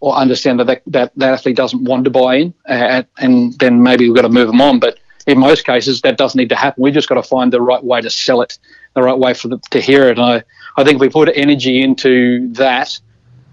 or 0.00 0.14
understand 0.14 0.60
that 0.60 0.66
that, 0.66 0.82
that, 0.86 1.12
that 1.16 1.32
athlete 1.32 1.56
doesn't 1.56 1.84
want 1.84 2.04
to 2.04 2.10
buy 2.10 2.36
in, 2.36 2.54
uh, 2.68 3.02
and 3.18 3.58
then 3.58 3.82
maybe 3.82 4.08
we've 4.08 4.16
got 4.16 4.22
to 4.22 4.28
move 4.28 4.46
them 4.48 4.60
on. 4.60 4.78
But 4.78 4.98
in 5.26 5.38
most 5.38 5.64
cases, 5.64 6.00
that 6.02 6.16
doesn't 6.16 6.38
need 6.38 6.50
to 6.50 6.56
happen. 6.56 6.82
We've 6.82 6.94
just 6.94 7.08
got 7.08 7.16
to 7.16 7.22
find 7.22 7.52
the 7.52 7.60
right 7.60 7.82
way 7.82 8.00
to 8.00 8.10
sell 8.10 8.42
it, 8.42 8.58
the 8.96 9.02
right 9.02 9.16
way 9.16 9.34
for 9.34 9.46
them 9.46 9.60
to 9.70 9.80
hear 9.80 10.08
it. 10.08 10.18
And 10.18 10.26
I, 10.26 10.42
I 10.76 10.82
think 10.82 11.00
we 11.00 11.08
put 11.08 11.30
energy 11.32 11.82
into 11.82 12.52
that, 12.54 12.98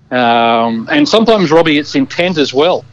um, 0.10 0.88
and 0.91 1.08
sometimes 1.08 1.51
Robbie, 1.51 1.77
it's 1.77 1.93
intent 1.95 2.38
as 2.39 2.53
well. 2.53 2.84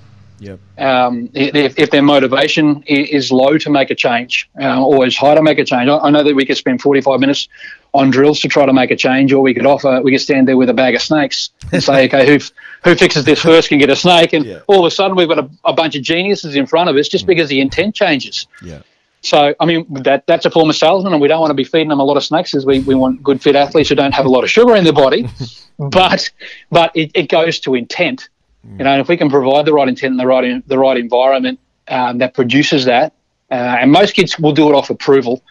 Yep. 0.40 0.58
Um, 0.78 1.28
if, 1.34 1.78
if 1.78 1.90
their 1.90 2.00
motivation 2.02 2.82
is 2.86 3.30
low 3.30 3.58
to 3.58 3.68
make 3.68 3.90
a 3.90 3.94
change 3.94 4.48
uh, 4.58 4.82
or 4.82 5.06
is 5.06 5.14
high 5.14 5.34
to 5.34 5.42
make 5.42 5.58
a 5.58 5.64
change, 5.66 5.88
I, 5.90 5.98
I 5.98 6.10
know 6.10 6.22
that 6.22 6.34
we 6.34 6.46
could 6.46 6.56
spend 6.56 6.80
45 6.80 7.20
minutes 7.20 7.46
on 7.92 8.10
drills 8.10 8.40
to 8.40 8.48
try 8.48 8.64
to 8.64 8.72
make 8.72 8.90
a 8.90 8.96
change, 8.96 9.32
or 9.34 9.42
we 9.42 9.52
could 9.52 9.66
offer, 9.66 10.00
we 10.02 10.12
could 10.12 10.20
stand 10.20 10.48
there 10.48 10.56
with 10.56 10.70
a 10.70 10.74
bag 10.74 10.94
of 10.94 11.02
snakes 11.02 11.50
and 11.72 11.82
say, 11.82 12.06
okay, 12.06 12.26
who 12.26 12.38
who 12.84 12.94
fixes 12.96 13.24
this 13.26 13.42
first 13.42 13.68
can 13.68 13.78
get 13.78 13.90
a 13.90 13.96
snake, 13.96 14.32
and 14.32 14.46
Yeah. 14.46 14.60
all 14.66 14.78
of 14.80 14.86
a 14.86 14.90
sudden 14.90 15.14
we've 15.14 15.28
got 15.28 15.40
a, 15.40 15.50
a 15.64 15.72
bunch 15.74 15.94
of 15.96 16.02
geniuses 16.02 16.56
in 16.56 16.64
front 16.66 16.88
of 16.88 16.96
us 16.96 17.08
just 17.08 17.26
because 17.26 17.50
the 17.50 17.60
intent 17.60 17.94
changes. 17.94 18.46
Yeah. 18.62 18.80
So, 19.22 19.54
I 19.60 19.66
mean, 19.66 19.86
that 20.02 20.26
that's 20.26 20.46
a 20.46 20.50
form 20.50 20.70
of 20.70 20.76
salesman, 20.76 21.12
and 21.12 21.20
we 21.20 21.28
don't 21.28 21.40
want 21.40 21.50
to 21.50 21.54
be 21.54 21.64
feeding 21.64 21.88
them 21.88 22.00
a 22.00 22.04
lot 22.04 22.16
of 22.16 22.24
snacks 22.24 22.52
because 22.52 22.64
we, 22.64 22.80
we 22.80 22.94
want 22.94 23.22
good, 23.22 23.42
fit 23.42 23.54
athletes 23.54 23.90
who 23.90 23.94
don't 23.94 24.14
have 24.14 24.24
a 24.24 24.30
lot 24.30 24.44
of 24.44 24.50
sugar 24.50 24.74
in 24.76 24.84
their 24.84 24.94
body. 24.94 25.28
but 25.78 26.30
but 26.70 26.90
it, 26.94 27.10
it 27.14 27.28
goes 27.28 27.60
to 27.60 27.74
intent. 27.74 28.28
You 28.62 28.84
know, 28.84 28.92
and 28.92 29.00
if 29.00 29.08
we 29.08 29.16
can 29.16 29.30
provide 29.30 29.64
the 29.64 29.72
right 29.72 29.88
intent 29.88 30.12
and 30.12 30.20
the 30.20 30.26
right 30.26 30.66
the 30.68 30.78
right 30.78 30.96
environment 30.96 31.58
um, 31.88 32.18
that 32.18 32.34
produces 32.34 32.84
that, 32.84 33.14
uh, 33.50 33.54
and 33.54 33.90
most 33.90 34.14
kids 34.14 34.38
will 34.38 34.52
do 34.52 34.68
it 34.68 34.74
off 34.74 34.90
approval, 34.90 35.42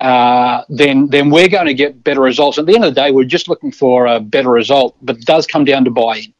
uh, 0.00 0.64
then 0.68 1.08
then 1.08 1.30
we're 1.30 1.48
going 1.48 1.66
to 1.66 1.74
get 1.74 2.02
better 2.02 2.20
results. 2.20 2.58
At 2.58 2.66
the 2.66 2.74
end 2.74 2.84
of 2.84 2.94
the 2.94 3.00
day, 3.00 3.12
we're 3.12 3.24
just 3.24 3.48
looking 3.48 3.70
for 3.70 4.06
a 4.06 4.18
better 4.18 4.50
result, 4.50 4.96
but 5.02 5.18
it 5.18 5.24
does 5.24 5.46
come 5.46 5.64
down 5.64 5.84
to 5.84 5.90
buy-in. 5.90 6.32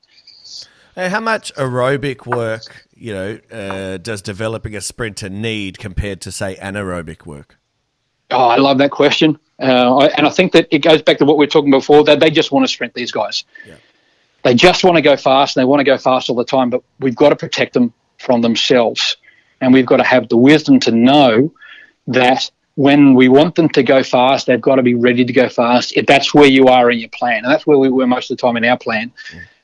How 0.97 1.21
much 1.21 1.55
aerobic 1.55 2.27
work, 2.27 2.87
you 3.01 3.13
know, 3.15 3.39
uh, 3.51 3.97
does 3.97 4.23
developing 4.23 4.77
a 4.77 4.81
sprinter 4.81 5.29
need 5.29 5.79
compared 5.79 6.21
to 6.23 6.31
say 6.33 6.57
anaerobic 6.57 7.25
work? 7.27 7.57
Oh, 8.31 8.47
I 8.47 8.57
love 8.57 8.79
that 8.79 8.91
question, 8.93 9.39
uh, 9.61 9.97
I, 9.97 10.07
and 10.09 10.27
I 10.27 10.31
think 10.31 10.53
that 10.53 10.69
it 10.71 10.81
goes 10.81 11.03
back 11.03 11.19
to 11.19 11.25
what 11.25 11.37
we 11.37 11.47
were 11.47 11.51
talking 11.51 11.71
before. 11.71 12.05
That 12.05 12.21
they 12.21 12.31
just 12.31 12.53
want 12.53 12.65
to 12.65 12.73
sprint. 12.73 12.95
These 12.95 13.11
guys, 13.11 13.45
Yeah. 13.67 13.75
they 14.45 14.55
just 14.55 14.85
want 14.85 14.97
to 14.97 15.03
go 15.03 15.17
fast. 15.17 15.57
and 15.57 15.63
They 15.63 15.65
want 15.67 15.81
to 15.81 15.85
go 15.85 15.99
fast 15.99 16.31
all 16.31 16.37
the 16.37 16.45
time, 16.45 16.71
but 16.71 16.83
we've 17.01 17.17
got 17.17 17.31
to 17.31 17.37
protect 17.37 17.73
them 17.73 17.93
from 18.19 18.41
themselves, 18.43 19.17
and 19.61 19.73
we've 19.73 19.87
got 19.87 19.97
to 19.97 20.05
have 20.05 20.29
the 20.29 20.37
wisdom 20.37 20.79
to 20.81 20.93
know 20.93 21.53
that 22.07 22.51
when 22.77 23.15
we 23.15 23.29
want 23.29 23.57
them 23.57 23.69
to 23.71 23.83
go 23.83 24.03
fast, 24.03 24.47
they've 24.47 24.61
got 24.61 24.77
to 24.77 24.83
be 24.83 24.95
ready 24.95 25.25
to 25.25 25.33
go 25.33 25.49
fast. 25.49 25.93
If 25.97 26.07
that's 26.07 26.33
where 26.33 26.47
you 26.49 26.67
are 26.69 26.91
in 26.91 26.99
your 27.01 27.09
plan, 27.11 27.45
and 27.45 27.53
that's 27.53 27.67
where 27.67 27.79
we 27.79 27.89
were 27.89 28.07
most 28.07 28.31
of 28.31 28.37
the 28.37 28.41
time 28.43 28.57
in 28.57 28.65
our 28.65 28.79
plan, 28.79 29.11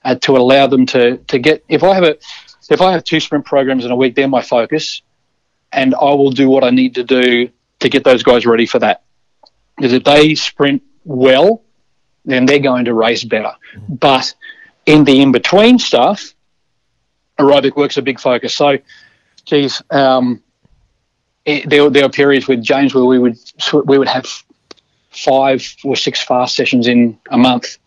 uh, 0.04 0.16
to 0.16 0.36
allow 0.36 0.66
them 0.66 0.86
to 0.86 1.18
to 1.18 1.38
get. 1.38 1.64
If 1.68 1.84
I 1.84 1.94
have 1.94 2.04
a 2.04 2.16
if 2.74 2.80
I 2.80 2.92
have 2.92 3.04
two 3.04 3.20
sprint 3.20 3.44
programs 3.44 3.84
in 3.84 3.90
a 3.90 3.96
week, 3.96 4.14
they're 4.14 4.28
my 4.28 4.42
focus, 4.42 5.02
and 5.72 5.94
I 5.94 6.14
will 6.14 6.30
do 6.30 6.48
what 6.48 6.64
I 6.64 6.70
need 6.70 6.94
to 6.96 7.04
do 7.04 7.50
to 7.80 7.88
get 7.88 8.04
those 8.04 8.22
guys 8.22 8.46
ready 8.46 8.66
for 8.66 8.78
that. 8.80 9.02
Because 9.76 9.92
if 9.92 10.04
they 10.04 10.34
sprint 10.34 10.82
well, 11.04 11.62
then 12.24 12.46
they're 12.46 12.58
going 12.58 12.86
to 12.86 12.94
race 12.94 13.24
better. 13.24 13.52
But 13.88 14.34
in 14.86 15.04
the 15.04 15.20
in 15.20 15.32
between 15.32 15.78
stuff, 15.78 16.34
aerobic 17.38 17.76
work's 17.76 17.96
a 17.98 18.02
big 18.02 18.18
focus. 18.18 18.54
So, 18.54 18.78
geez, 19.44 19.82
um, 19.90 20.42
it, 21.44 21.68
there, 21.68 21.88
there 21.90 22.02
were 22.02 22.08
periods 22.10 22.48
with 22.48 22.62
James 22.62 22.94
where 22.94 23.04
we 23.04 23.18
would 23.18 23.36
we 23.84 23.98
would 23.98 24.08
have 24.08 24.26
five 25.10 25.62
or 25.84 25.94
six 25.96 26.22
fast 26.22 26.56
sessions 26.56 26.88
in 26.88 27.18
a 27.30 27.38
month, 27.38 27.78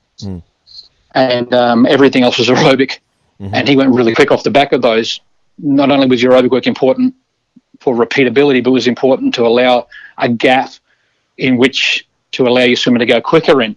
and 1.13 1.53
um, 1.53 1.85
everything 1.85 2.23
else 2.23 2.37
was 2.37 2.47
aerobic. 2.53 2.99
And 3.39 3.67
he 3.67 3.75
went 3.75 3.93
really 3.93 4.13
quick 4.13 4.31
off 4.31 4.43
the 4.43 4.51
back 4.51 4.73
of 4.73 4.81
those. 4.81 5.21
Not 5.57 5.91
only 5.91 6.07
was 6.07 6.21
your 6.21 6.33
aerobic 6.33 6.51
work 6.51 6.67
important 6.67 7.15
for 7.79 7.95
repeatability, 7.95 8.63
but 8.63 8.71
it 8.71 8.73
was 8.73 8.87
important 8.87 9.33
to 9.35 9.45
allow 9.45 9.87
a 10.17 10.27
gap 10.27 10.71
in 11.37 11.57
which 11.57 12.07
to 12.33 12.47
allow 12.47 12.63
your 12.63 12.75
swimmer 12.75 12.99
to 12.99 13.05
go 13.05 13.21
quicker 13.21 13.61
in. 13.61 13.75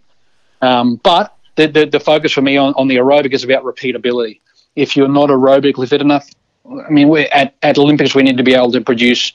Um, 0.60 0.96
but 0.96 1.36
the, 1.56 1.66
the, 1.68 1.86
the 1.86 2.00
focus 2.00 2.32
for 2.32 2.42
me 2.42 2.56
on, 2.56 2.74
on 2.74 2.88
the 2.88 2.96
aerobic 2.96 3.32
is 3.32 3.44
about 3.44 3.64
repeatability. 3.64 4.40
If 4.74 4.96
you're 4.96 5.08
not 5.08 5.28
aerobically 5.28 5.88
fit 5.88 6.00
enough, 6.00 6.28
I 6.66 6.90
mean, 6.90 7.08
we're 7.08 7.28
at, 7.32 7.54
at 7.62 7.78
Olympics, 7.78 8.14
we 8.14 8.22
need 8.22 8.36
to 8.38 8.42
be 8.42 8.54
able 8.54 8.72
to 8.72 8.80
produce 8.80 9.32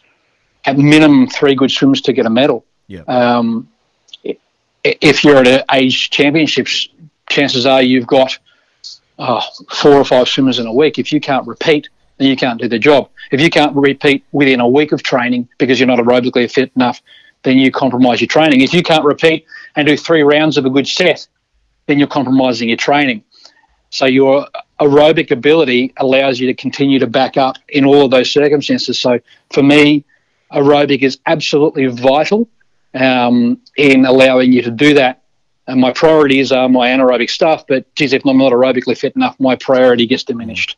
at 0.65 0.77
minimum 0.77 1.27
three 1.27 1.55
good 1.55 1.71
swims 1.71 2.01
to 2.01 2.13
get 2.13 2.25
a 2.25 2.29
medal. 2.29 2.65
Yeah. 2.87 3.01
Um, 3.01 3.69
if 4.83 5.23
you're 5.23 5.37
at 5.37 5.47
a 5.47 5.65
age 5.73 6.09
championships, 6.09 6.89
chances 7.29 7.65
are 7.65 7.81
you've 7.81 8.07
got 8.07 8.37
oh, 9.19 9.41
four 9.71 9.93
or 9.93 10.05
five 10.05 10.27
swimmers 10.27 10.59
in 10.59 10.67
a 10.67 10.73
week. 10.73 10.99
If 10.99 11.11
you 11.11 11.19
can't 11.19 11.45
repeat, 11.47 11.89
then 12.17 12.27
you 12.27 12.35
can't 12.35 12.59
do 12.59 12.67
the 12.67 12.79
job. 12.79 13.09
If 13.31 13.41
you 13.41 13.49
can't 13.49 13.75
repeat 13.75 14.23
within 14.31 14.59
a 14.59 14.67
week 14.67 14.91
of 14.91 15.03
training 15.03 15.47
because 15.57 15.79
you're 15.79 15.87
not 15.87 15.99
aerobically 15.99 16.51
fit 16.51 16.71
enough, 16.75 17.01
then 17.43 17.57
you 17.57 17.71
compromise 17.71 18.21
your 18.21 18.27
training. 18.27 18.61
If 18.61 18.73
you 18.73 18.83
can't 18.83 19.03
repeat 19.03 19.45
and 19.75 19.87
do 19.87 19.95
three 19.95 20.23
rounds 20.23 20.57
of 20.57 20.65
a 20.65 20.69
good 20.69 20.87
set, 20.87 21.27
then 21.85 21.99
you're 21.99 22.07
compromising 22.07 22.69
your 22.69 22.77
training. 22.77 23.23
So 23.89 24.05
your 24.05 24.47
aerobic 24.79 25.31
ability 25.31 25.93
allows 25.97 26.39
you 26.39 26.47
to 26.47 26.53
continue 26.53 26.99
to 26.99 27.07
back 27.07 27.37
up 27.37 27.57
in 27.69 27.85
all 27.85 28.05
of 28.05 28.11
those 28.11 28.31
circumstances. 28.31 28.99
So 28.99 29.19
for 29.51 29.63
me, 29.63 30.03
aerobic 30.51 31.01
is 31.01 31.19
absolutely 31.25 31.87
vital 31.87 32.49
um, 32.93 33.61
in 33.77 34.05
allowing 34.05 34.51
you 34.51 34.61
to 34.63 34.71
do 34.71 34.93
that. 34.95 35.23
And 35.67 35.81
my 35.81 35.91
priorities 35.91 36.51
are 36.51 36.69
my 36.69 36.87
anaerobic 36.89 37.29
stuff, 37.29 37.65
but 37.67 37.93
geez, 37.95 38.13
if 38.13 38.25
I'm 38.25 38.37
not 38.37 38.53
aerobically 38.53 38.97
fit 38.97 39.15
enough, 39.15 39.37
my 39.39 39.55
priority 39.55 40.07
gets 40.07 40.23
diminished. 40.23 40.77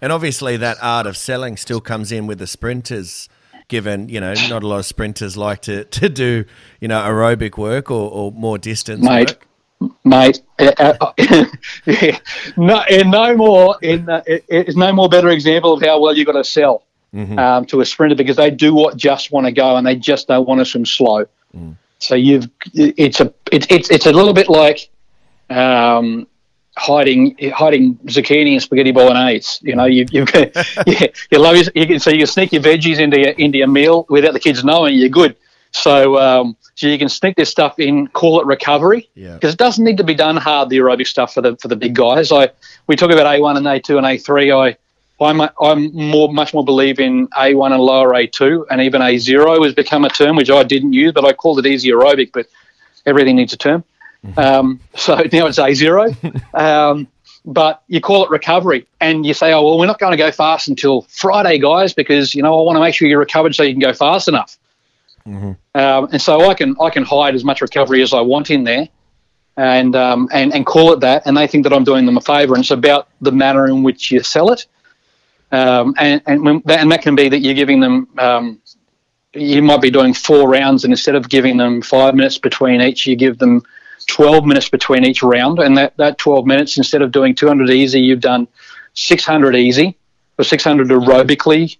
And 0.00 0.12
obviously, 0.12 0.56
that 0.56 0.78
art 0.80 1.06
of 1.06 1.16
selling 1.16 1.56
still 1.56 1.80
comes 1.80 2.10
in 2.10 2.26
with 2.26 2.38
the 2.38 2.46
sprinters, 2.46 3.28
given, 3.68 4.08
you 4.08 4.20
know, 4.20 4.32
not 4.48 4.62
a 4.62 4.66
lot 4.66 4.78
of 4.78 4.86
sprinters 4.86 5.36
like 5.36 5.62
to, 5.62 5.84
to 6.00 6.08
do, 6.08 6.44
you 6.80 6.88
know, 6.88 7.00
aerobic 7.00 7.58
work 7.58 7.90
or, 7.90 8.10
or 8.10 8.32
more 8.32 8.58
distance 8.58 9.02
Mate, 9.04 9.36
work. 9.80 9.96
mate. 10.04 10.42
Uh, 10.58 10.72
uh, 10.78 11.12
yeah, 11.86 12.18
no, 12.56 12.78
and 12.80 13.10
no 13.10 13.36
more. 13.36 13.76
In 13.82 14.08
uh, 14.08 14.22
it, 14.26 14.44
it's 14.48 14.76
no 14.76 14.92
more 14.92 15.08
better 15.08 15.28
example 15.28 15.74
of 15.74 15.82
how 15.82 16.00
well 16.00 16.16
you've 16.16 16.26
got 16.26 16.32
to 16.32 16.44
sell 16.44 16.84
um, 17.38 17.64
to 17.66 17.80
a 17.80 17.86
sprinter 17.86 18.14
because 18.14 18.36
they 18.36 18.50
do 18.50 18.74
what 18.74 18.96
just 18.96 19.30
want 19.30 19.46
to 19.46 19.52
go 19.52 19.76
and 19.76 19.86
they 19.86 19.96
just 19.96 20.28
don't 20.28 20.48
want 20.48 20.60
to 20.60 20.64
swim 20.64 20.84
slow. 20.84 21.26
So 21.98 22.14
you've 22.14 22.48
it's 22.74 23.20
a 23.20 23.32
it's 23.50 23.66
it's 23.70 23.90
it's 23.90 24.06
a 24.06 24.12
little 24.12 24.34
bit 24.34 24.48
like 24.48 24.90
um, 25.50 26.26
hiding 26.76 27.36
hiding 27.54 27.96
zucchini 28.06 28.52
and 28.52 28.62
spaghetti 28.62 28.92
bolognese. 28.92 29.60
You 29.62 29.76
know, 29.76 29.84
you 29.84 30.06
you 30.10 30.26
yeah, 30.34 31.06
you 31.30 31.38
love 31.38 31.56
your, 31.56 31.64
you 31.74 31.86
can 31.86 32.00
so 32.00 32.10
you 32.10 32.18
can 32.18 32.26
sneak 32.26 32.52
your 32.52 32.62
veggies 32.62 32.98
into 32.98 33.18
your 33.18 33.30
into 33.30 33.58
your 33.58 33.68
meal 33.68 34.06
without 34.08 34.32
the 34.32 34.40
kids 34.40 34.64
knowing 34.64 34.96
you're 34.96 35.08
good. 35.08 35.36
So 35.72 36.18
um, 36.18 36.56
so 36.74 36.86
you 36.88 36.98
can 36.98 37.08
sneak 37.08 37.36
this 37.36 37.50
stuff 37.50 37.78
in, 37.78 38.06
call 38.08 38.40
it 38.40 38.46
recovery, 38.46 39.08
Yeah. 39.14 39.34
because 39.34 39.54
it 39.54 39.58
doesn't 39.58 39.84
need 39.84 39.96
to 39.98 40.04
be 40.04 40.14
done 40.14 40.36
hard. 40.36 40.68
The 40.68 40.78
aerobic 40.78 41.06
stuff 41.06 41.34
for 41.34 41.40
the 41.40 41.56
for 41.56 41.68
the 41.68 41.76
big 41.76 41.94
guys. 41.94 42.30
I 42.32 42.50
we 42.86 42.96
talk 42.96 43.10
about 43.10 43.26
A 43.32 43.40
one 43.40 43.56
and 43.56 43.66
A 43.66 43.80
two 43.80 43.96
and 43.98 44.06
A 44.06 44.18
three. 44.18 44.52
I 44.52 44.76
I'm 45.24 45.40
I'm 45.60 45.94
more 45.94 46.32
much 46.32 46.54
more 46.54 46.64
believe 46.64 47.00
in 47.00 47.28
A 47.38 47.54
one 47.54 47.72
and 47.72 47.82
lower 47.82 48.14
A 48.14 48.26
two 48.26 48.66
and 48.70 48.80
even 48.80 49.02
A 49.02 49.18
zero 49.18 49.62
has 49.64 49.74
become 49.74 50.04
a 50.04 50.08
term 50.08 50.36
which 50.36 50.50
I 50.50 50.62
didn't 50.62 50.92
use, 50.92 51.12
but 51.12 51.24
I 51.24 51.32
called 51.32 51.58
it 51.58 51.66
easy 51.66 51.90
aerobic. 51.90 52.32
But 52.32 52.46
everything 53.06 53.36
needs 53.36 53.52
a 53.52 53.56
term. 53.56 53.84
Um, 54.36 54.80
so 54.94 55.14
now 55.32 55.46
it's 55.46 55.58
A 55.58 55.74
zero. 55.74 56.14
um, 56.54 57.08
but 57.44 57.82
you 57.88 58.00
call 58.00 58.24
it 58.24 58.30
recovery 58.30 58.86
and 59.00 59.26
you 59.26 59.34
say, 59.34 59.52
oh, 59.52 59.62
well, 59.62 59.78
we're 59.78 59.86
not 59.86 59.98
going 59.98 60.12
to 60.12 60.16
go 60.16 60.32
fast 60.32 60.66
until 60.68 61.02
Friday, 61.10 61.58
guys, 61.58 61.92
because, 61.92 62.34
you 62.34 62.42
know, 62.42 62.58
I 62.58 62.62
want 62.62 62.76
to 62.76 62.80
make 62.80 62.94
sure 62.94 63.06
you're 63.06 63.18
recovered 63.18 63.54
so 63.54 63.62
you 63.62 63.74
can 63.74 63.80
go 63.80 63.92
fast 63.92 64.28
enough. 64.28 64.56
Um, 65.74 66.08
and 66.12 66.20
so 66.20 66.48
I 66.50 66.54
can 66.54 66.76
I 66.80 66.90
can 66.90 67.02
hide 67.02 67.34
as 67.34 67.44
much 67.44 67.62
recovery 67.62 68.02
as 68.02 68.12
I 68.12 68.20
want 68.20 68.50
in 68.50 68.64
there, 68.64 68.88
and 69.56 69.96
um, 69.96 70.28
and 70.32 70.52
and 70.54 70.66
call 70.66 70.92
it 70.92 71.00
that, 71.00 71.22
and 71.24 71.36
they 71.36 71.46
think 71.46 71.64
that 71.64 71.72
I'm 71.72 71.84
doing 71.84 72.04
them 72.04 72.16
a 72.16 72.20
favour. 72.20 72.54
And 72.54 72.62
it's 72.62 72.70
about 72.70 73.08
the 73.20 73.32
manner 73.32 73.66
in 73.66 73.82
which 73.82 74.10
you 74.10 74.22
sell 74.22 74.52
it, 74.52 74.66
um, 75.54 75.94
and 75.98 76.22
and 76.26 76.44
when, 76.44 76.62
that, 76.64 76.80
and 76.80 76.90
that 76.92 77.02
can 77.02 77.14
be 77.14 77.28
that 77.28 77.40
you're 77.40 77.54
giving 77.54 77.80
them. 77.80 78.08
Um, 78.18 78.60
you 79.34 79.62
might 79.62 79.80
be 79.80 79.90
doing 79.90 80.14
four 80.14 80.48
rounds, 80.48 80.84
and 80.84 80.92
instead 80.92 81.16
of 81.16 81.28
giving 81.28 81.56
them 81.56 81.82
five 81.82 82.14
minutes 82.14 82.38
between 82.38 82.80
each, 82.80 83.06
you 83.06 83.16
give 83.16 83.38
them 83.38 83.62
12 84.06 84.44
minutes 84.44 84.68
between 84.68 85.04
each 85.04 85.22
round. 85.22 85.58
And 85.58 85.76
that, 85.76 85.96
that 85.96 86.18
12 86.18 86.46
minutes, 86.46 86.76
instead 86.78 87.02
of 87.02 87.10
doing 87.10 87.34
200 87.34 87.70
easy, 87.70 88.00
you've 88.00 88.20
done 88.20 88.46
600 88.94 89.56
easy 89.56 89.96
or 90.38 90.44
600 90.44 90.88
aerobically. 90.88 91.76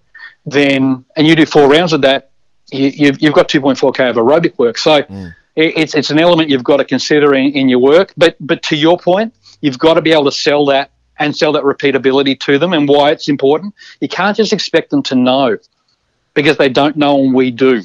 Then, 0.46 1.04
and 1.16 1.26
you 1.26 1.36
do 1.36 1.46
four 1.46 1.70
rounds 1.70 1.92
of 1.92 2.02
that, 2.02 2.30
you, 2.72 2.88
you've, 2.88 3.22
you've 3.22 3.34
got 3.34 3.48
2.4k 3.48 4.10
of 4.10 4.16
aerobic 4.16 4.58
work. 4.58 4.78
So 4.78 4.96
it, 4.96 5.06
it's 5.54 5.94
it's 5.94 6.10
an 6.10 6.18
element 6.18 6.50
you've 6.50 6.64
got 6.64 6.78
to 6.78 6.84
consider 6.84 7.34
in, 7.34 7.52
in 7.52 7.68
your 7.68 7.78
work. 7.78 8.12
But 8.16 8.36
but 8.40 8.62
to 8.64 8.76
your 8.76 8.98
point, 8.98 9.34
you've 9.60 9.78
got 9.78 9.94
to 9.94 10.02
be 10.02 10.12
able 10.12 10.24
to 10.24 10.32
sell 10.32 10.66
that 10.66 10.90
and 11.18 11.36
sell 11.36 11.52
that 11.52 11.62
repeatability 11.62 12.38
to 12.40 12.58
them 12.58 12.72
and 12.72 12.88
why 12.88 13.10
it's 13.10 13.28
important. 13.28 13.74
You 14.00 14.08
can't 14.08 14.36
just 14.36 14.52
expect 14.52 14.90
them 14.90 15.02
to 15.04 15.14
know 15.14 15.58
because 16.34 16.56
they 16.56 16.68
don't 16.68 16.96
know 16.96 17.22
and 17.22 17.34
we 17.34 17.50
do. 17.50 17.82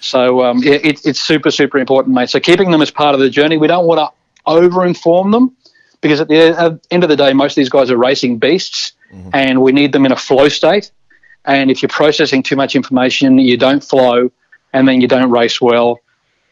So 0.00 0.44
um, 0.44 0.62
it, 0.62 0.84
it, 0.84 1.06
it's 1.06 1.20
super 1.20 1.50
super 1.50 1.78
important, 1.78 2.14
mate. 2.14 2.30
So 2.30 2.40
keeping 2.40 2.70
them 2.70 2.82
as 2.82 2.90
part 2.90 3.14
of 3.14 3.20
the 3.20 3.30
journey, 3.30 3.56
we 3.58 3.66
don't 3.66 3.86
want 3.86 3.98
to 3.98 4.08
over 4.46 4.86
inform 4.86 5.30
them 5.30 5.56
because 6.00 6.20
at 6.20 6.28
the 6.28 6.58
uh, 6.58 6.76
end 6.90 7.02
of 7.02 7.10
the 7.10 7.16
day, 7.16 7.32
most 7.32 7.52
of 7.52 7.56
these 7.56 7.68
guys 7.68 7.90
are 7.90 7.96
racing 7.98 8.38
beasts, 8.38 8.92
and 9.34 9.60
we 9.62 9.72
need 9.72 9.92
them 9.92 10.06
in 10.06 10.12
a 10.12 10.16
flow 10.16 10.48
state. 10.48 10.90
And 11.44 11.70
if 11.70 11.82
you're 11.82 11.90
processing 11.90 12.42
too 12.42 12.56
much 12.56 12.74
information, 12.76 13.38
you 13.38 13.56
don't 13.56 13.82
flow, 13.84 14.30
and 14.72 14.88
then 14.88 15.00
you 15.00 15.08
don't 15.08 15.30
race 15.30 15.60
well, 15.60 16.00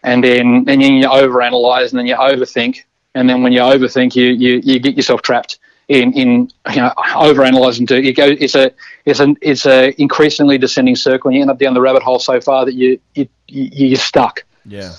and 0.02 0.22
then 0.22 0.64
and 0.66 0.66
then 0.66 0.80
you 0.80 1.06
overanalyze, 1.06 1.90
and 1.90 1.98
then 1.98 2.06
you 2.06 2.16
overthink, 2.16 2.84
and 3.14 3.28
then 3.28 3.42
when 3.42 3.52
you 3.52 3.60
overthink, 3.60 4.14
you 4.14 4.26
you, 4.26 4.60
you 4.62 4.78
get 4.78 4.96
yourself 4.96 5.22
trapped 5.22 5.58
in 5.88 6.12
in 6.12 6.50
you 6.70 6.76
know 6.76 6.92
overanalyzing. 6.96 7.88
To 7.88 8.02
you 8.02 8.12
go, 8.12 8.26
it's 8.26 8.54
a 8.54 8.72
it's 9.04 9.20
an 9.20 9.36
it's 9.40 9.66
a 9.66 10.00
increasingly 10.00 10.58
descending 10.58 10.96
circle, 10.96 11.28
and 11.28 11.36
you 11.36 11.42
end 11.42 11.50
up 11.50 11.58
down 11.58 11.74
the 11.74 11.80
rabbit 11.80 12.02
hole 12.02 12.18
so 12.18 12.40
far 12.40 12.64
that 12.64 12.74
you 12.74 13.00
you, 13.14 13.28
you 13.46 13.88
you're 13.88 13.96
stuck. 13.96 14.44
Yeah. 14.64 14.92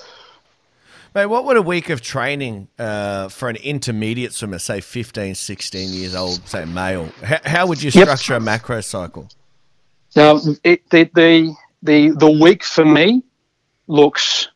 Mate, 1.16 1.26
what 1.26 1.44
would 1.46 1.58
a 1.58 1.62
week 1.62 1.90
of 1.90 2.02
training 2.02 2.68
uh, 2.78 3.30
for 3.30 3.50
an 3.50 3.56
intermediate 3.56 4.32
swimmer, 4.32 4.60
say 4.60 4.80
15, 4.80 5.34
16 5.34 5.90
years 5.90 6.14
old, 6.14 6.48
say 6.48 6.66
male, 6.66 7.10
how, 7.24 7.40
how 7.46 7.68
would 7.68 7.82
you 7.82 7.90
Yep. 7.90 8.04
structure 8.04 8.36
a 8.36 8.40
macro 8.40 8.80
cycle? 8.80 9.28
Now, 10.16 10.40
it, 10.64 10.88
the, 10.92 11.10
the 11.16 11.56
the 11.82 12.10
the 12.12 12.30
week 12.30 12.64
for 12.64 12.86
me 12.86 13.24
looks 13.88 14.50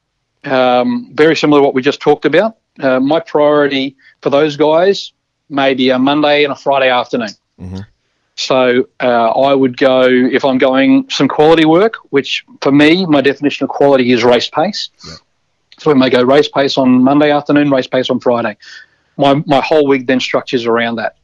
um, 0.43 1.11
very 1.13 1.35
similar 1.35 1.59
to 1.61 1.63
what 1.63 1.73
we 1.73 1.81
just 1.81 1.99
talked 1.99 2.25
about. 2.25 2.57
Uh, 2.79 2.99
my 2.99 3.19
priority 3.19 3.95
for 4.21 4.29
those 4.29 4.57
guys 4.57 5.13
may 5.49 5.73
be 5.73 5.89
a 5.91 5.99
Monday 5.99 6.43
and 6.43 6.51
a 6.51 6.55
Friday 6.55 6.89
afternoon. 6.89 7.29
So 8.35 8.87
uh, 8.99 9.29
I 9.29 9.53
would 9.53 9.77
go 9.77 10.01
if 10.07 10.43
I'm 10.43 10.57
going 10.57 11.07
some 11.09 11.27
quality 11.27 11.65
work, 11.65 11.97
which 12.09 12.43
for 12.61 12.71
me, 12.71 13.05
my 13.05 13.21
definition 13.21 13.63
of 13.65 13.69
quality 13.69 14.11
is 14.11 14.23
race 14.23 14.49
pace. 14.49 14.89
So 15.79 15.93
we 15.93 15.99
may 15.99 16.09
go 16.09 16.23
race 16.23 16.47
pace 16.47 16.77
on 16.77 17.03
Monday 17.03 17.29
afternoon, 17.31 17.69
race 17.69 17.87
pace 17.87 18.09
on 18.09 18.19
Friday. 18.19 18.57
My 19.17 19.35
my 19.45 19.61
whole 19.61 19.87
week 19.87 20.07
then 20.07 20.19
structures 20.19 20.65
around 20.65 20.95
that. 20.95 21.17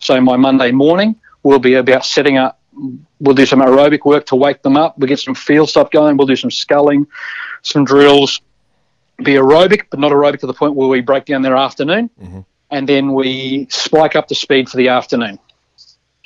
So 0.00 0.20
my 0.20 0.36
Monday 0.36 0.70
morning 0.72 1.16
will 1.42 1.58
be 1.58 1.74
about 1.74 2.04
setting 2.04 2.36
up. 2.36 2.60
We'll 3.20 3.34
do 3.34 3.46
some 3.46 3.60
aerobic 3.60 4.04
work 4.04 4.26
to 4.26 4.36
wake 4.36 4.62
them 4.62 4.76
up. 4.76 4.98
We 4.98 5.06
get 5.06 5.18
some 5.20 5.34
field 5.34 5.70
stuff 5.70 5.90
going. 5.90 6.18
We'll 6.18 6.26
do 6.26 6.36
some 6.36 6.50
sculling, 6.50 7.06
some 7.62 7.84
drills. 7.86 8.40
Be 9.22 9.34
aerobic, 9.34 9.82
but 9.90 10.00
not 10.00 10.12
aerobic 10.12 10.40
to 10.40 10.46
the 10.46 10.54
point 10.54 10.74
where 10.74 10.88
we 10.88 11.00
break 11.00 11.24
down 11.26 11.42
their 11.42 11.56
afternoon, 11.56 12.08
and 12.70 12.88
then 12.88 13.12
we 13.12 13.66
spike 13.70 14.16
up 14.16 14.28
the 14.28 14.34
speed 14.34 14.68
for 14.68 14.76
the 14.76 14.88
afternoon. 14.88 15.38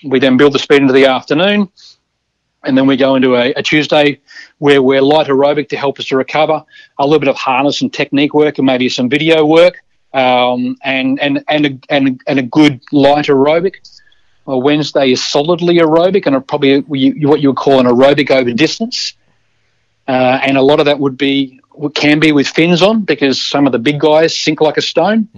We 0.05 0.21
then 0.21 0.37
build 0.37 0.53
the 0.53 0.59
speed 0.59 0.83
into 0.83 0.93
the 0.93 1.07
afternoon, 1.07 1.71
and 2.63 2.79
then 2.79 2.87
we 2.87 2.97
go 2.97 3.17
into 3.17 3.35
a, 3.37 3.53
a 3.55 3.63
Tuesday 3.63 4.21
where 4.59 4.81
we're 4.83 5.01
light 5.03 5.27
aerobic 5.27 5.69
to 5.71 5.77
help 5.77 5.99
us 5.99 6.07
to 6.07 6.17
recover, 6.17 6.63
a 6.99 7.05
little 7.05 7.19
bit 7.19 7.29
of 7.29 7.37
harness 7.37 7.81
and 7.83 7.93
technique 7.93 8.35
work, 8.35 8.59
and 8.59 8.67
maybe 8.67 8.89
some 8.89 9.09
video 9.09 9.45
work, 9.45 9.83
um, 10.13 10.77
and 10.83 11.21
and 11.21 11.43
and 11.49 11.67
a, 11.67 11.79
and, 11.89 12.23
and 12.27 12.39
a 12.39 12.43
good 12.43 12.81
light 12.93 13.27
aerobic. 13.27 13.77
Well, 14.47 14.63
Wednesday 14.63 15.11
is 15.13 15.25
solidly 15.25 15.79
aerobic, 15.79 16.27
and 16.27 16.47
probably 16.47 16.81
what 16.81 17.41
you 17.41 17.49
would 17.49 17.57
call 17.57 17.81
an 17.81 17.87
aerobic 17.87 18.31
over 18.31 18.53
distance. 18.53 19.15
Uh, 20.07 20.39
and 20.43 20.59
a 20.59 20.63
lot 20.63 20.81
of 20.81 20.85
that 20.85 21.01
would 21.01 21.17
be 21.17 21.61
can 21.95 22.21
be 22.21 22.33
with 22.33 22.49
fins 22.49 22.83
on 22.83 23.03
because 23.03 23.41
some 23.41 23.67
of 23.67 23.73
the 23.73 23.79
big 23.79 24.01
guys 24.01 24.37
sink 24.37 24.61
like 24.61 24.77
a 24.77 24.83
stone. 24.83 25.29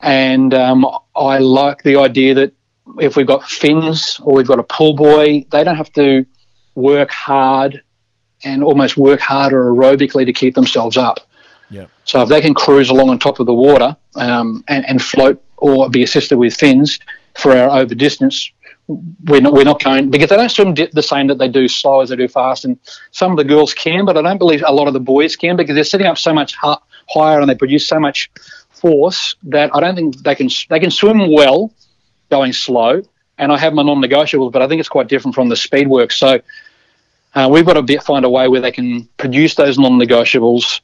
And 0.00 0.52
um, 0.54 0.86
I 1.14 1.38
like 1.38 1.82
the 1.82 1.96
idea 1.96 2.34
that 2.34 2.52
if 3.00 3.16
we've 3.16 3.26
got 3.26 3.48
fins 3.48 4.20
or 4.22 4.34
we've 4.34 4.46
got 4.46 4.58
a 4.58 4.62
pull 4.62 4.94
buoy, 4.94 5.46
they 5.50 5.64
don't 5.64 5.76
have 5.76 5.92
to 5.94 6.26
work 6.74 7.10
hard 7.10 7.82
and 8.44 8.62
almost 8.62 8.96
work 8.96 9.20
harder 9.20 9.64
aerobically 9.64 10.26
to 10.26 10.32
keep 10.32 10.54
themselves 10.54 10.96
up. 10.96 11.20
Yeah. 11.70 11.86
So 12.04 12.22
if 12.22 12.28
they 12.28 12.40
can 12.40 12.54
cruise 12.54 12.90
along 12.90 13.10
on 13.10 13.18
top 13.18 13.40
of 13.40 13.46
the 13.46 13.54
water 13.54 13.96
um, 14.14 14.62
and, 14.68 14.86
and 14.86 15.02
float 15.02 15.42
or 15.56 15.90
be 15.90 16.02
assisted 16.02 16.36
with 16.36 16.54
fins 16.54 17.00
for 17.34 17.56
our 17.56 17.80
over 17.80 17.94
distance, 17.94 18.52
we're 18.88 19.40
not, 19.40 19.52
we're 19.52 19.64
not 19.64 19.82
going 19.82 20.10
because 20.10 20.30
they 20.30 20.36
don't 20.36 20.50
swim 20.50 20.74
the 20.74 21.02
same 21.02 21.26
that 21.26 21.38
they 21.38 21.48
do 21.48 21.66
slow 21.68 22.00
as 22.00 22.10
they 22.10 22.16
do 22.16 22.28
fast. 22.28 22.64
And 22.64 22.78
some 23.10 23.32
of 23.32 23.36
the 23.36 23.44
girls 23.44 23.74
can, 23.74 24.04
but 24.04 24.16
I 24.16 24.22
don't 24.22 24.38
believe 24.38 24.62
a 24.64 24.72
lot 24.72 24.86
of 24.86 24.94
the 24.94 25.00
boys 25.00 25.36
can 25.36 25.56
because 25.56 25.74
they're 25.74 25.84
setting 25.84 26.06
up 26.06 26.18
so 26.18 26.32
much 26.32 26.54
higher 26.56 27.40
and 27.40 27.48
they 27.48 27.54
produce 27.54 27.86
so 27.86 27.98
much 27.98 28.30
force 28.70 29.34
that 29.44 29.70
I 29.74 29.80
don't 29.80 29.96
think 29.96 30.22
they 30.22 30.34
can 30.34 30.48
they 30.68 30.78
can 30.78 30.90
swim 30.90 31.32
well 31.32 31.72
going 32.30 32.52
slow. 32.52 33.02
And 33.38 33.52
I 33.52 33.58
have 33.58 33.74
my 33.74 33.82
non-negotiables, 33.82 34.50
but 34.50 34.62
I 34.62 34.68
think 34.68 34.80
it's 34.80 34.88
quite 34.88 35.08
different 35.08 35.34
from 35.34 35.50
the 35.50 35.56
speed 35.56 35.88
work. 35.88 36.10
So 36.10 36.40
uh, 37.34 37.48
we've 37.50 37.66
got 37.66 37.74
to 37.74 37.82
be, 37.82 37.98
find 37.98 38.24
a 38.24 38.30
way 38.30 38.48
where 38.48 38.62
they 38.62 38.72
can 38.72 39.06
produce 39.18 39.56
those 39.56 39.78
non-negotiables 39.78 40.80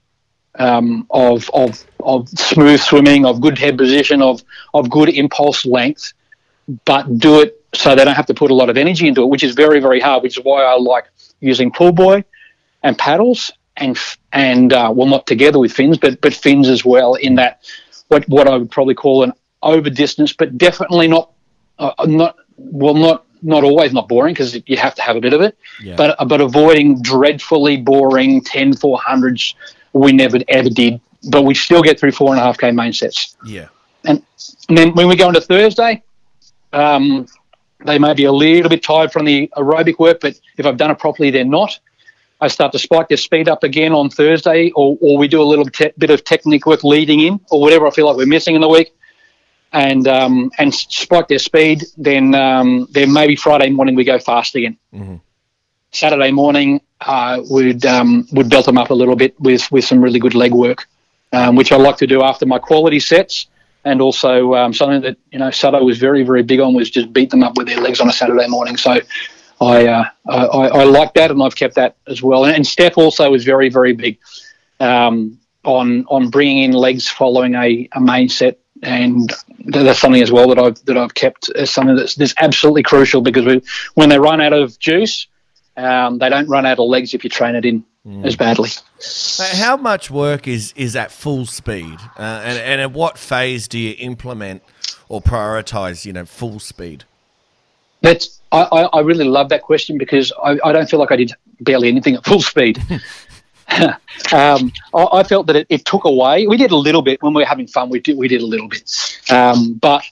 um, 0.58 1.06
of, 1.10 1.50
of 1.54 1.82
of 2.00 2.28
smooth 2.28 2.80
swimming, 2.80 3.24
of 3.24 3.40
good 3.40 3.58
head 3.58 3.78
position, 3.78 4.20
of 4.20 4.42
of 4.74 4.90
good 4.90 5.08
impulse 5.08 5.64
length, 5.64 6.12
but 6.84 7.18
do 7.18 7.40
it 7.40 7.58
so 7.74 7.94
they 7.94 8.04
don't 8.04 8.14
have 8.14 8.26
to 8.26 8.34
put 8.34 8.50
a 8.50 8.54
lot 8.54 8.68
of 8.68 8.76
energy 8.76 9.08
into 9.08 9.22
it, 9.22 9.26
which 9.26 9.42
is 9.42 9.54
very 9.54 9.80
very 9.80 10.00
hard. 10.00 10.22
Which 10.22 10.38
is 10.38 10.44
why 10.44 10.62
I 10.62 10.76
like 10.76 11.06
using 11.40 11.70
pull 11.72 11.92
buoy 11.92 12.24
and 12.82 12.96
paddles, 12.98 13.50
and 13.76 13.98
and 14.32 14.72
uh, 14.72 14.92
well 14.94 15.08
not 15.08 15.26
together 15.26 15.58
with 15.58 15.72
fins, 15.72 15.98
but 15.98 16.20
but 16.20 16.34
fins 16.34 16.68
as 16.68 16.84
well 16.84 17.14
in 17.14 17.36
that 17.36 17.60
what 18.08 18.28
what 18.28 18.46
I 18.48 18.56
would 18.56 18.70
probably 18.70 18.94
call 18.94 19.22
an 19.22 19.32
over 19.62 19.90
distance, 19.90 20.32
but 20.32 20.58
definitely 20.58 21.08
not 21.08 21.30
uh, 21.78 21.92
not 22.06 22.36
well 22.56 22.94
not 22.94 23.24
not 23.44 23.64
always 23.64 23.92
not 23.92 24.08
boring 24.08 24.34
because 24.34 24.56
you 24.66 24.76
have 24.76 24.94
to 24.94 25.02
have 25.02 25.16
a 25.16 25.20
bit 25.20 25.32
of 25.32 25.40
it, 25.40 25.56
Yeah. 25.82 25.96
but 25.96 26.16
but 26.28 26.40
avoiding 26.40 27.02
dreadfully 27.02 27.76
boring 27.78 28.42
10 28.42 28.74
400s. 28.74 29.54
We 29.94 30.12
never 30.12 30.38
ever 30.48 30.70
did, 30.70 31.00
but 31.30 31.42
we 31.42 31.54
still 31.54 31.82
get 31.82 31.98
through 31.98 32.12
four 32.12 32.30
and 32.30 32.38
a 32.38 32.42
half 32.42 32.56
k 32.58 32.70
main 32.70 32.92
sets. 32.92 33.36
Yeah. 33.44 33.68
And, 34.04 34.22
and 34.68 34.78
then 34.78 34.94
when 34.94 35.06
we 35.08 35.16
go 35.16 35.28
into 35.28 35.40
Thursday, 35.40 36.02
um, 36.72 37.26
they 37.84 37.98
may 37.98 38.14
be 38.14 38.24
a 38.24 38.32
little 38.32 38.68
bit 38.68 38.82
tired 38.82 39.12
from 39.12 39.24
the 39.24 39.48
aerobic 39.56 39.98
work, 39.98 40.20
but 40.20 40.38
if 40.56 40.66
I've 40.66 40.76
done 40.76 40.90
it 40.90 40.98
properly, 40.98 41.30
they're 41.30 41.44
not. 41.44 41.78
I 42.40 42.48
start 42.48 42.72
to 42.72 42.78
spike 42.78 43.08
their 43.08 43.16
speed 43.16 43.48
up 43.48 43.62
again 43.62 43.92
on 43.92 44.10
Thursday, 44.10 44.70
or, 44.72 44.98
or 45.00 45.16
we 45.16 45.28
do 45.28 45.40
a 45.40 45.44
little 45.44 45.64
te- 45.64 45.92
bit 45.96 46.10
of 46.10 46.24
technique 46.24 46.66
work 46.66 46.82
leading 46.82 47.20
in, 47.20 47.40
or 47.50 47.60
whatever 47.60 47.86
I 47.86 47.90
feel 47.90 48.06
like 48.06 48.16
we're 48.16 48.26
missing 48.26 48.56
in 48.56 48.60
the 48.60 48.68
week, 48.68 48.92
and 49.72 50.06
um, 50.08 50.50
and 50.58 50.74
spike 50.74 51.28
their 51.28 51.38
speed. 51.38 51.84
Then 51.96 52.34
um, 52.34 52.88
then 52.90 53.12
maybe 53.12 53.36
Friday 53.36 53.70
morning 53.70 53.94
we 53.94 54.04
go 54.04 54.18
fast 54.18 54.54
again. 54.56 54.76
Saturday 55.92 56.32
morning 56.32 56.80
uh, 57.00 57.42
would 57.48 57.84
um, 57.86 58.26
would 58.32 58.50
belt 58.50 58.66
them 58.66 58.78
up 58.78 58.90
a 58.90 58.94
little 58.94 59.14
bit 59.16 59.38
with 59.40 59.70
with 59.70 59.84
some 59.84 60.02
really 60.02 60.18
good 60.18 60.34
leg 60.34 60.52
work, 60.52 60.88
um, 61.32 61.54
which 61.54 61.70
I 61.70 61.76
like 61.76 61.98
to 61.98 62.06
do 62.08 62.22
after 62.22 62.44
my 62.44 62.58
quality 62.58 62.98
sets, 62.98 63.46
and 63.84 64.00
also 64.00 64.54
um, 64.54 64.72
something 64.72 65.00
that 65.02 65.16
you 65.30 65.38
know 65.38 65.50
Sato 65.50 65.82
was 65.84 65.98
very 65.98 66.22
very 66.22 66.42
big 66.42 66.60
on 66.60 66.74
was 66.74 66.90
just 66.90 67.12
beat 67.12 67.30
them 67.30 67.42
up 67.42 67.56
with 67.56 67.66
their 67.66 67.80
legs 67.80 68.00
on 68.00 68.08
a 68.08 68.12
Saturday 68.12 68.46
morning. 68.48 68.76
So 68.76 68.98
I 69.60 69.86
uh, 69.86 70.04
I, 70.28 70.44
I 70.46 70.84
like 70.84 71.14
that, 71.14 71.30
and 71.30 71.42
I've 71.42 71.56
kept 71.56 71.74
that 71.76 71.96
as 72.06 72.22
well. 72.22 72.44
And, 72.44 72.54
and 72.56 72.66
Steph 72.66 72.98
also 72.98 73.30
was 73.30 73.44
very 73.44 73.68
very 73.68 73.92
big 73.92 74.18
um, 74.80 75.38
on 75.64 76.04
on 76.08 76.30
bringing 76.30 76.64
in 76.64 76.72
legs 76.72 77.08
following 77.08 77.54
a, 77.54 77.88
a 77.92 78.00
main 78.00 78.28
set. 78.28 78.58
And 78.84 79.28
th- 79.72 79.84
that's 79.84 80.00
something 80.00 80.22
as 80.22 80.32
well 80.32 80.48
that 80.48 80.58
I've 80.58 80.84
that 80.86 80.96
I've 80.96 81.14
kept 81.14 81.50
as 81.50 81.70
something 81.70 81.94
that's, 81.94 82.16
that's 82.16 82.34
absolutely 82.38 82.82
crucial 82.82 83.20
because 83.20 83.44
we, 83.44 83.62
when 83.94 84.08
they 84.08 84.18
run 84.18 84.40
out 84.40 84.52
of 84.52 84.76
juice, 84.80 85.28
um, 85.76 86.18
they 86.18 86.28
don't 86.28 86.48
run 86.48 86.66
out 86.66 86.78
of 86.78 86.88
legs 86.88 87.14
if 87.14 87.24
you 87.24 87.30
train 87.30 87.54
it 87.54 87.64
in 87.64 87.84
as 88.24 88.36
badly. 88.36 88.70
How 89.52 89.76
much 89.76 90.10
work 90.10 90.48
is 90.48 90.72
is 90.76 90.96
at 90.96 91.12
full 91.12 91.46
speed, 91.46 91.98
uh, 92.18 92.42
and 92.44 92.58
and 92.58 92.80
at 92.80 92.92
what 92.92 93.18
phase 93.18 93.68
do 93.68 93.78
you 93.78 93.94
implement 93.98 94.62
or 95.08 95.22
prioritize? 95.22 96.04
You 96.04 96.12
know, 96.12 96.24
full 96.24 96.58
speed. 96.58 97.04
That's 98.00 98.40
I, 98.50 98.62
I, 98.62 98.82
I 98.82 99.00
really 99.00 99.24
love 99.24 99.48
that 99.50 99.62
question 99.62 99.96
because 99.96 100.32
I, 100.42 100.58
I 100.64 100.72
don't 100.72 100.90
feel 100.90 100.98
like 100.98 101.12
I 101.12 101.16
did 101.16 101.32
barely 101.60 101.88
anything 101.88 102.16
at 102.16 102.24
full 102.24 102.40
speed. 102.40 102.82
um, 104.32 104.72
I, 104.94 105.06
I 105.12 105.22
felt 105.22 105.46
that 105.46 105.56
it, 105.56 105.66
it 105.70 105.84
took 105.84 106.04
away. 106.04 106.46
We 106.46 106.56
did 106.56 106.72
a 106.72 106.76
little 106.76 107.02
bit 107.02 107.22
when 107.22 107.32
we 107.34 107.42
were 107.42 107.46
having 107.46 107.66
fun. 107.66 107.88
We 107.88 108.00
did 108.00 108.18
we 108.18 108.28
did 108.28 108.42
a 108.42 108.46
little 108.46 108.68
bit, 108.68 109.20
um, 109.30 109.74
but 109.74 110.02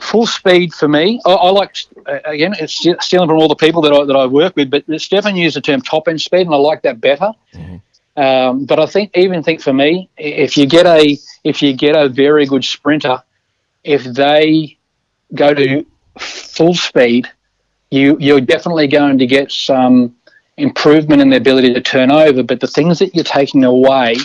full 0.00 0.26
speed 0.26 0.74
for 0.74 0.88
me. 0.88 1.20
I, 1.24 1.32
I 1.32 1.50
like 1.50 1.76
uh, 2.06 2.18
again. 2.24 2.54
It's 2.58 2.74
stealing 2.74 3.28
from 3.28 3.38
all 3.38 3.48
the 3.48 3.54
people 3.54 3.82
that 3.82 3.92
I 3.92 4.04
that 4.04 4.16
I 4.16 4.26
work 4.26 4.56
with, 4.56 4.70
but 4.70 4.84
Stefan 5.00 5.36
used 5.36 5.56
the 5.56 5.60
term 5.60 5.80
top 5.80 6.08
end 6.08 6.20
speed, 6.20 6.42
and 6.42 6.54
I 6.54 6.58
like 6.58 6.82
that 6.82 7.00
better. 7.00 7.32
Um, 8.16 8.64
but 8.64 8.78
I 8.78 8.86
think 8.86 9.10
even 9.16 9.42
think 9.42 9.60
for 9.60 9.72
me, 9.72 10.08
if 10.16 10.56
you 10.56 10.66
get 10.66 10.86
a 10.86 11.18
if 11.42 11.62
you 11.62 11.72
get 11.72 11.96
a 11.96 12.08
very 12.08 12.46
good 12.46 12.64
sprinter, 12.64 13.22
if 13.82 14.04
they 14.04 14.78
go 15.34 15.52
to 15.52 15.84
full 16.18 16.74
speed, 16.74 17.28
you 17.90 18.16
you're 18.20 18.40
definitely 18.40 18.86
going 18.86 19.18
to 19.18 19.26
get 19.26 19.50
some 19.50 20.14
improvement 20.56 21.20
in 21.20 21.30
their 21.30 21.40
ability 21.40 21.74
to 21.74 21.80
turn 21.80 22.12
over. 22.12 22.42
But 22.44 22.60
the 22.60 22.68
things 22.68 23.00
that 23.00 23.14
you're 23.14 23.24
taking 23.24 23.64
away 23.64 24.16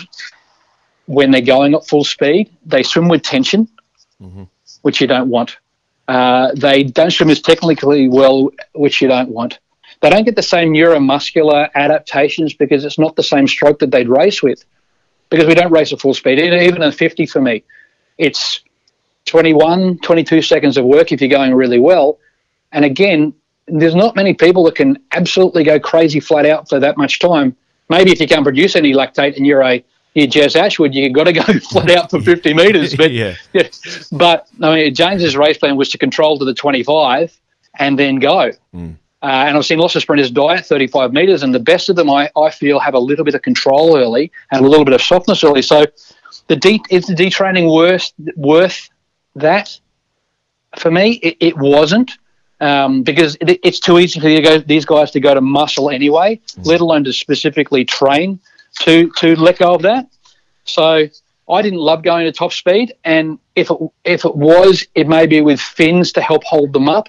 when 1.06 1.32
they're 1.32 1.40
going 1.40 1.74
at 1.74 1.84
full 1.86 2.04
speed, 2.04 2.50
they 2.64 2.84
swim 2.84 3.08
with 3.08 3.22
tension, 3.22 3.68
which 4.82 5.00
you 5.00 5.06
don't 5.06 5.28
want. 5.28 5.58
Uh, 6.08 6.52
they 6.56 6.82
don't 6.82 7.12
swim 7.12 7.30
as 7.30 7.40
technically 7.40 8.08
well, 8.08 8.50
which 8.74 9.00
you 9.00 9.08
don't 9.08 9.28
want. 9.28 9.58
They 10.00 10.10
don't 10.10 10.24
get 10.24 10.36
the 10.36 10.42
same 10.42 10.72
neuromuscular 10.72 11.68
adaptations 11.74 12.54
because 12.54 12.84
it's 12.84 12.98
not 12.98 13.16
the 13.16 13.22
same 13.22 13.46
stroke 13.46 13.78
that 13.80 13.90
they'd 13.90 14.08
race 14.08 14.42
with. 14.42 14.64
Because 15.28 15.46
we 15.46 15.54
don't 15.54 15.70
race 15.70 15.92
at 15.92 16.00
full 16.00 16.14
speed, 16.14 16.40
even 16.40 16.82
at 16.82 16.94
50 16.94 17.26
for 17.26 17.40
me, 17.40 17.62
it's 18.18 18.60
21, 19.26 19.98
22 19.98 20.42
seconds 20.42 20.76
of 20.76 20.84
work 20.84 21.12
if 21.12 21.20
you're 21.20 21.30
going 21.30 21.54
really 21.54 21.78
well. 21.78 22.18
And 22.72 22.84
again, 22.84 23.34
there's 23.68 23.94
not 23.94 24.16
many 24.16 24.34
people 24.34 24.64
that 24.64 24.74
can 24.74 24.98
absolutely 25.12 25.62
go 25.62 25.78
crazy 25.78 26.18
flat 26.18 26.46
out 26.46 26.68
for 26.68 26.80
that 26.80 26.96
much 26.96 27.20
time. 27.20 27.56
Maybe 27.88 28.10
if 28.10 28.20
you 28.20 28.26
can't 28.26 28.42
produce 28.42 28.74
any 28.74 28.92
lactate 28.92 29.36
and 29.36 29.46
you're 29.46 29.62
a 29.62 29.84
you're 30.14 30.26
Jazz 30.26 30.56
Ashwood, 30.56 30.94
you've 30.94 31.12
got 31.12 31.24
to 31.24 31.32
go 31.32 31.42
flat 31.70 31.90
out 31.90 32.10
for 32.10 32.20
50 32.20 32.54
metres. 32.54 32.94
But 32.96 33.12
Yeah. 33.12 33.34
yeah. 33.52 33.68
But 34.12 34.48
I 34.62 34.74
mean, 34.74 34.94
James's 34.94 35.36
race 35.36 35.58
plan 35.58 35.76
was 35.76 35.88
to 35.90 35.98
control 35.98 36.38
to 36.38 36.44
the 36.44 36.54
25 36.54 37.36
and 37.78 37.98
then 37.98 38.16
go. 38.16 38.50
Uh, 39.22 39.26
and 39.26 39.56
I've 39.56 39.66
seen 39.66 39.78
lots 39.78 39.94
of 39.96 40.02
sprinters 40.02 40.30
die 40.30 40.56
at 40.56 40.66
35 40.66 41.12
metres, 41.12 41.42
and 41.42 41.54
the 41.54 41.60
best 41.60 41.90
of 41.90 41.96
them, 41.96 42.08
I, 42.08 42.30
I 42.38 42.50
feel, 42.50 42.78
have 42.78 42.94
a 42.94 42.98
little 42.98 43.24
bit 43.24 43.34
of 43.34 43.42
control 43.42 43.96
early 43.98 44.32
and 44.50 44.64
a 44.64 44.68
little 44.68 44.84
bit 44.84 44.94
of 44.94 45.02
softness 45.02 45.44
early. 45.44 45.60
So, 45.60 45.84
the 46.48 46.56
de- 46.56 46.80
is 46.90 47.04
the 47.06 47.14
detraining 47.14 47.70
worth 47.70 48.12
worth 48.34 48.88
that? 49.36 49.78
For 50.78 50.90
me, 50.90 51.12
it, 51.22 51.36
it 51.40 51.58
wasn't. 51.58 52.12
um, 52.62 53.02
because 53.02 53.36
it, 53.42 53.60
it's 53.62 53.78
too 53.80 53.98
easy 53.98 54.20
for 54.20 54.28
you 54.28 54.36
to 54.36 54.42
go, 54.42 54.58
these 54.58 54.84
guys 54.86 55.10
to 55.12 55.20
go 55.20 55.34
to 55.34 55.40
muscle 55.42 55.90
anyway, 55.90 56.40
let 56.64 56.80
alone 56.80 57.04
to 57.04 57.12
specifically 57.12 57.84
train 57.84 58.40
to 58.80 59.10
to 59.18 59.36
let 59.36 59.58
go 59.58 59.74
of 59.74 59.82
that. 59.82 60.08
So 60.64 61.08
I 61.48 61.62
didn't 61.62 61.78
love 61.78 62.02
going 62.02 62.26
to 62.26 62.32
top 62.32 62.52
speed, 62.52 62.94
and 63.04 63.38
if 63.54 63.70
it 63.70 63.78
if 64.04 64.24
it 64.24 64.36
was, 64.36 64.86
it 64.94 65.08
may 65.08 65.26
be 65.26 65.40
with 65.40 65.60
fins 65.60 66.12
to 66.12 66.20
help 66.20 66.44
hold 66.44 66.72
them 66.72 66.88
up. 66.88 67.08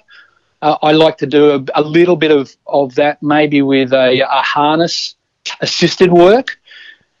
Uh, 0.60 0.76
I 0.80 0.92
like 0.92 1.18
to 1.18 1.26
do 1.26 1.50
a, 1.50 1.64
a 1.74 1.82
little 1.82 2.14
bit 2.14 2.30
of, 2.30 2.54
of 2.68 2.94
that, 2.94 3.20
maybe 3.20 3.62
with 3.62 3.92
a, 3.92 4.20
a 4.20 4.42
harness 4.42 5.16
assisted 5.60 6.12
work. 6.12 6.56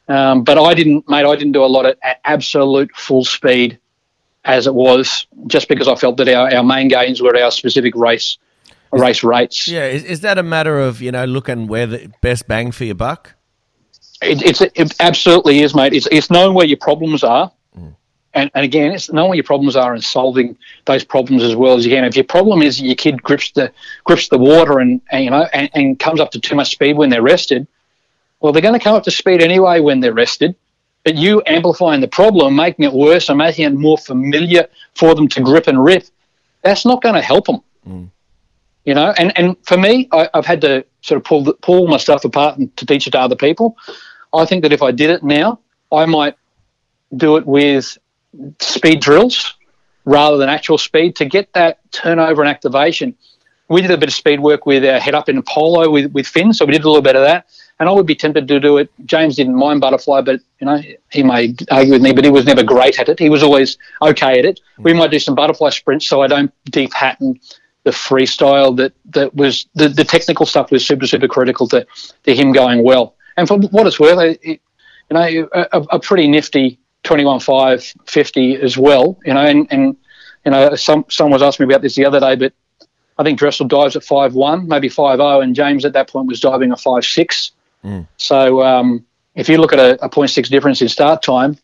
Um, 0.08 0.44
but 0.44 0.58
I 0.58 0.74
didn't, 0.74 1.08
mate. 1.08 1.26
I 1.26 1.34
didn't 1.34 1.52
do 1.52 1.64
a 1.64 1.66
lot 1.66 1.84
at, 1.86 1.98
at 2.04 2.20
absolute 2.24 2.94
full 2.94 3.24
speed 3.24 3.78
as 4.44 4.66
it 4.66 4.74
was, 4.74 5.26
just 5.48 5.68
because 5.68 5.88
I 5.88 5.94
felt 5.96 6.16
that 6.18 6.28
our, 6.28 6.54
our 6.54 6.62
main 6.62 6.88
gains 6.88 7.20
were 7.20 7.36
our 7.36 7.50
specific 7.50 7.94
race 7.94 8.38
race 8.92 9.24
rates. 9.24 9.66
Yeah, 9.66 9.86
is, 9.86 10.04
is 10.04 10.20
that 10.20 10.38
a 10.38 10.42
matter 10.42 10.78
of 10.78 11.00
you 11.00 11.12
know 11.12 11.24
looking 11.24 11.66
where 11.66 11.86
the 11.86 12.12
best 12.20 12.46
bang 12.46 12.72
for 12.72 12.84
your 12.84 12.94
buck? 12.94 13.34
It, 14.22 14.42
it's 14.42 14.60
it 14.60 14.94
absolutely 15.00 15.60
is, 15.60 15.74
mate. 15.74 15.92
It's 15.92 16.08
it's 16.10 16.30
knowing 16.30 16.54
where 16.54 16.66
your 16.66 16.78
problems 16.78 17.24
are, 17.24 17.50
mm. 17.78 17.94
and, 18.34 18.50
and 18.54 18.64
again, 18.64 18.92
it's 18.92 19.12
knowing 19.12 19.28
what 19.28 19.36
your 19.36 19.44
problems 19.44 19.76
are 19.76 19.92
and 19.94 20.02
solving 20.02 20.56
those 20.84 21.04
problems 21.04 21.42
as 21.42 21.56
well 21.56 21.76
as 21.76 21.84
you 21.84 21.92
can. 21.92 22.04
If 22.04 22.16
your 22.16 22.24
problem 22.24 22.62
is 22.62 22.80
your 22.80 22.94
kid 22.94 23.22
grips 23.22 23.50
the 23.52 23.72
grips 24.04 24.28
the 24.28 24.38
water 24.38 24.78
and, 24.78 25.00
and 25.10 25.24
you 25.24 25.30
know 25.30 25.46
and, 25.52 25.70
and 25.74 25.98
comes 25.98 26.20
up 26.20 26.30
to 26.32 26.40
too 26.40 26.54
much 26.54 26.70
speed 26.70 26.96
when 26.96 27.10
they're 27.10 27.22
rested, 27.22 27.66
well, 28.40 28.52
they're 28.52 28.62
going 28.62 28.78
to 28.78 28.82
come 28.82 28.96
up 28.96 29.04
to 29.04 29.10
speed 29.10 29.40
anyway 29.42 29.80
when 29.80 30.00
they're 30.00 30.12
rested. 30.12 30.54
But 31.04 31.16
you 31.16 31.42
amplifying 31.46 32.00
the 32.00 32.08
problem, 32.08 32.54
making 32.54 32.84
it 32.84 32.92
worse, 32.92 33.28
and 33.28 33.38
making 33.38 33.64
it 33.66 33.74
more 33.74 33.98
familiar 33.98 34.68
for 34.94 35.14
them 35.14 35.26
to 35.28 35.40
grip 35.40 35.66
and 35.66 35.82
rip, 35.82 36.04
that's 36.62 36.84
not 36.84 37.02
going 37.02 37.16
to 37.16 37.22
help 37.22 37.46
them. 37.46 37.60
Mm. 37.88 38.10
You 38.84 38.94
know, 38.94 39.14
and, 39.16 39.36
and 39.36 39.56
for 39.64 39.76
me, 39.76 40.08
I, 40.12 40.28
I've 40.34 40.46
had 40.46 40.60
to 40.62 40.84
sort 41.02 41.16
of 41.16 41.24
pull 41.24 41.44
the, 41.44 41.54
pull 41.54 41.86
my 41.88 41.96
stuff 41.96 42.24
apart 42.24 42.58
and 42.58 42.76
to 42.76 42.86
teach 42.86 43.06
it 43.06 43.12
to 43.12 43.20
other 43.20 43.36
people. 43.36 43.76
I 44.34 44.44
think 44.44 44.62
that 44.62 44.72
if 44.72 44.82
I 44.82 44.90
did 44.90 45.10
it 45.10 45.22
now, 45.22 45.60
I 45.90 46.06
might 46.06 46.36
do 47.14 47.36
it 47.36 47.46
with 47.46 47.98
speed 48.60 49.00
drills 49.00 49.54
rather 50.04 50.36
than 50.36 50.48
actual 50.48 50.78
speed 50.78 51.16
to 51.16 51.24
get 51.24 51.52
that 51.52 51.78
turnover 51.92 52.42
and 52.42 52.50
activation. 52.50 53.14
We 53.68 53.82
did 53.82 53.90
a 53.90 53.96
bit 53.96 54.08
of 54.08 54.14
speed 54.14 54.40
work 54.40 54.66
with 54.66 54.84
our 54.84 54.98
head 54.98 55.14
up 55.14 55.28
in 55.28 55.42
polo 55.42 55.90
with, 55.90 56.12
with 56.12 56.26
Finn, 56.26 56.52
so 56.52 56.64
we 56.64 56.72
did 56.72 56.84
a 56.84 56.88
little 56.88 57.02
bit 57.02 57.16
of 57.16 57.22
that. 57.22 57.46
And 57.78 57.88
I 57.88 57.92
would 57.92 58.06
be 58.06 58.14
tempted 58.14 58.46
to 58.48 58.60
do 58.60 58.78
it. 58.78 58.90
James 59.06 59.36
didn't 59.36 59.56
mind 59.56 59.80
butterfly, 59.80 60.20
but 60.20 60.40
you 60.60 60.66
know 60.66 60.80
he 61.10 61.22
may 61.22 61.54
argue 61.70 61.92
with 61.92 62.02
me, 62.02 62.12
but 62.12 62.24
he 62.24 62.30
was 62.30 62.44
never 62.44 62.62
great 62.62 62.98
at 63.00 63.08
it. 63.08 63.18
He 63.18 63.28
was 63.28 63.42
always 63.42 63.76
okay 64.00 64.38
at 64.38 64.44
it. 64.44 64.60
We 64.78 64.92
might 64.92 65.10
do 65.10 65.18
some 65.18 65.34
butterfly 65.34 65.70
sprints, 65.70 66.06
so 66.06 66.22
I 66.22 66.26
don't 66.26 66.52
deep 66.64 66.92
the 67.84 67.90
freestyle 67.90 68.76
that 68.76 68.92
that 69.06 69.34
was 69.34 69.66
the, 69.74 69.88
the 69.88 70.04
technical 70.04 70.46
stuff 70.46 70.70
was 70.70 70.86
super 70.86 71.06
super 71.06 71.26
critical 71.26 71.66
to 71.68 71.86
to 72.24 72.34
him 72.34 72.52
going 72.52 72.84
well. 72.84 73.16
And 73.36 73.48
for 73.48 73.58
what 73.58 73.86
it's 73.86 74.00
worth, 74.00 74.38
it, 74.42 74.60
you 75.10 75.14
know, 75.14 75.48
a, 75.52 75.80
a 75.90 76.00
pretty 76.00 76.28
nifty 76.28 76.78
21.5 77.04 78.08
50 78.08 78.56
as 78.56 78.78
well. 78.78 79.18
You 79.24 79.34
know, 79.34 79.40
and, 79.40 79.66
and 79.70 79.96
you 80.44 80.50
know, 80.50 80.74
some 80.74 81.04
someone 81.08 81.32
was 81.32 81.42
asking 81.42 81.66
me 81.66 81.74
about 81.74 81.82
this 81.82 81.94
the 81.94 82.04
other 82.04 82.20
day, 82.20 82.36
but 82.36 82.52
I 83.18 83.24
think 83.24 83.38
Dressel 83.38 83.66
dives 83.66 83.96
at 83.96 84.04
five 84.04 84.34
one, 84.34 84.66
maybe 84.66 84.88
five 84.88 85.18
zero, 85.18 85.40
and 85.40 85.54
James 85.54 85.84
at 85.84 85.92
that 85.92 86.08
point 86.08 86.28
was 86.28 86.40
diving 86.40 86.72
a 86.72 86.76
five 86.76 87.04
six. 87.04 87.52
So 88.16 88.62
um, 88.62 89.04
if 89.34 89.48
you 89.48 89.58
look 89.58 89.72
at 89.72 89.78
a, 89.78 90.04
a 90.04 90.08
0.6 90.08 90.48
difference 90.48 90.82
in 90.82 90.88
start 90.88 91.22
time, 91.22 91.58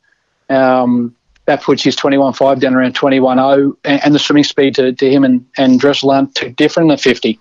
um, 0.48 1.14
that 1.44 1.62
puts 1.62 1.82
his 1.82 1.96
21.5 1.96 2.60
down 2.60 2.74
around 2.74 2.94
21.0, 2.94 3.76
and, 3.84 4.04
and 4.04 4.14
the 4.14 4.18
swimming 4.18 4.44
speed 4.44 4.74
to, 4.74 4.92
to 4.92 5.10
him 5.10 5.24
and, 5.24 5.46
and 5.56 5.80
Dressel 5.80 6.10
aren't 6.10 6.34
too 6.34 6.50
different 6.50 6.88
than 6.88 6.98
50. 6.98 7.38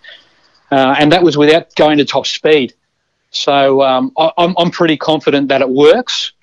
Uh, 0.71 0.95
and 0.99 1.11
that 1.11 1.23
was 1.23 1.38
without 1.38 1.73
going 1.75 1.97
to 1.97 2.05
top 2.05 2.25
speed. 2.28 2.73
So 3.32 3.82
um, 3.82 4.11
I, 4.17 4.32
I'm, 4.38 4.55
I'm 4.57 4.71
pretty 4.71 4.97
confident 4.97 5.49
that 5.49 5.61
it 5.61 5.69
works. 5.69 6.34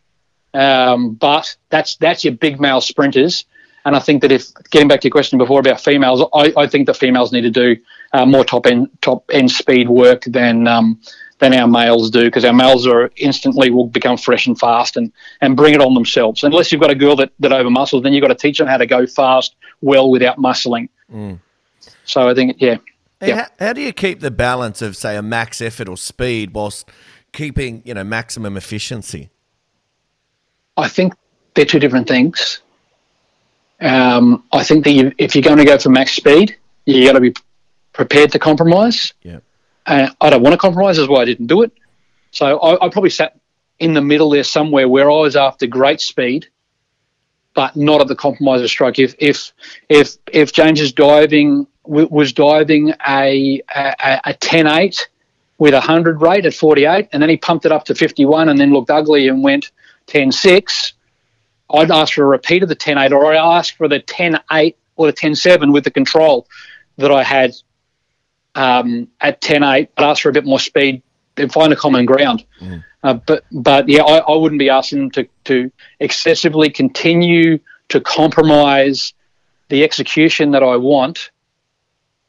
Um, 0.53 1.14
but 1.14 1.57
that's 1.68 1.97
that's 1.97 2.24
your 2.24 2.35
big 2.35 2.61
male 2.61 2.80
sprinters. 2.80 3.45
And 3.87 3.95
I 3.95 3.99
think 3.99 4.22
that 4.22 4.32
if 4.32 4.47
getting 4.70 4.89
back 4.89 5.01
to 5.01 5.09
your 5.09 5.12
question 5.12 5.37
before 5.37 5.61
about 5.61 5.80
females, 5.80 6.26
I, 6.32 6.53
I 6.57 6.66
think 6.66 6.87
the 6.87 6.95
females 6.95 7.32
need 7.32 7.43
to 7.43 7.51
do 7.51 7.76
uh, 8.12 8.24
more 8.24 8.45
top 8.45 8.66
end 8.66 8.89
top 9.01 9.24
end 9.32 9.51
speed 9.51 9.89
work 9.89 10.22
than 10.24 10.68
um, 10.68 11.01
than 11.39 11.55
our 11.55 11.68
males 11.68 12.11
do 12.11 12.24
because 12.24 12.45
our 12.45 12.53
males 12.53 12.87
are 12.87 13.11
instantly 13.16 13.70
will 13.70 13.87
become 13.87 14.16
fresh 14.16 14.47
and 14.47 14.59
fast 14.59 14.97
and, 14.97 15.12
and 15.41 15.57
bring 15.57 15.74
it 15.74 15.80
on 15.80 15.95
themselves. 15.95 16.45
Unless 16.45 16.72
you've 16.72 16.80
got 16.80 16.91
a 16.91 16.95
girl 16.95 17.16
that, 17.16 17.32
that 17.41 17.53
over 17.53 17.70
muscles, 17.70 18.03
then 18.03 18.12
you've 18.12 18.22
got 18.22 18.28
to 18.28 18.35
teach 18.35 18.59
them 18.59 18.66
how 18.66 18.76
to 18.76 18.87
go 18.87 19.07
fast 19.07 19.57
well 19.80 20.11
without 20.11 20.39
muscling. 20.39 20.89
So 22.05 22.28
I 22.28 22.35
think, 22.35 22.57
yeah. 22.61 22.76
Yeah. 23.21 23.49
How, 23.59 23.67
how 23.67 23.73
do 23.73 23.81
you 23.81 23.93
keep 23.93 24.21
the 24.21 24.31
balance 24.31 24.83
of 24.83 24.97
say 24.97 25.17
a 25.17 25.23
max 25.23 25.61
effort 25.61 25.89
or 25.89 25.97
speed 25.97 26.53
whilst 26.55 26.89
keeping 27.33 27.83
you 27.85 27.95
know 27.95 28.05
maximum 28.05 28.57
efficiency? 28.57 29.31
I 30.77 30.89
think 30.89 31.15
they're 31.55 31.65
two 31.65 31.79
different 31.79 32.09
things. 32.09 32.61
Um, 33.81 34.45
I 34.53 34.65
think 34.65 34.85
that 34.85 34.93
you, 34.93 35.12
if 35.19 35.35
you're 35.35 35.43
going 35.43 35.59
to 35.59 35.65
go 35.65 35.79
for 35.79 35.91
max 35.91 36.12
speed, 36.12 36.57
you 36.87 37.05
got 37.07 37.12
to 37.12 37.21
be 37.21 37.35
prepared 37.93 38.33
to 38.33 38.39
compromise. 38.39 39.12
Yeah. 39.23 39.41
Uh, 39.87 40.09
I 40.21 40.31
don't 40.31 40.43
want 40.43 40.55
to 40.55 40.59
compromise, 40.59 40.99
is 40.99 41.09
why 41.09 41.23
I 41.23 41.25
didn't 41.25 41.47
do 41.47 41.62
it. 41.62 41.73
So 42.31 42.59
I, 42.59 42.87
I 42.87 42.89
probably 42.89 43.11
sat 43.11 43.39
in 43.79 43.95
the 43.95 44.01
middle 44.01 44.31
there 44.31 44.45
somewhere 44.45 44.89
where 44.89 45.11
I 45.11 45.21
was 45.21 45.37
after 45.37 45.67
great 45.67 46.01
speed, 46.01 46.49
but 47.55 47.77
not 47.77 48.01
at 48.01 48.09
the 48.09 48.17
compromiser 48.17 48.69
stroke. 48.69 48.99
If 48.99 49.15
if 49.19 49.53
if 49.89 50.17
if 50.33 50.53
James 50.53 50.81
is 50.81 50.93
diving 50.93 51.67
w- 51.85 52.09
was 52.11 52.32
diving 52.32 52.93
a 53.07 53.61
a, 53.74 54.20
a 54.24 54.35
10-8 54.35 55.01
with 55.59 55.74
a 55.74 55.80
hundred 55.80 56.20
rate 56.20 56.47
at 56.47 56.55
48, 56.55 57.09
and 57.12 57.22
then 57.22 57.30
he 57.30 57.37
pumped 57.37 57.64
it 57.64 57.72
up 57.72 57.85
to 57.85 57.95
51, 57.95 58.49
and 58.49 58.59
then 58.59 58.72
looked 58.72 58.91
ugly 58.91 59.28
and 59.28 59.43
went 59.43 59.70
10-6, 60.09 60.93
I'd 61.70 61.91
ask 61.91 62.14
for 62.14 62.24
a 62.24 62.26
repeat 62.26 62.62
of 62.62 62.68
the 62.68 62.76
10-8, 62.76 63.12
or 63.12 63.32
I'd 63.32 63.37
ask 63.37 63.76
for 63.76 63.89
the 63.89 64.01
10-8 64.01 64.74
or 64.97 65.07
the 65.07 65.12
10-7 65.12 65.72
with 65.72 65.85
the 65.85 65.91
control 65.91 66.47
that 66.99 67.11
I 67.11 67.22
had 67.22 67.55
um, 68.55 69.09
at 69.20 69.41
10-8, 69.41 69.89
but 69.97 70.05
ask 70.05 70.22
for 70.22 70.28
a 70.28 70.32
bit 70.32 70.45
more 70.45 70.61
speed 70.61 71.03
and 71.37 71.53
find 71.53 71.72
a 71.72 71.76
common 71.76 72.05
ground. 72.05 72.45
Uh, 73.03 73.14
but 73.14 73.45
but 73.53 73.89
yeah, 73.89 74.03
I, 74.03 74.18
I 74.18 74.37
wouldn't 74.37 74.59
be 74.59 74.70
asking 74.70 74.99
them 75.01 75.11
to, 75.12 75.28
to 75.45 75.72
excessively 76.01 76.70
continue 76.70 77.59
to 77.89 78.01
compromise 78.01 79.12
the 79.68 79.82
execution 79.85 80.53
that 80.53 80.62
I 80.62 80.76
want 80.76 81.30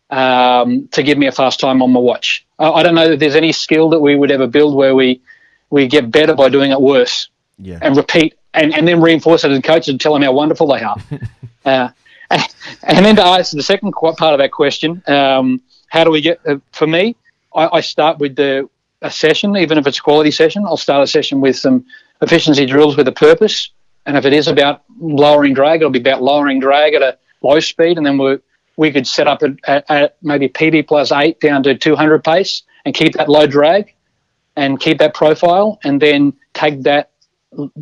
um, 0.09 0.87
to 0.89 1.03
give 1.03 1.17
me 1.17 1.27
a 1.27 1.31
fast 1.31 1.59
time 1.59 1.81
on 1.81 1.91
my 1.91 1.99
watch. 1.99 2.45
I, 2.59 2.69
I 2.69 2.83
don't 2.83 2.95
know 2.95 3.09
that 3.09 3.19
there's 3.19 3.35
any 3.35 3.51
skill 3.51 3.89
that 3.89 3.99
we 3.99 4.15
would 4.15 4.31
ever 4.31 4.47
build 4.47 4.75
where 4.75 4.95
we 4.95 5.21
we 5.69 5.87
get 5.87 6.11
better 6.11 6.35
by 6.35 6.47
doing 6.49 6.71
it 6.71 6.79
worse 6.79 7.29
Yeah. 7.57 7.79
and 7.81 7.97
repeat 7.97 8.37
and, 8.53 8.73
and 8.73 8.87
then 8.87 9.01
reinforce 9.01 9.43
it 9.43 9.51
and 9.51 9.63
coaches 9.63 9.89
and 9.89 9.99
tell 9.99 10.13
them 10.13 10.21
how 10.21 10.31
wonderful 10.31 10.67
they 10.67 10.81
are. 10.81 10.95
uh, 11.65 11.89
and 12.29 13.05
then 13.05 13.15
to 13.15 13.23
answer 13.23 13.57
the 13.57 13.63
second 13.63 13.91
part 13.91 14.21
of 14.21 14.37
that 14.37 14.51
question, 14.51 15.01
um, 15.07 15.61
how 15.87 16.03
do 16.03 16.11
we 16.11 16.21
get? 16.21 16.39
Uh, 16.45 16.57
for 16.71 16.87
me, 16.87 17.15
I, 17.53 17.69
I 17.73 17.81
start 17.81 18.19
with 18.19 18.35
the 18.35 18.69
a 19.01 19.11
session, 19.11 19.55
even 19.57 19.77
if 19.77 19.85
it's 19.85 19.99
a 19.99 20.01
quality 20.01 20.31
session. 20.31 20.65
I'll 20.65 20.77
start 20.77 21.03
a 21.03 21.07
session 21.07 21.41
with 21.41 21.57
some 21.57 21.85
efficiency 22.21 22.65
drills 22.65 22.97
with 22.97 23.07
a 23.07 23.11
purpose, 23.11 23.69
and 24.05 24.17
if 24.17 24.25
it 24.25 24.33
is 24.33 24.47
about 24.47 24.83
lowering 24.99 25.53
drag, 25.53 25.81
it'll 25.81 25.91
be 25.91 25.99
about 25.99 26.23
lowering 26.23 26.59
drag 26.59 26.93
at 26.93 27.01
a 27.01 27.17
low 27.41 27.59
speed, 27.59 27.97
and 27.97 28.05
then 28.05 28.17
we 28.17 28.37
we 28.77 28.91
could 28.91 29.07
set 29.07 29.27
up 29.27 29.41
at, 29.43 29.89
at, 29.89 30.17
maybe 30.21 30.49
PB 30.49 30.87
plus 30.87 31.11
eight 31.11 31.39
down 31.39 31.63
to 31.63 31.75
200 31.75 32.23
pace 32.23 32.63
and 32.85 32.93
keep 32.93 33.13
that 33.13 33.29
low 33.29 33.47
drag 33.47 33.93
and 34.55 34.79
keep 34.79 34.99
that 34.99 35.13
profile, 35.13 35.79
and 35.83 36.01
then 36.01 36.33
take 36.53 36.83
that 36.83 37.11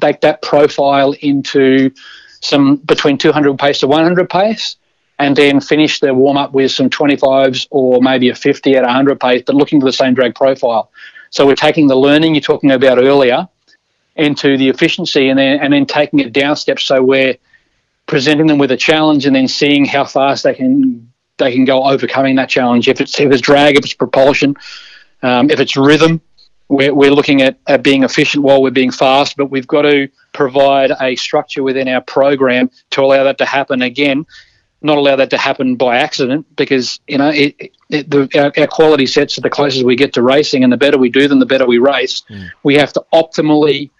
take 0.01 0.21
that 0.21 0.41
profile 0.41 1.13
into 1.21 1.91
some 2.41 2.77
between 2.77 3.17
200 3.17 3.57
pace 3.57 3.79
to 3.79 3.87
100 3.87 4.29
pace, 4.29 4.77
and 5.19 5.35
then 5.35 5.61
finish 5.61 5.99
the 5.99 6.13
warm 6.13 6.37
up 6.37 6.53
with 6.53 6.71
some 6.71 6.89
25s 6.89 7.67
or 7.69 8.01
maybe 8.01 8.29
a 8.29 8.35
50 8.35 8.75
at 8.75 8.83
100 8.83 9.19
pace, 9.19 9.43
but 9.45 9.55
looking 9.55 9.79
for 9.79 9.85
the 9.85 9.93
same 9.93 10.13
drag 10.13 10.35
profile. 10.35 10.91
So 11.29 11.45
we're 11.45 11.55
taking 11.55 11.87
the 11.87 11.95
learning 11.95 12.35
you're 12.35 12.41
talking 12.41 12.71
about 12.71 12.97
earlier 12.97 13.47
into 14.15 14.57
the 14.57 14.69
efficiency, 14.69 15.29
and 15.29 15.37
then 15.37 15.59
and 15.59 15.73
then 15.73 15.85
taking 15.85 16.19
it 16.19 16.33
down 16.33 16.55
steps. 16.55 16.83
So 16.83 17.01
we're 17.01 17.37
presenting 18.05 18.47
them 18.47 18.57
with 18.57 18.71
a 18.71 18.77
challenge, 18.77 19.25
and 19.25 19.35
then 19.35 19.47
seeing 19.47 19.85
how 19.85 20.05
fast 20.05 20.43
they 20.43 20.53
can 20.53 21.11
they 21.37 21.51
can 21.51 21.65
go 21.65 21.83
overcoming 21.83 22.35
that 22.35 22.49
challenge. 22.49 22.87
If 22.87 23.01
it's 23.01 23.19
if 23.19 23.31
it's 23.31 23.41
drag, 23.41 23.77
if 23.77 23.85
it's 23.85 23.93
propulsion, 23.93 24.55
um, 25.21 25.49
if 25.49 25.59
it's 25.59 25.75
rhythm, 25.75 26.21
we're, 26.67 26.93
we're 26.93 27.11
looking 27.11 27.41
at, 27.41 27.57
at 27.67 27.83
being 27.83 28.03
efficient 28.03 28.43
while 28.43 28.61
we're 28.61 28.71
being 28.71 28.91
fast, 28.91 29.37
but 29.37 29.47
we've 29.47 29.67
got 29.67 29.83
to 29.83 30.09
provide 30.33 30.91
a 30.99 31.15
structure 31.15 31.63
within 31.63 31.87
our 31.87 32.01
program 32.01 32.69
to 32.91 33.01
allow 33.01 33.23
that 33.23 33.37
to 33.37 33.45
happen 33.45 33.81
again, 33.81 34.25
not 34.81 34.97
allow 34.97 35.15
that 35.15 35.29
to 35.29 35.37
happen 35.37 35.75
by 35.75 35.97
accident 35.97 36.45
because, 36.55 36.99
you 37.07 37.17
know, 37.17 37.29
it, 37.29 37.71
it, 37.89 38.09
the, 38.09 38.29
our, 38.35 38.51
our 38.61 38.67
quality 38.67 39.05
sets 39.05 39.37
are 39.37 39.41
the 39.41 39.49
closest 39.49 39.85
we 39.85 39.95
get 39.95 40.13
to 40.13 40.21
racing 40.21 40.63
and 40.63 40.73
the 40.73 40.77
better 40.77 40.97
we 40.97 41.09
do 41.09 41.27
them, 41.27 41.39
the 41.39 41.45
better 41.45 41.65
we 41.65 41.77
race. 41.77 42.23
We 42.63 42.75
have 42.75 42.91
to 42.93 43.05
optimally 43.13 43.91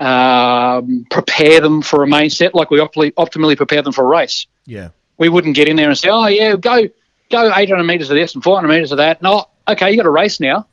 um, 0.00 1.06
prepare 1.10 1.60
them 1.60 1.82
for 1.82 2.02
a 2.02 2.06
main 2.06 2.30
set 2.30 2.54
like 2.54 2.70
we 2.70 2.78
optimally, 2.78 3.12
optimally 3.12 3.56
prepare 3.56 3.82
them 3.82 3.92
for 3.92 4.04
a 4.04 4.08
race 4.08 4.46
Yeah. 4.66 4.88
we 5.18 5.28
wouldn't 5.28 5.54
get 5.54 5.68
in 5.68 5.76
there 5.76 5.88
and 5.88 5.96
say, 5.96 6.08
"Oh 6.08 6.26
yeah, 6.26 6.56
go 6.56 6.88
go 7.30 7.52
800 7.54 7.84
metres 7.84 8.10
of 8.10 8.16
this 8.16 8.34
and 8.34 8.42
400 8.42 8.68
metres 8.68 8.92
of 8.92 8.98
that. 8.98 9.22
No, 9.22 9.46
okay, 9.66 9.90
you 9.90 9.96
got 9.96 10.06
a 10.06 10.10
race 10.10 10.40
now. 10.40 10.66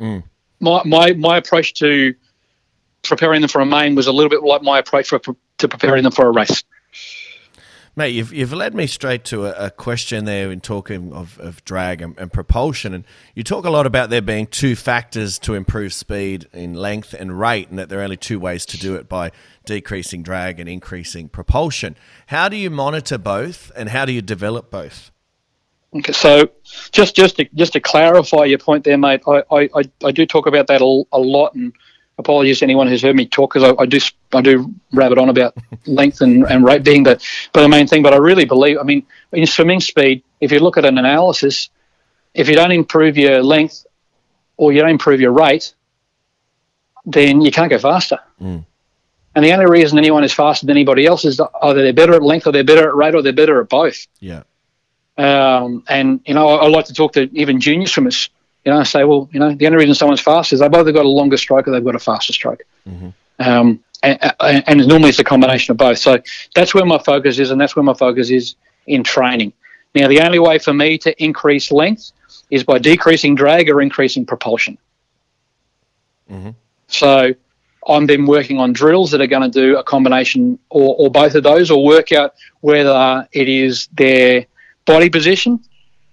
Mm. 0.00 0.22
My, 0.60 0.82
my, 0.84 1.12
my 1.12 1.36
approach 1.38 1.74
to 1.74 2.14
preparing 3.02 3.40
them 3.40 3.48
for 3.48 3.60
a 3.60 3.66
main 3.66 3.94
was 3.94 4.06
a 4.06 4.12
little 4.12 4.30
bit 4.30 4.42
like 4.42 4.62
my 4.62 4.78
approach 4.78 5.08
for, 5.08 5.20
to 5.58 5.68
preparing 5.68 6.02
them 6.02 6.12
for 6.12 6.26
a 6.26 6.30
race. 6.30 6.64
Mate, 7.96 8.10
you've, 8.10 8.32
you've 8.32 8.52
led 8.52 8.72
me 8.72 8.86
straight 8.86 9.24
to 9.24 9.46
a, 9.46 9.66
a 9.66 9.70
question 9.70 10.24
there 10.24 10.52
in 10.52 10.60
talking 10.60 11.12
of, 11.12 11.38
of 11.40 11.64
drag 11.64 12.00
and, 12.00 12.16
and, 12.18 12.32
propulsion. 12.32 12.94
And 12.94 13.04
you 13.34 13.42
talk 13.42 13.64
a 13.64 13.70
lot 13.70 13.84
about 13.84 14.10
there 14.10 14.22
being 14.22 14.46
two 14.46 14.76
factors 14.76 15.40
to 15.40 15.54
improve 15.54 15.92
speed 15.92 16.46
in 16.52 16.74
length 16.74 17.14
and 17.14 17.38
rate, 17.38 17.68
and 17.68 17.78
that 17.80 17.88
there 17.88 17.98
are 17.98 18.04
only 18.04 18.16
two 18.16 18.38
ways 18.38 18.64
to 18.66 18.78
do 18.78 18.94
it 18.94 19.08
by 19.08 19.32
decreasing 19.66 20.22
drag 20.22 20.60
and 20.60 20.68
increasing 20.68 21.28
propulsion. 21.28 21.96
How 22.28 22.48
do 22.48 22.56
you 22.56 22.70
monitor 22.70 23.18
both, 23.18 23.72
and 23.74 23.88
how 23.88 24.04
do 24.04 24.12
you 24.12 24.22
develop 24.22 24.70
both? 24.70 25.10
Okay, 25.92 26.12
so 26.12 26.48
just 26.92 27.16
just 27.16 27.36
to, 27.38 27.48
just 27.56 27.72
to 27.72 27.80
clarify 27.80 28.44
your 28.44 28.58
point 28.58 28.84
there, 28.84 28.96
mate, 28.96 29.22
I, 29.26 29.42
I, 29.50 29.82
I 30.04 30.12
do 30.12 30.24
talk 30.24 30.46
about 30.46 30.68
that 30.68 30.80
a, 30.80 31.02
a 31.12 31.18
lot, 31.18 31.54
and 31.54 31.72
apologies 32.20 32.60
to 32.60 32.64
anyone 32.64 32.86
who's 32.86 33.02
heard 33.02 33.16
me 33.16 33.26
talk 33.26 33.52
because 33.52 33.74
I, 33.76 33.82
I, 33.82 33.86
do 33.86 33.98
I 34.32 34.40
do 34.40 34.72
rabbit 34.92 35.18
on 35.18 35.28
about 35.28 35.56
length 35.86 36.20
and, 36.20 36.44
and 36.44 36.64
rate 36.64 36.84
being 36.84 37.02
the 37.02 37.20
but 37.52 37.62
the 37.62 37.68
main 37.68 37.86
thing. 37.86 38.02
But 38.02 38.14
I 38.14 38.18
really 38.18 38.44
believe, 38.44 38.78
I 38.78 38.84
mean, 38.84 39.04
in 39.32 39.46
swimming 39.46 39.80
speed, 39.80 40.22
if 40.40 40.52
you 40.52 40.60
look 40.60 40.76
at 40.76 40.84
an 40.84 40.98
analysis, 40.98 41.70
if 42.34 42.48
you 42.48 42.54
don't 42.54 42.72
improve 42.72 43.16
your 43.16 43.42
length 43.42 43.86
or 44.56 44.72
you 44.72 44.80
don't 44.80 44.90
improve 44.90 45.20
your 45.20 45.32
rate, 45.32 45.74
then 47.04 47.40
you 47.40 47.50
can't 47.50 47.70
go 47.70 47.78
faster. 47.78 48.18
Mm. 48.40 48.64
And 49.34 49.44
the 49.44 49.52
only 49.52 49.66
reason 49.66 49.98
anyone 49.98 50.24
is 50.24 50.32
faster 50.32 50.66
than 50.66 50.76
anybody 50.76 51.06
else 51.06 51.24
is 51.24 51.40
either 51.62 51.82
they're 51.82 51.92
better 51.92 52.14
at 52.14 52.22
length 52.22 52.46
or 52.46 52.52
they're 52.52 52.64
better 52.64 52.88
at 52.88 52.94
rate 52.94 53.14
or 53.14 53.22
they're 53.22 53.32
better 53.32 53.60
at 53.60 53.68
both. 53.68 54.06
Yeah. 54.18 54.42
Um, 55.16 55.84
and 55.88 56.20
you 56.26 56.34
know, 56.34 56.48
I, 56.48 56.64
I 56.64 56.68
like 56.68 56.86
to 56.86 56.94
talk 56.94 57.12
to 57.14 57.28
even 57.32 57.60
junior 57.60 57.86
swimmers 57.86 58.30
you 58.70 58.76
know, 58.76 58.84
say, 58.84 59.02
well, 59.02 59.28
you 59.32 59.40
know, 59.40 59.52
the 59.52 59.66
only 59.66 59.78
reason 59.78 59.96
someone's 59.96 60.20
fast 60.20 60.52
is 60.52 60.60
they've 60.60 60.72
either 60.72 60.92
got 60.92 61.04
a 61.04 61.08
longer 61.08 61.36
stroke 61.36 61.66
or 61.66 61.72
they've 61.72 61.84
got 61.84 61.96
a 61.96 61.98
faster 61.98 62.32
stroke. 62.32 62.62
Mm-hmm. 62.88 63.08
Um, 63.40 63.82
and, 64.04 64.32
and, 64.40 64.86
normally 64.86 65.08
it's 65.08 65.18
a 65.18 65.24
combination 65.24 65.72
of 65.72 65.76
both. 65.76 65.98
So 65.98 66.20
that's 66.54 66.72
where 66.72 66.84
my 66.84 66.98
focus 66.98 67.40
is, 67.40 67.50
and 67.50 67.60
that's 67.60 67.74
where 67.74 67.82
my 67.82 67.94
focus 67.94 68.30
is 68.30 68.54
in 68.86 69.02
training. 69.02 69.52
Now, 69.92 70.06
the 70.06 70.20
only 70.20 70.38
way 70.38 70.58
for 70.58 70.72
me 70.72 70.98
to 70.98 71.22
increase 71.22 71.72
length 71.72 72.12
is 72.48 72.62
by 72.62 72.78
decreasing 72.78 73.34
drag 73.34 73.68
or 73.68 73.82
increasing 73.82 74.24
propulsion. 74.24 74.78
Mm-hmm. 76.30 76.50
So 76.86 77.34
I'm 77.88 78.06
then 78.06 78.24
working 78.24 78.60
on 78.60 78.72
drills 78.72 79.10
that 79.10 79.20
are 79.20 79.26
going 79.26 79.50
to 79.50 79.60
do 79.60 79.78
a 79.78 79.82
combination 79.82 80.60
or, 80.68 80.94
or 80.96 81.10
both 81.10 81.34
of 81.34 81.42
those, 81.42 81.72
or 81.72 81.84
work 81.84 82.12
out 82.12 82.34
whether 82.60 83.26
it 83.32 83.48
is 83.48 83.88
their 83.88 84.46
body 84.84 85.10
position 85.10 85.60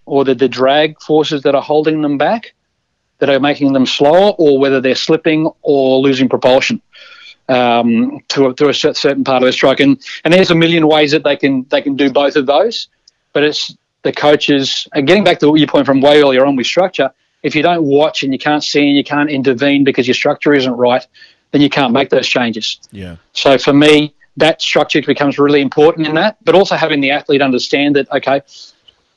or 0.08 0.24
the, 0.24 0.34
the 0.34 0.48
drag 0.48 1.00
forces 1.02 1.44
that 1.44 1.54
are 1.54 1.62
holding 1.62 2.02
them 2.02 2.18
back 2.18 2.54
that 3.20 3.30
are 3.30 3.40
making 3.40 3.74
them 3.74 3.86
slower, 3.86 4.34
or 4.38 4.60
whether 4.60 4.80
they're 4.80 4.96
slipping 4.96 5.50
or 5.64 6.00
losing 6.00 6.30
propulsion 6.30 6.82
um, 7.50 8.20
to, 8.28 8.48
a, 8.48 8.54
to 8.54 8.70
a 8.70 8.74
certain 8.74 9.24
part 9.24 9.42
of 9.42 9.48
the 9.48 9.54
stroke. 9.54 9.80
And, 9.80 10.02
and 10.24 10.34
there's 10.34 10.52
a 10.52 10.56
million 10.56 10.88
ways 10.88 11.12
that 11.12 11.24
they 11.24 11.36
can 11.36 11.66
they 11.70 11.82
can 11.82 11.96
do 11.96 12.12
both 12.12 12.36
of 12.36 12.46
those, 12.46 12.88
but 13.34 13.44
it's 13.44 13.76
the 14.04 14.14
coaches. 14.14 14.88
And 14.94 15.08
getting 15.08 15.24
back 15.24 15.40
to 15.40 15.56
your 15.56 15.68
point 15.68 15.86
from 15.86 16.02
way 16.02 16.22
earlier 16.22 16.46
on 16.46 16.56
with 16.56 16.68
structure, 16.68 17.12
if 17.44 17.56
you 17.56 17.64
don't 17.64 17.84
watch 17.84 18.24
and 18.24 18.32
you 18.34 18.40
can't 18.40 18.64
see 18.64 18.88
and 18.88 18.96
you 18.96 19.04
can't 19.04 19.30
intervene 19.30 19.84
because 19.84 20.08
your 20.08 20.16
structure 20.16 20.54
isn't 20.54 20.74
right, 20.74 21.06
then 21.52 21.62
you 21.62 21.70
can't 21.70 21.94
make 21.94 22.10
those 22.10 22.28
changes. 22.28 22.80
Yeah. 22.92 23.16
So 23.34 23.58
for 23.58 23.74
me, 23.74 24.14
that 24.38 24.62
structure 24.62 25.02
becomes 25.02 25.40
really 25.40 25.62
important 25.62 26.08
in 26.08 26.16
that, 26.16 26.38
but 26.44 26.54
also 26.54 26.76
having 26.76 27.02
the 27.02 27.12
athlete 27.12 27.42
understand 27.42 27.96
that 27.96 28.12
okay, 28.12 28.42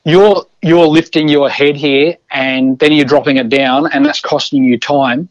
you're 0.03 0.45
you're 0.61 0.87
lifting 0.87 1.27
your 1.27 1.49
head 1.49 1.75
here 1.75 2.17
and 2.31 2.77
then 2.79 2.91
you're 2.91 3.05
dropping 3.05 3.37
it 3.37 3.49
down 3.49 3.91
and 3.91 4.05
that's 4.05 4.21
costing 4.21 4.63
you 4.63 4.79
time. 4.79 5.29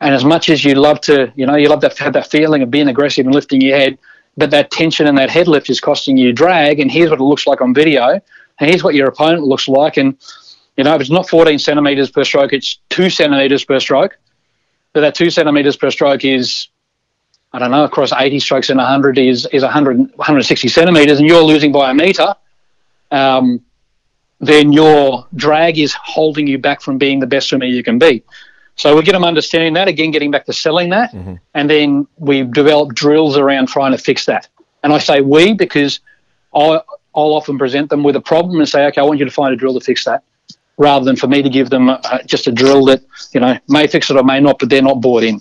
And 0.00 0.14
as 0.14 0.24
much 0.24 0.48
as 0.48 0.64
you 0.64 0.74
love 0.74 1.00
to 1.02 1.32
you 1.36 1.46
know 1.46 1.56
you 1.56 1.68
love 1.68 1.80
to 1.80 2.02
have 2.02 2.12
that 2.14 2.30
feeling 2.30 2.62
of 2.62 2.70
being 2.70 2.88
aggressive 2.88 3.24
and 3.26 3.34
lifting 3.34 3.60
your 3.60 3.76
head 3.76 3.98
but 4.36 4.50
that 4.50 4.70
tension 4.70 5.06
and 5.06 5.18
that 5.18 5.30
head 5.30 5.46
lift 5.46 5.68
is 5.70 5.80
costing 5.80 6.16
you 6.16 6.32
drag 6.32 6.80
and 6.80 6.90
here's 6.90 7.10
what 7.10 7.20
it 7.20 7.24
looks 7.24 7.46
like 7.46 7.60
on 7.60 7.74
video 7.74 8.08
and 8.58 8.70
here's 8.70 8.82
what 8.82 8.94
your 8.94 9.08
opponent 9.08 9.44
looks 9.44 9.68
like. 9.68 9.96
And 9.96 10.16
you 10.76 10.84
know 10.84 10.94
if 10.94 11.00
it's 11.00 11.10
not 11.10 11.28
14 11.28 11.58
centimeters 11.58 12.10
per 12.10 12.24
stroke 12.24 12.52
it's 12.52 12.78
two 12.88 13.10
centimeters 13.10 13.64
per 13.64 13.78
stroke. 13.78 14.18
But 14.92 15.00
that 15.02 15.14
two 15.14 15.30
centimeters 15.30 15.76
per 15.76 15.90
stroke 15.90 16.24
is 16.24 16.68
I 17.54 17.58
don't 17.58 17.70
know, 17.70 17.84
across 17.84 18.12
80 18.12 18.40
strokes 18.40 18.70
in 18.70 18.78
100 18.78 19.18
is, 19.18 19.46
is 19.52 19.62
100, 19.62 19.98
160 19.98 20.68
centimeters, 20.68 21.18
and 21.18 21.28
you're 21.28 21.42
losing 21.42 21.70
by 21.70 21.90
a 21.90 21.94
meter. 21.94 22.34
Um, 23.10 23.62
then 24.42 24.72
your 24.72 25.26
drag 25.36 25.78
is 25.78 25.94
holding 25.94 26.48
you 26.48 26.58
back 26.58 26.82
from 26.82 26.98
being 26.98 27.20
the 27.20 27.26
best 27.26 27.48
swimmer 27.48 27.64
you 27.64 27.82
can 27.82 27.98
be. 27.98 28.22
So 28.74 28.96
we 28.96 29.02
get 29.02 29.12
them 29.12 29.24
understanding 29.24 29.74
that, 29.74 29.86
again, 29.86 30.10
getting 30.10 30.32
back 30.32 30.46
to 30.46 30.52
selling 30.52 30.90
that. 30.90 31.12
Mm-hmm. 31.12 31.34
And 31.54 31.70
then 31.70 32.08
we 32.16 32.42
develop 32.42 32.92
drills 32.92 33.36
around 33.36 33.68
trying 33.68 33.92
to 33.92 33.98
fix 33.98 34.26
that. 34.26 34.48
And 34.82 34.92
I 34.92 34.98
say 34.98 35.20
we 35.20 35.54
because 35.54 36.00
I'll, 36.52 36.84
I'll 37.14 37.34
often 37.34 37.56
present 37.56 37.88
them 37.88 38.02
with 38.02 38.16
a 38.16 38.20
problem 38.20 38.58
and 38.58 38.68
say, 38.68 38.84
okay, 38.86 39.00
I 39.00 39.04
want 39.04 39.20
you 39.20 39.24
to 39.24 39.30
find 39.30 39.54
a 39.54 39.56
drill 39.56 39.78
to 39.78 39.84
fix 39.84 40.04
that, 40.06 40.24
rather 40.76 41.04
than 41.04 41.14
for 41.14 41.28
me 41.28 41.42
to 41.42 41.48
give 41.48 41.70
them 41.70 41.90
uh, 41.90 42.22
just 42.26 42.48
a 42.48 42.52
drill 42.52 42.84
that, 42.86 43.02
you 43.32 43.40
know, 43.40 43.56
may 43.68 43.86
fix 43.86 44.10
it 44.10 44.16
or 44.16 44.24
may 44.24 44.40
not, 44.40 44.58
but 44.58 44.68
they're 44.68 44.82
not 44.82 45.00
bought 45.00 45.22
in. 45.22 45.40